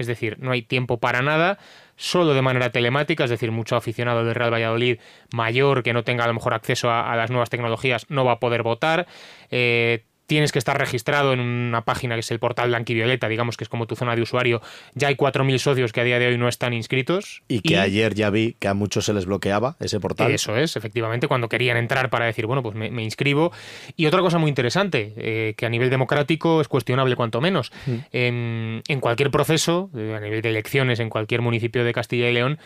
es 0.00 0.06
decir, 0.06 0.38
no 0.40 0.52
hay 0.52 0.62
tiempo 0.62 0.98
para 0.98 1.20
nada, 1.20 1.58
solo 1.96 2.32
de 2.32 2.42
manera 2.42 2.70
telemática, 2.70 3.24
es 3.24 3.30
decir, 3.30 3.52
mucho 3.52 3.76
aficionado 3.76 4.24
del 4.24 4.34
Real 4.34 4.52
Valladolid 4.52 4.98
mayor 5.32 5.82
que 5.82 5.92
no 5.92 6.02
tenga 6.02 6.24
a 6.24 6.26
lo 6.26 6.34
mejor 6.34 6.54
acceso 6.54 6.90
a, 6.90 7.14
las 7.14 7.30
nuevas 7.30 7.50
tecnologías 7.50 8.06
no 8.08 8.24
va 8.24 8.32
a 8.32 8.40
poder 8.40 8.62
votar. 8.62 9.06
Eh, 9.50 10.04
tienes 10.30 10.52
que 10.52 10.60
estar 10.60 10.78
registrado 10.78 11.32
en 11.32 11.40
una 11.40 11.84
página 11.84 12.14
que 12.14 12.20
es 12.20 12.30
el 12.30 12.38
portal 12.38 12.68
Blanquivioleta, 12.68 13.26
digamos 13.26 13.56
que 13.56 13.64
es 13.64 13.68
como 13.68 13.88
tu 13.88 13.96
zona 13.96 14.14
de 14.14 14.22
usuario. 14.22 14.62
Ya 14.94 15.08
hay 15.08 15.16
4.000 15.16 15.58
socios 15.58 15.92
que 15.92 16.02
a 16.02 16.04
día 16.04 16.20
de 16.20 16.28
hoy 16.28 16.38
no 16.38 16.46
están 16.46 16.72
inscritos. 16.72 17.42
Y 17.48 17.62
que 17.62 17.80
ayer 17.80 18.14
ya 18.14 18.30
vi 18.30 18.54
que 18.60 18.68
a 18.68 18.74
muchos 18.74 19.06
se 19.06 19.12
les 19.12 19.26
bloqueaba 19.26 19.74
ese 19.80 19.98
portal. 19.98 20.30
Eso 20.30 20.54
es, 20.54 20.76
efectivamente, 20.76 21.26
cuando 21.26 21.48
querían 21.48 21.76
entrar 21.76 22.10
para 22.10 22.26
decir, 22.26 22.46
bueno, 22.46 22.62
pues 22.62 22.76
me, 22.76 23.02
inscribo. 23.02 23.50
Y 23.96 24.06
otra 24.06 24.20
cosa 24.20 24.38
muy 24.38 24.50
interesante, 24.50 25.14
eh, 25.16 25.54
que 25.56 25.66
a 25.66 25.68
nivel 25.68 25.90
democrático 25.90 26.60
es 26.60 26.68
cuestionable 26.68 27.16
cuanto 27.16 27.40
menos. 27.40 27.72
Mm. 27.86 27.98
En, 28.12 29.00
cualquier 29.00 29.32
proceso, 29.32 29.90
eh, 29.96 30.14
a 30.16 30.20
nivel 30.20 30.42
de 30.42 30.50
elecciones 30.50 31.00
en 31.00 31.10
cualquier 31.10 31.42
municipio 31.42 31.82
de 31.82 31.92
Castilla 31.92 32.30
y 32.30 32.34
León, 32.34 32.60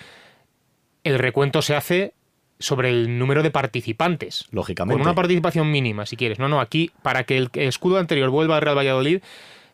el 1.03 1.19
recuento 1.19 1.63
se 1.63 1.75
hace 1.75 2.13
sobre 2.59 2.91
el 2.91 3.19
número 3.19 3.43
de 3.43 3.51
participantes. 3.51 4.47
Lógicamente. 4.51 4.95
Con 4.95 5.03
una 5.03 5.15
participación 5.15 5.71
mínima, 5.71 6.07
si 6.07 6.17
quieres. 6.17 6.39
No, 6.39 6.49
no, 6.49 6.61
aquí, 6.61 6.91
para 7.03 7.25
que 7.25 7.37
el 7.37 7.51
escudo 7.55 7.99
anterior 7.99 8.31
vuelva 8.31 8.57
al 8.57 8.63
Real 8.63 8.77
Valladolid, 8.77 9.21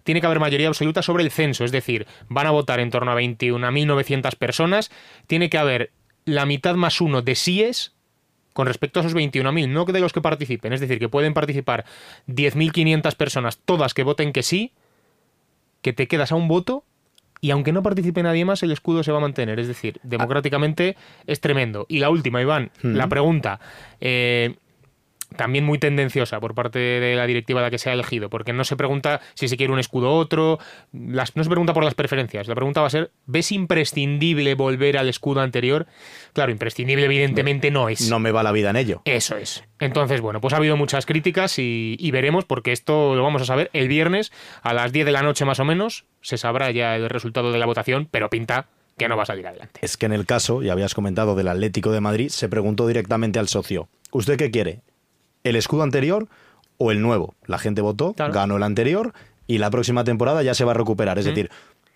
tiene 0.04 0.20
que 0.20 0.26
haber 0.26 0.40
mayoría 0.40 0.68
absoluta 0.68 1.02
sobre 1.02 1.24
el 1.24 1.30
censo. 1.30 1.64
Es 1.64 1.72
decir, 1.72 2.06
van 2.28 2.46
a 2.46 2.50
votar 2.50 2.80
en 2.80 2.90
torno 2.90 3.12
a 3.12 3.16
21.900 3.16 4.34
personas. 4.36 4.90
Tiene 5.26 5.50
que 5.50 5.58
haber 5.58 5.92
la 6.24 6.46
mitad 6.46 6.74
más 6.74 7.00
uno 7.00 7.22
de 7.22 7.34
síes 7.34 7.94
con 8.52 8.66
respecto 8.66 9.00
a 9.00 9.02
esos 9.02 9.14
21.000, 9.14 9.68
no 9.68 9.84
de 9.84 10.00
los 10.00 10.12
que 10.12 10.20
participen. 10.20 10.72
Es 10.72 10.80
decir, 10.80 10.98
que 10.98 11.08
pueden 11.08 11.34
participar 11.34 11.84
10.500 12.28 13.14
personas, 13.14 13.58
todas 13.64 13.94
que 13.94 14.02
voten 14.02 14.32
que 14.32 14.42
sí, 14.42 14.72
que 15.82 15.92
te 15.92 16.08
quedas 16.08 16.32
a 16.32 16.34
un 16.34 16.48
voto 16.48 16.84
y 17.40 17.50
aunque 17.50 17.72
no 17.72 17.82
participe 17.82 18.22
nadie 18.22 18.44
más, 18.44 18.62
el 18.62 18.70
escudo 18.70 19.02
se 19.02 19.12
va 19.12 19.18
a 19.18 19.22
mantener. 19.22 19.58
Es 19.58 19.68
decir, 19.68 20.00
democráticamente 20.02 20.96
es 21.26 21.40
tremendo. 21.40 21.86
Y 21.88 21.98
la 21.98 22.10
última, 22.10 22.42
Iván, 22.42 22.70
la 22.82 23.08
pregunta. 23.08 23.60
Eh, 24.00 24.56
también 25.36 25.64
muy 25.64 25.78
tendenciosa 25.78 26.40
por 26.40 26.54
parte 26.54 26.78
de 26.78 27.14
la 27.14 27.26
directiva 27.26 27.60
de 27.60 27.66
la 27.66 27.70
que 27.70 27.78
se 27.78 27.90
ha 27.90 27.92
elegido, 27.92 28.30
porque 28.30 28.52
no 28.52 28.64
se 28.64 28.76
pregunta 28.76 29.20
si 29.34 29.48
se 29.48 29.56
quiere 29.56 29.72
un 29.72 29.78
escudo 29.78 30.10
u 30.10 30.14
otro, 30.14 30.58
las, 30.92 31.36
no 31.36 31.44
se 31.44 31.50
pregunta 31.50 31.72
por 31.72 31.84
las 31.84 31.94
preferencias, 31.94 32.48
la 32.48 32.54
pregunta 32.54 32.80
va 32.80 32.88
a 32.88 32.90
ser, 32.90 33.10
¿ves 33.26 33.52
imprescindible 33.52 34.54
volver 34.54 34.98
al 34.98 35.08
escudo 35.08 35.40
anterior? 35.40 35.86
Claro, 36.32 36.52
imprescindible 36.52 37.04
evidentemente 37.04 37.70
no 37.70 37.88
es. 37.88 38.08
No 38.08 38.18
me 38.18 38.32
va 38.32 38.42
la 38.42 38.52
vida 38.52 38.70
en 38.70 38.76
ello. 38.76 39.02
Eso 39.04 39.36
es. 39.36 39.64
Entonces, 39.78 40.20
bueno, 40.20 40.40
pues 40.40 40.54
ha 40.54 40.58
habido 40.58 40.76
muchas 40.76 41.06
críticas 41.06 41.58
y, 41.58 41.96
y 41.98 42.10
veremos, 42.10 42.44
porque 42.44 42.72
esto 42.72 43.14
lo 43.14 43.22
vamos 43.22 43.42
a 43.42 43.46
saber 43.46 43.70
el 43.72 43.88
viernes 43.88 44.32
a 44.62 44.74
las 44.74 44.92
10 44.92 45.06
de 45.06 45.12
la 45.12 45.22
noche 45.22 45.44
más 45.44 45.60
o 45.60 45.64
menos, 45.64 46.04
se 46.20 46.36
sabrá 46.36 46.70
ya 46.70 46.96
el 46.96 47.08
resultado 47.08 47.52
de 47.52 47.58
la 47.58 47.66
votación, 47.66 48.08
pero 48.10 48.28
pinta 48.28 48.66
que 49.00 49.08
no 49.08 49.16
va 49.16 49.22
a 49.22 49.26
salir 49.26 49.46
adelante. 49.46 49.80
Es 49.82 49.96
que 49.96 50.06
en 50.06 50.12
el 50.12 50.26
caso, 50.26 50.62
ya 50.62 50.72
habías 50.72 50.94
comentado, 50.94 51.34
del 51.34 51.48
Atlético 51.48 51.90
de 51.90 52.00
Madrid, 52.00 52.28
se 52.28 52.48
preguntó 52.48 52.86
directamente 52.86 53.38
al 53.38 53.48
socio, 53.48 53.88
¿usted 54.10 54.36
qué 54.36 54.50
quiere? 54.50 54.82
¿El 55.44 55.56
escudo 55.56 55.82
anterior 55.82 56.28
o 56.78 56.90
el 56.90 57.00
nuevo? 57.02 57.34
La 57.46 57.58
gente 57.58 57.80
votó, 57.80 58.14
ganó 58.16 58.56
el 58.56 58.62
anterior 58.62 59.12
y 59.46 59.58
la 59.58 59.70
próxima 59.70 60.04
temporada 60.04 60.42
ya 60.42 60.54
se 60.54 60.64
va 60.64 60.72
a 60.72 60.74
recuperar. 60.74 61.18
Es 61.18 61.24
decir, 61.24 61.50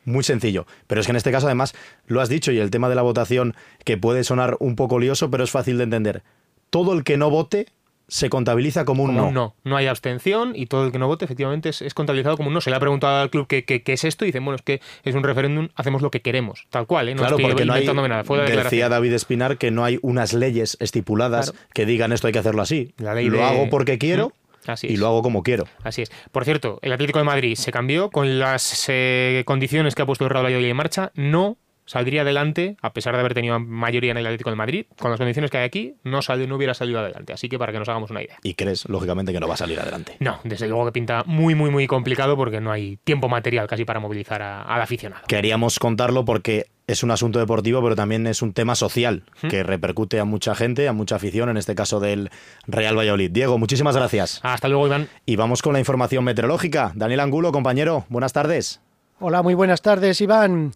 muy 0.05 0.24
sencillo. 0.24 0.66
Pero 0.86 1.01
es 1.01 1.07
que 1.07 1.12
en 1.12 1.16
este 1.16 1.32
caso, 1.32 1.47
además, 1.47 1.74
lo 2.07 2.20
has 2.20 2.28
dicho 2.28 2.53
y 2.53 2.59
el 2.59 2.70
tema 2.70 2.88
de 2.88 2.95
la 2.95 3.03
votación, 3.03 3.55
que 3.84 3.97
puede 3.97 4.24
sonar 4.24 4.57
un 4.61 4.76
poco 4.76 4.99
lioso, 4.99 5.30
pero 5.30 5.45
es 5.45 5.51
fácil 5.51 5.78
de 5.78 5.84
entender. 5.84 6.22
Todo 6.70 6.92
el 6.92 7.05
que 7.05 7.16
no 7.16 7.30
vote 7.30 7.68
se 8.15 8.31
contabiliza 8.31 8.85
como 8.85 9.03
un 9.03 9.17
no. 9.17 9.33
no. 9.33 9.57
no. 9.65 9.77
hay 9.77 9.89
abstención 9.89 10.53
y 10.55 10.67
todo 10.67 10.87
el 10.87 10.93
que 10.93 11.01
no 11.01 11.09
vote 11.09 11.25
efectivamente 11.25 11.71
es, 11.71 11.95
contabilizado 11.95 12.37
como 12.37 12.47
un 12.47 12.55
no. 12.55 12.61
Se 12.61 12.71
le 12.71 12.77
ha 12.77 12.79
preguntado 12.79 13.21
al 13.21 13.29
club 13.29 13.49
qué, 13.49 13.83
es 13.85 14.05
esto 14.05 14.25
y 14.25 14.29
dicen, 14.29 14.45
bueno, 14.45 14.55
es 14.55 14.62
que 14.62 14.81
es 15.03 15.17
un 15.17 15.25
referéndum, 15.25 15.71
hacemos 15.75 16.01
lo 16.01 16.12
que 16.12 16.23
queremos, 16.23 16.69
tal 16.71 16.87
cual, 16.87 17.09
¿eh? 17.09 17.15
no 17.17 17.23
claro, 17.23 17.35
estoy 17.35 17.51
porque 17.51 17.65
no 17.65 17.73
hay, 17.73 18.09
nada. 18.09 18.23
Fue 18.23 18.39
la 18.39 18.45
decía 18.45 18.89
David 18.89 19.15
Espinar 19.15 19.59
que 19.59 19.73
no 19.73 19.85
hay 19.85 19.99
unas 20.03 20.33
leyes 20.33 20.77
estipuladas 20.79 21.55
que 21.73 21.87
digan 21.87 22.12
esto 22.12 22.29
hay 22.29 22.33
que 22.33 22.39
hacerlo 22.39 22.62
así. 22.62 22.95
La 22.99 23.15
ley 23.15 23.29
lo 23.29 23.39
de... 23.39 23.43
hago 23.43 23.69
porque 23.69 23.99
quiero. 23.99 24.33
Así 24.65 24.87
y 24.87 24.97
lo 24.97 25.09
hago 25.09 25.23
como 25.23 25.43
quiero. 25.43 25.67
Así 25.83 26.03
es. 26.03 26.12
Por 26.31 26.45
cierto, 26.45 26.79
el 26.83 26.93
Atlético 26.93 27.19
de 27.19 27.25
Madrid 27.25 27.57
se 27.57 27.73
cambió 27.73 28.11
con 28.11 28.39
las 28.39 28.87
eh, 28.89 29.43
condiciones 29.45 29.97
que 29.97 30.03
ha 30.03 30.07
puesto 30.07 30.25
el 30.25 30.31
Real 30.31 30.45
Valladolid 30.45 30.71
en 30.71 30.77
marcha. 30.77 31.12
No 31.15 31.59
saldría 31.87 32.22
adelante, 32.22 32.76
a 32.80 32.93
pesar 32.93 33.14
de 33.14 33.20
haber 33.20 33.35
tenido 33.35 33.59
mayoría 33.61 34.11
en 34.11 34.16
el 34.16 34.26
Atlético 34.26 34.51
de 34.51 34.57
Madrid, 34.57 34.87
con 34.99 35.11
las 35.11 35.18
condiciones 35.18 35.51
que 35.51 35.59
hay 35.59 35.64
aquí, 35.64 35.95
no, 36.03 36.22
salió, 36.22 36.47
no 36.47 36.57
hubiera 36.57 36.74
salido 36.74 37.01
adelante. 37.01 37.32
Así 37.32 37.49
que 37.49 37.59
para 37.59 37.72
que 37.72 37.78
nos 37.78 37.89
hagamos 37.89 38.11
una 38.11 38.22
idea. 38.22 38.37
¿Y 38.43 38.55
crees, 38.55 38.89
lógicamente, 38.89 39.32
que 39.32 39.41
no 39.41 39.49
va 39.49 39.55
a 39.55 39.59
salir 39.59 39.78
adelante? 39.78 40.16
No, 40.20 40.41
desde 40.45 40.68
luego 40.68 40.87
que 40.87 40.93
pinta 40.93 41.24
muy, 41.26 41.55
muy, 41.55 41.70
muy 41.70 41.87
complicado 41.87 42.37
porque 42.37 42.61
no 42.61 42.72
hay 42.72 42.99
tiempo 43.05 43.28
material 43.28 43.66
casi 43.66 43.85
para 43.85 44.01
movilizar 44.01 44.43
a, 44.43 44.62
al 44.62 44.80
aficionado. 44.80 45.22
Queríamos 45.26 45.78
contarlo 45.78 46.24
porque 46.24 46.66
es 46.87 47.03
un 47.03 47.11
asunto 47.11 47.39
deportivo, 47.39 47.82
pero 47.82 47.97
también 47.97 48.26
es 48.26 48.43
un 48.43 48.53
tema 48.53 48.74
social 48.74 49.24
que 49.49 49.62
repercute 49.62 50.20
a 50.20 50.24
mucha 50.24 50.55
gente, 50.55 50.87
a 50.89 50.93
mucha 50.93 51.16
afición, 51.16 51.49
en 51.49 51.57
este 51.57 51.74
caso 51.74 52.01
del 52.01 52.30
Real 52.66 52.97
Valladolid. 52.97 53.30
Diego, 53.30 53.59
muchísimas 53.59 53.97
gracias. 53.97 54.41
Hasta 54.43 54.68
luego, 54.68 54.87
Iván. 54.87 55.09
Y 55.24 55.37
vamos 55.37 55.62
con 55.62 55.72
la 55.72 55.78
información 55.78 56.24
meteorológica. 56.24 56.93
Daniel 56.95 57.20
Angulo, 57.20 57.53
compañero, 57.53 58.05
buenas 58.09 58.32
tardes. 58.32 58.80
Hola, 59.18 59.43
muy 59.43 59.55
buenas 59.55 59.80
tardes, 59.80 60.20
Iván. 60.20 60.72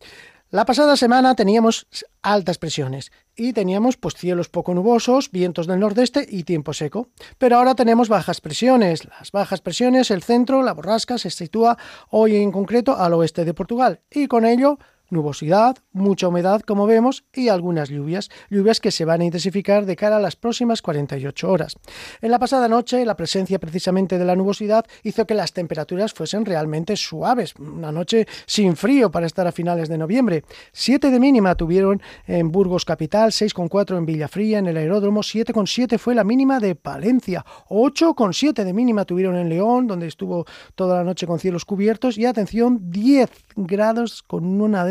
La 0.51 0.65
pasada 0.65 0.97
semana 0.97 1.35
teníamos 1.35 1.87
altas 2.23 2.57
presiones 2.57 3.13
y 3.37 3.53
teníamos 3.53 3.99
pues 3.99 4.15
cielos 4.15 4.49
poco 4.49 4.73
nubosos, 4.73 5.31
vientos 5.31 5.67
del 5.67 5.79
nordeste 5.79 6.27
y 6.27 6.45
tiempo 6.45 6.73
seco. 6.73 7.09
Pero 7.37 7.59
ahora 7.59 7.75
tenemos 7.75 8.09
bajas 8.09 8.41
presiones. 8.41 9.05
Las 9.05 9.31
bajas 9.31 9.61
presiones, 9.61 10.11
el 10.11 10.23
centro, 10.23 10.63
la 10.63 10.73
borrasca 10.73 11.19
se 11.19 11.29
sitúa 11.29 11.77
hoy 12.09 12.37
en 12.37 12.51
concreto 12.51 12.97
al 12.97 13.13
oeste 13.13 13.45
de 13.45 13.53
Portugal 13.53 14.01
y 14.11 14.27
con 14.27 14.47
ello 14.47 14.79
nubosidad, 15.11 15.77
mucha 15.93 16.29
humedad 16.29 16.61
como 16.63 16.87
vemos 16.87 17.25
y 17.35 17.49
algunas 17.49 17.89
lluvias, 17.89 18.31
lluvias 18.51 18.81
que 18.81 18.91
se 18.91 19.05
van 19.05 19.21
a 19.21 19.25
intensificar 19.25 19.87
de 19.87 19.97
cara 19.97 20.17
a 20.17 20.21
las 20.21 20.37
próximas 20.37 20.83
48 20.83 21.51
horas. 21.51 21.77
En 22.21 22.31
la 22.31 22.39
pasada 22.39 22.69
noche 22.69 23.05
la 23.05 23.17
presencia 23.17 23.59
precisamente 23.59 24.19
de 24.19 24.25
la 24.25 24.37
nubosidad 24.37 24.85
hizo 25.03 25.27
que 25.27 25.35
las 25.35 25.53
temperaturas 25.53 26.13
fuesen 26.13 26.45
realmente 26.45 26.97
suaves, 26.97 27.55
una 27.57 27.93
noche 27.93 28.27
sin 28.47 28.77
frío 28.77 29.11
para 29.11 29.27
estar 29.27 29.47
a 29.47 29.53
finales 29.53 29.89
de 29.89 29.99
noviembre. 29.99 30.45
7 30.73 31.11
de 31.11 31.21
mínima 31.21 31.55
tuvieron 31.55 32.01
en 32.27 32.51
Burgos 32.51 32.85
capital, 32.85 33.31
6,4 33.31 33.97
en 33.97 34.07
Villafría, 34.07 34.59
en 34.59 34.67
el 34.67 34.77
aeródromo, 34.77 35.21
7,7 35.21 35.99
fue 35.99 36.15
la 36.15 36.25
mínima 36.25 36.61
de 36.61 36.75
Palencia, 36.75 37.45
8,7 37.69 38.65
de 38.65 38.73
mínima 38.73 39.05
tuvieron 39.05 39.37
en 39.37 39.49
León, 39.49 39.87
donde 39.87 40.07
estuvo 40.07 40.45
toda 40.75 40.99
la 40.99 41.05
noche 41.05 41.27
con 41.27 41.39
cielos 41.39 41.65
cubiertos 41.65 42.19
y 42.19 42.27
atención, 42.27 42.91
10 42.91 43.31
grados 43.57 44.23
con 44.23 44.61
una 44.61 44.85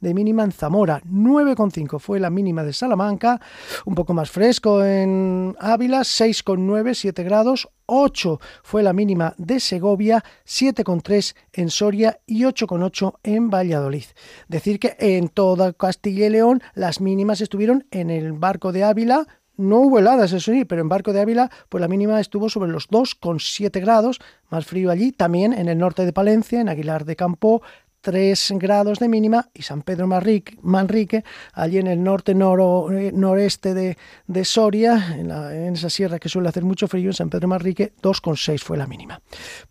de 0.00 0.14
mínima 0.14 0.44
en 0.44 0.52
Zamora, 0.52 1.00
9,5 1.04 1.98
fue 1.98 2.20
la 2.20 2.30
mínima 2.30 2.62
de 2.62 2.72
Salamanca, 2.72 3.40
un 3.86 3.94
poco 3.94 4.14
más 4.14 4.30
fresco 4.30 4.84
en 4.84 5.56
Ávila, 5.58 6.00
6,9, 6.00 6.94
7 6.94 7.22
grados, 7.24 7.68
8 7.86 8.40
fue 8.62 8.82
la 8.82 8.92
mínima 8.92 9.34
de 9.38 9.60
Segovia, 9.60 10.22
7,3 10.46 11.34
en 11.54 11.70
Soria 11.70 12.20
y 12.26 12.42
8,8 12.42 13.14
en 13.22 13.50
Valladolid. 13.50 14.04
Decir 14.48 14.78
que 14.78 14.96
en 14.98 15.28
toda 15.28 15.72
Castilla 15.72 16.26
y 16.26 16.30
León 16.30 16.62
las 16.74 17.00
mínimas 17.00 17.40
estuvieron 17.40 17.86
en 17.90 18.10
el 18.10 18.32
barco 18.34 18.72
de 18.72 18.84
Ávila, 18.84 19.26
no 19.58 19.78
hubo 19.78 19.98
heladas, 19.98 20.32
eso 20.32 20.52
sí, 20.52 20.64
pero 20.64 20.80
en 20.80 20.88
Barco 20.88 21.12
de 21.12 21.20
Ávila, 21.20 21.50
pues 21.68 21.80
la 21.80 21.88
mínima 21.88 22.20
estuvo 22.20 22.48
sobre 22.48 22.70
los 22.70 22.88
2,7 22.88 23.80
grados, 23.80 24.20
más 24.50 24.64
frío 24.64 24.88
allí, 24.88 25.10
también 25.10 25.52
en 25.52 25.68
el 25.68 25.78
norte 25.78 26.04
de 26.04 26.12
Palencia, 26.12 26.60
en 26.60 26.68
Aguilar 26.68 27.04
de 27.04 27.16
Campo, 27.16 27.60
3 28.00 28.52
grados 28.56 28.98
de 28.98 29.08
mínima 29.08 29.48
y 29.54 29.62
San 29.62 29.82
Pedro 29.82 30.06
Manrique, 30.06 31.24
allí 31.52 31.78
en 31.78 31.86
el 31.86 32.02
norte 32.02 32.32
eh, 32.32 33.12
noreste 33.12 33.74
de, 33.74 33.98
de 34.26 34.44
Soria, 34.44 35.16
en, 35.18 35.74
esa 35.74 35.90
sierra 35.90 36.18
que 36.18 36.28
suele 36.28 36.48
hacer 36.48 36.64
mucho 36.64 36.88
frío, 36.88 37.10
en 37.10 37.14
San 37.14 37.30
Pedro 37.30 37.48
Manrique 37.48 37.92
2,6 38.02 38.60
fue 38.60 38.76
la 38.76 38.86
mínima. 38.86 39.20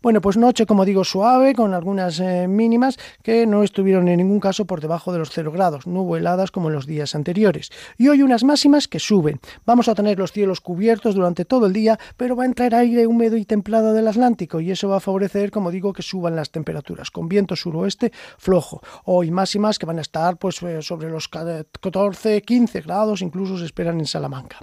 Bueno, 0.02 0.20
pues 0.20 0.36
noche, 0.36 0.66
como 0.66 0.84
digo, 0.84 1.04
suave, 1.04 1.54
con 1.54 1.74
algunas 1.74 2.20
eh, 2.20 2.46
mínimas 2.48 2.98
que 3.22 3.46
no 3.46 3.62
estuvieron 3.62 4.08
en 4.08 4.18
ningún 4.18 4.40
caso 4.40 4.66
por 4.66 4.80
debajo 4.80 5.12
de 5.12 5.18
los 5.18 5.30
0 5.30 5.52
grados, 5.52 5.86
no 5.86 6.16
heladas 6.16 6.50
como 6.50 6.68
en 6.68 6.74
los 6.74 6.86
días 6.86 7.14
anteriores. 7.14 7.70
Y 7.96 8.08
hoy 8.08 8.22
unas 8.22 8.44
máximas 8.44 8.88
que 8.88 8.98
suben. 8.98 9.40
Vamos 9.64 9.88
a 9.88 9.94
tener 9.94 10.18
los 10.18 10.32
cielos 10.32 10.60
cubiertos 10.60 11.14
durante 11.14 11.44
todo 11.44 11.66
el 11.66 11.72
día, 11.72 11.98
pero 12.16 12.36
va 12.36 12.44
a 12.44 12.46
entrar 12.46 12.74
aire 12.74 13.06
húmedo 13.06 13.36
y 13.36 13.44
templado 13.44 13.92
del 13.92 14.08
Atlántico 14.08 14.60
y 14.60 14.70
eso 14.70 14.88
va 14.88 14.98
a 14.98 15.00
favorecer, 15.00 15.50
como 15.50 15.70
digo, 15.70 15.92
que 15.92 16.02
suban 16.02 16.36
las 16.36 16.50
temperaturas, 16.50 17.10
con 17.10 17.28
viento 17.28 17.56
suroeste 17.56 18.12
flojo. 18.38 18.80
Hoy 19.04 19.30
máximas 19.30 19.78
que 19.78 19.86
van 19.86 19.98
a 19.98 20.02
estar 20.02 20.38
pues, 20.38 20.62
eh, 20.62 20.82
sobre 20.82 21.10
los 21.10 21.28
14, 21.28 22.42
15 22.42 22.80
grados, 22.82 23.22
incluso 23.22 23.58
se 23.58 23.64
esperan 23.64 23.98
en 24.00 24.06
Salamanca. 24.06 24.58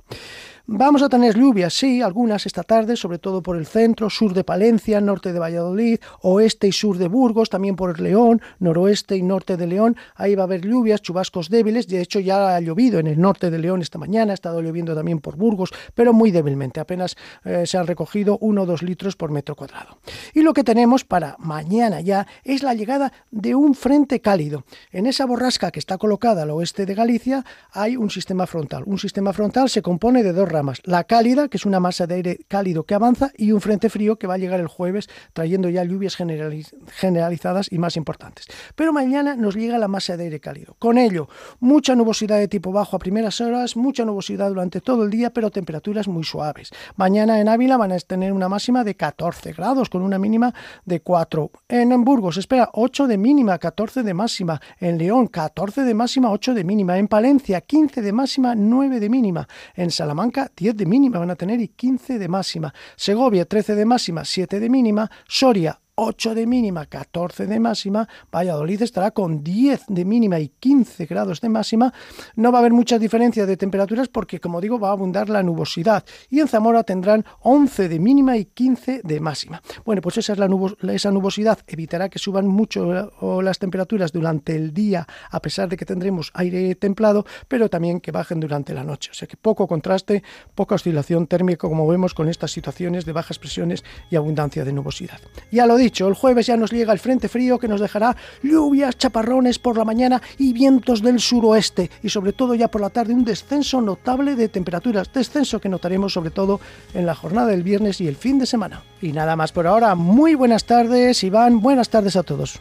Vamos 0.67 1.03
a 1.03 1.09
tener 1.09 1.37
lluvias, 1.37 1.75
sí, 1.75 2.01
algunas 2.01 2.47
esta 2.47 2.63
tarde, 2.63 2.95
sobre 2.95 3.19
todo 3.19 3.43
por 3.43 3.55
el 3.55 3.67
centro, 3.67 4.09
sur 4.09 4.33
de 4.33 4.43
Palencia, 4.43 4.99
norte 4.99 5.31
de 5.31 5.37
Valladolid, 5.37 5.99
oeste 6.21 6.67
y 6.67 6.71
sur 6.71 6.97
de 6.97 7.07
Burgos, 7.07 7.51
también 7.51 7.75
por 7.75 7.95
el 7.95 8.03
León, 8.03 8.41
noroeste 8.57 9.15
y 9.15 9.21
norte 9.21 9.57
de 9.57 9.67
León. 9.67 9.95
Ahí 10.15 10.33
va 10.33 10.41
a 10.41 10.45
haber 10.45 10.61
lluvias, 10.61 11.03
chubascos 11.03 11.51
débiles. 11.51 11.87
De 11.87 12.01
hecho, 12.01 12.19
ya 12.19 12.55
ha 12.55 12.59
llovido 12.61 12.97
en 12.97 13.05
el 13.05 13.21
norte 13.21 13.51
de 13.51 13.59
León 13.59 13.83
esta 13.83 13.99
mañana, 13.99 14.31
ha 14.31 14.33
estado 14.33 14.59
lloviendo 14.59 14.95
también 14.95 15.19
por 15.19 15.35
Burgos, 15.35 15.71
pero 15.93 16.13
muy 16.13 16.31
débilmente. 16.31 16.79
Apenas 16.79 17.15
eh, 17.43 17.67
se 17.67 17.77
han 17.77 17.85
recogido 17.85 18.39
1 18.41 18.63
o 18.63 18.65
2 18.65 18.81
litros 18.81 19.15
por 19.15 19.29
metro 19.29 19.55
cuadrado. 19.55 19.99
Y 20.33 20.41
lo 20.41 20.55
que 20.55 20.63
tenemos 20.63 21.05
para 21.05 21.35
mañana 21.37 22.01
ya 22.01 22.25
es 22.43 22.63
la 22.63 22.73
llegada 22.73 23.13
de 23.29 23.53
un 23.53 23.75
frente 23.75 24.19
cálido. 24.19 24.63
En 24.91 25.05
esa 25.05 25.27
borrasca 25.27 25.69
que 25.69 25.77
está 25.77 25.99
colocada 25.99 26.41
al 26.41 26.49
oeste 26.49 26.87
de 26.87 26.95
Galicia 26.95 27.45
hay 27.71 27.97
un 27.97 28.09
sistema 28.09 28.47
frontal. 28.47 28.81
Un 28.87 28.97
sistema 28.97 29.31
frontal 29.31 29.69
se 29.69 29.83
compone 29.83 30.23
de 30.23 30.33
dos 30.33 30.54
la 30.83 31.03
cálida, 31.03 31.47
que 31.47 31.57
es 31.57 31.65
una 31.65 31.79
masa 31.79 32.07
de 32.07 32.15
aire 32.15 32.39
cálido 32.47 32.83
que 32.83 32.95
avanza, 32.95 33.31
y 33.37 33.51
un 33.51 33.61
frente 33.61 33.89
frío 33.89 34.17
que 34.17 34.27
va 34.27 34.35
a 34.35 34.37
llegar 34.37 34.59
el 34.59 34.67
jueves 34.67 35.09
trayendo 35.33 35.69
ya 35.69 35.83
lluvias 35.83 36.15
generalizadas 36.15 37.71
y 37.71 37.77
más 37.77 37.97
importantes. 37.97 38.47
Pero 38.75 38.93
mañana 38.93 39.35
nos 39.35 39.55
llega 39.55 39.77
la 39.77 39.87
masa 39.87 40.17
de 40.17 40.25
aire 40.25 40.39
cálido. 40.39 40.75
Con 40.79 40.97
ello, 40.97 41.27
mucha 41.59 41.95
nubosidad 41.95 42.37
de 42.37 42.47
tipo 42.47 42.71
bajo 42.71 42.95
a 42.95 42.99
primeras 42.99 43.41
horas, 43.41 43.75
mucha 43.75 44.05
nubosidad 44.05 44.49
durante 44.49 44.81
todo 44.81 45.03
el 45.03 45.09
día, 45.09 45.31
pero 45.31 45.51
temperaturas 45.51 46.07
muy 46.07 46.23
suaves. 46.23 46.71
Mañana 46.95 47.39
en 47.39 47.49
Ávila 47.49 47.77
van 47.77 47.91
a 47.91 47.99
tener 47.99 48.33
una 48.33 48.49
máxima 48.49 48.83
de 48.83 48.95
14 48.95 49.53
grados 49.53 49.89
con 49.89 50.01
una 50.01 50.19
mínima 50.19 50.53
de 50.85 51.01
4. 51.01 51.51
En 51.69 52.03
Burgos 52.03 52.35
se 52.35 52.41
espera 52.41 52.69
8 52.73 53.07
de 53.07 53.17
mínima, 53.17 53.57
14 53.57 54.03
de 54.03 54.13
máxima. 54.13 54.61
En 54.79 54.97
León 54.97 55.27
14 55.27 55.83
de 55.83 55.93
máxima, 55.93 56.31
8 56.31 56.53
de 56.53 56.63
mínima. 56.63 56.97
En 56.97 57.07
Palencia 57.07 57.61
15 57.61 58.01
de 58.01 58.11
máxima, 58.11 58.55
9 58.55 58.99
de 58.99 59.09
mínima. 59.09 59.47
En 59.75 59.91
Salamanca 59.91 60.44
10 60.55 60.75
de 60.75 60.85
mínima 60.85 61.19
van 61.19 61.31
a 61.31 61.35
tener 61.35 61.59
y 61.61 61.69
15 61.69 62.19
de 62.19 62.27
máxima. 62.27 62.73
Segovia 62.95 63.45
13 63.45 63.75
de 63.75 63.85
máxima, 63.85 64.25
7 64.25 64.59
de 64.59 64.69
mínima. 64.69 65.09
Soria 65.27 65.79
8 65.95 66.35
de 66.35 66.45
mínima, 66.45 66.85
14 66.85 67.47
de 67.47 67.59
máxima. 67.59 68.07
Valladolid 68.31 68.81
estará 68.81 69.11
con 69.11 69.43
10 69.43 69.85
de 69.87 70.03
mínima 70.03 70.39
y 70.39 70.49
15 70.49 71.05
grados 71.05 71.39
de 71.39 71.49
máxima. 71.49 71.93
No 72.35 72.51
va 72.51 72.59
a 72.59 72.61
haber 72.61 72.73
mucha 72.73 72.99
diferencia 72.99 73.45
de 73.45 73.55
temperaturas 73.55 74.09
porque, 74.09 74.39
como 74.41 74.59
digo, 74.59 74.77
va 74.77 74.89
a 74.89 74.91
abundar 74.91 75.29
la 75.29 75.41
nubosidad. 75.41 76.03
Y 76.29 76.41
en 76.41 76.49
Zamora 76.49 76.83
tendrán 76.83 77.25
11 77.41 77.87
de 77.87 77.99
mínima 77.99 78.35
y 78.37 78.45
15 78.45 79.01
de 79.03 79.19
máxima. 79.21 79.61
Bueno, 79.85 80.01
pues 80.01 80.17
esa, 80.17 80.33
es 80.33 80.39
la 80.39 80.49
esa 80.93 81.11
nubosidad 81.11 81.59
evitará 81.67 82.09
que 82.09 82.19
suban 82.19 82.45
mucho 82.47 83.41
las 83.41 83.59
temperaturas 83.59 84.11
durante 84.11 84.55
el 84.55 84.73
día, 84.73 85.07
a 85.31 85.41
pesar 85.41 85.69
de 85.69 85.77
que 85.77 85.85
tendremos 85.85 86.31
aire 86.33 86.75
templado, 86.75 87.25
pero 87.47 87.69
también 87.69 88.01
que 88.01 88.11
bajen 88.11 88.41
durante 88.41 88.73
la 88.73 88.83
noche. 88.83 89.11
O 89.11 89.13
sea 89.13 89.27
que 89.27 89.37
poco 89.37 89.65
contraste, 89.65 90.23
poca 90.55 90.75
oscilación 90.75 91.27
térmica, 91.27 91.69
como 91.69 91.87
vemos 91.87 92.13
con 92.13 92.27
estas 92.27 92.51
situaciones 92.51 93.05
de 93.05 93.13
bajas 93.13 93.39
presiones 93.39 93.83
y 94.11 94.17
abundancia 94.17 94.65
de 94.65 94.73
nubosidad. 94.73 95.19
Ya 95.51 95.65
lo 95.65 95.77
dicho, 95.85 96.07
el 96.07 96.15
jueves 96.15 96.47
ya 96.47 96.57
nos 96.57 96.71
llega 96.71 96.93
el 96.93 96.99
frente 96.99 97.29
frío 97.29 97.59
que 97.59 97.67
nos 97.67 97.79
dejará 97.79 98.15
lluvias, 98.41 98.97
chaparrones 98.97 99.59
por 99.59 99.77
la 99.77 99.85
mañana 99.85 100.21
y 100.39 100.51
vientos 100.51 101.01
del 101.01 101.19
suroeste 101.19 101.91
y 102.01 102.09
sobre 102.09 102.33
todo 102.33 102.55
ya 102.55 102.69
por 102.69 102.81
la 102.81 102.89
tarde 102.89 103.13
un 103.13 103.23
descenso 103.23 103.81
notable 103.81 104.35
de 104.35 104.49
temperaturas, 104.49 105.13
descenso 105.13 105.61
que 105.61 105.69
notaremos 105.69 106.13
sobre 106.13 106.31
todo 106.31 106.59
en 106.93 107.05
la 107.05 107.13
jornada 107.13 107.47
del 107.47 107.63
viernes 107.63 108.01
y 108.01 108.07
el 108.07 108.15
fin 108.15 108.39
de 108.39 108.47
semana. 108.47 108.81
Y 109.01 109.11
nada 109.11 109.35
más 109.35 109.51
por 109.51 109.67
ahora, 109.67 109.93
muy 109.93 110.33
buenas 110.33 110.65
tardes 110.65 111.23
Iván, 111.23 111.61
buenas 111.61 111.89
tardes 111.89 112.15
a 112.15 112.23
todos. 112.23 112.59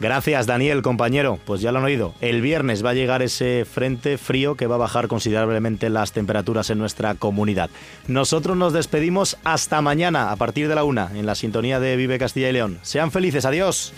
Gracias, 0.00 0.46
Daniel, 0.46 0.82
compañero. 0.82 1.38
Pues 1.44 1.60
ya 1.60 1.72
lo 1.72 1.78
han 1.78 1.84
oído. 1.84 2.14
El 2.20 2.40
viernes 2.40 2.84
va 2.84 2.90
a 2.90 2.94
llegar 2.94 3.22
ese 3.22 3.66
frente 3.70 4.16
frío 4.16 4.54
que 4.54 4.66
va 4.66 4.76
a 4.76 4.78
bajar 4.78 5.08
considerablemente 5.08 5.90
las 5.90 6.12
temperaturas 6.12 6.70
en 6.70 6.78
nuestra 6.78 7.14
comunidad. 7.14 7.68
Nosotros 8.08 8.56
nos 8.56 8.72
despedimos 8.72 9.36
hasta 9.44 9.82
mañana 9.82 10.32
a 10.32 10.36
partir 10.36 10.68
de 10.68 10.74
la 10.74 10.84
una 10.84 11.10
en 11.14 11.26
la 11.26 11.34
sintonía 11.34 11.80
de 11.80 11.96
Vive 11.96 12.18
Castilla 12.18 12.48
y 12.48 12.52
León. 12.52 12.78
Sean 12.82 13.10
felices, 13.10 13.44
adiós. 13.44 13.92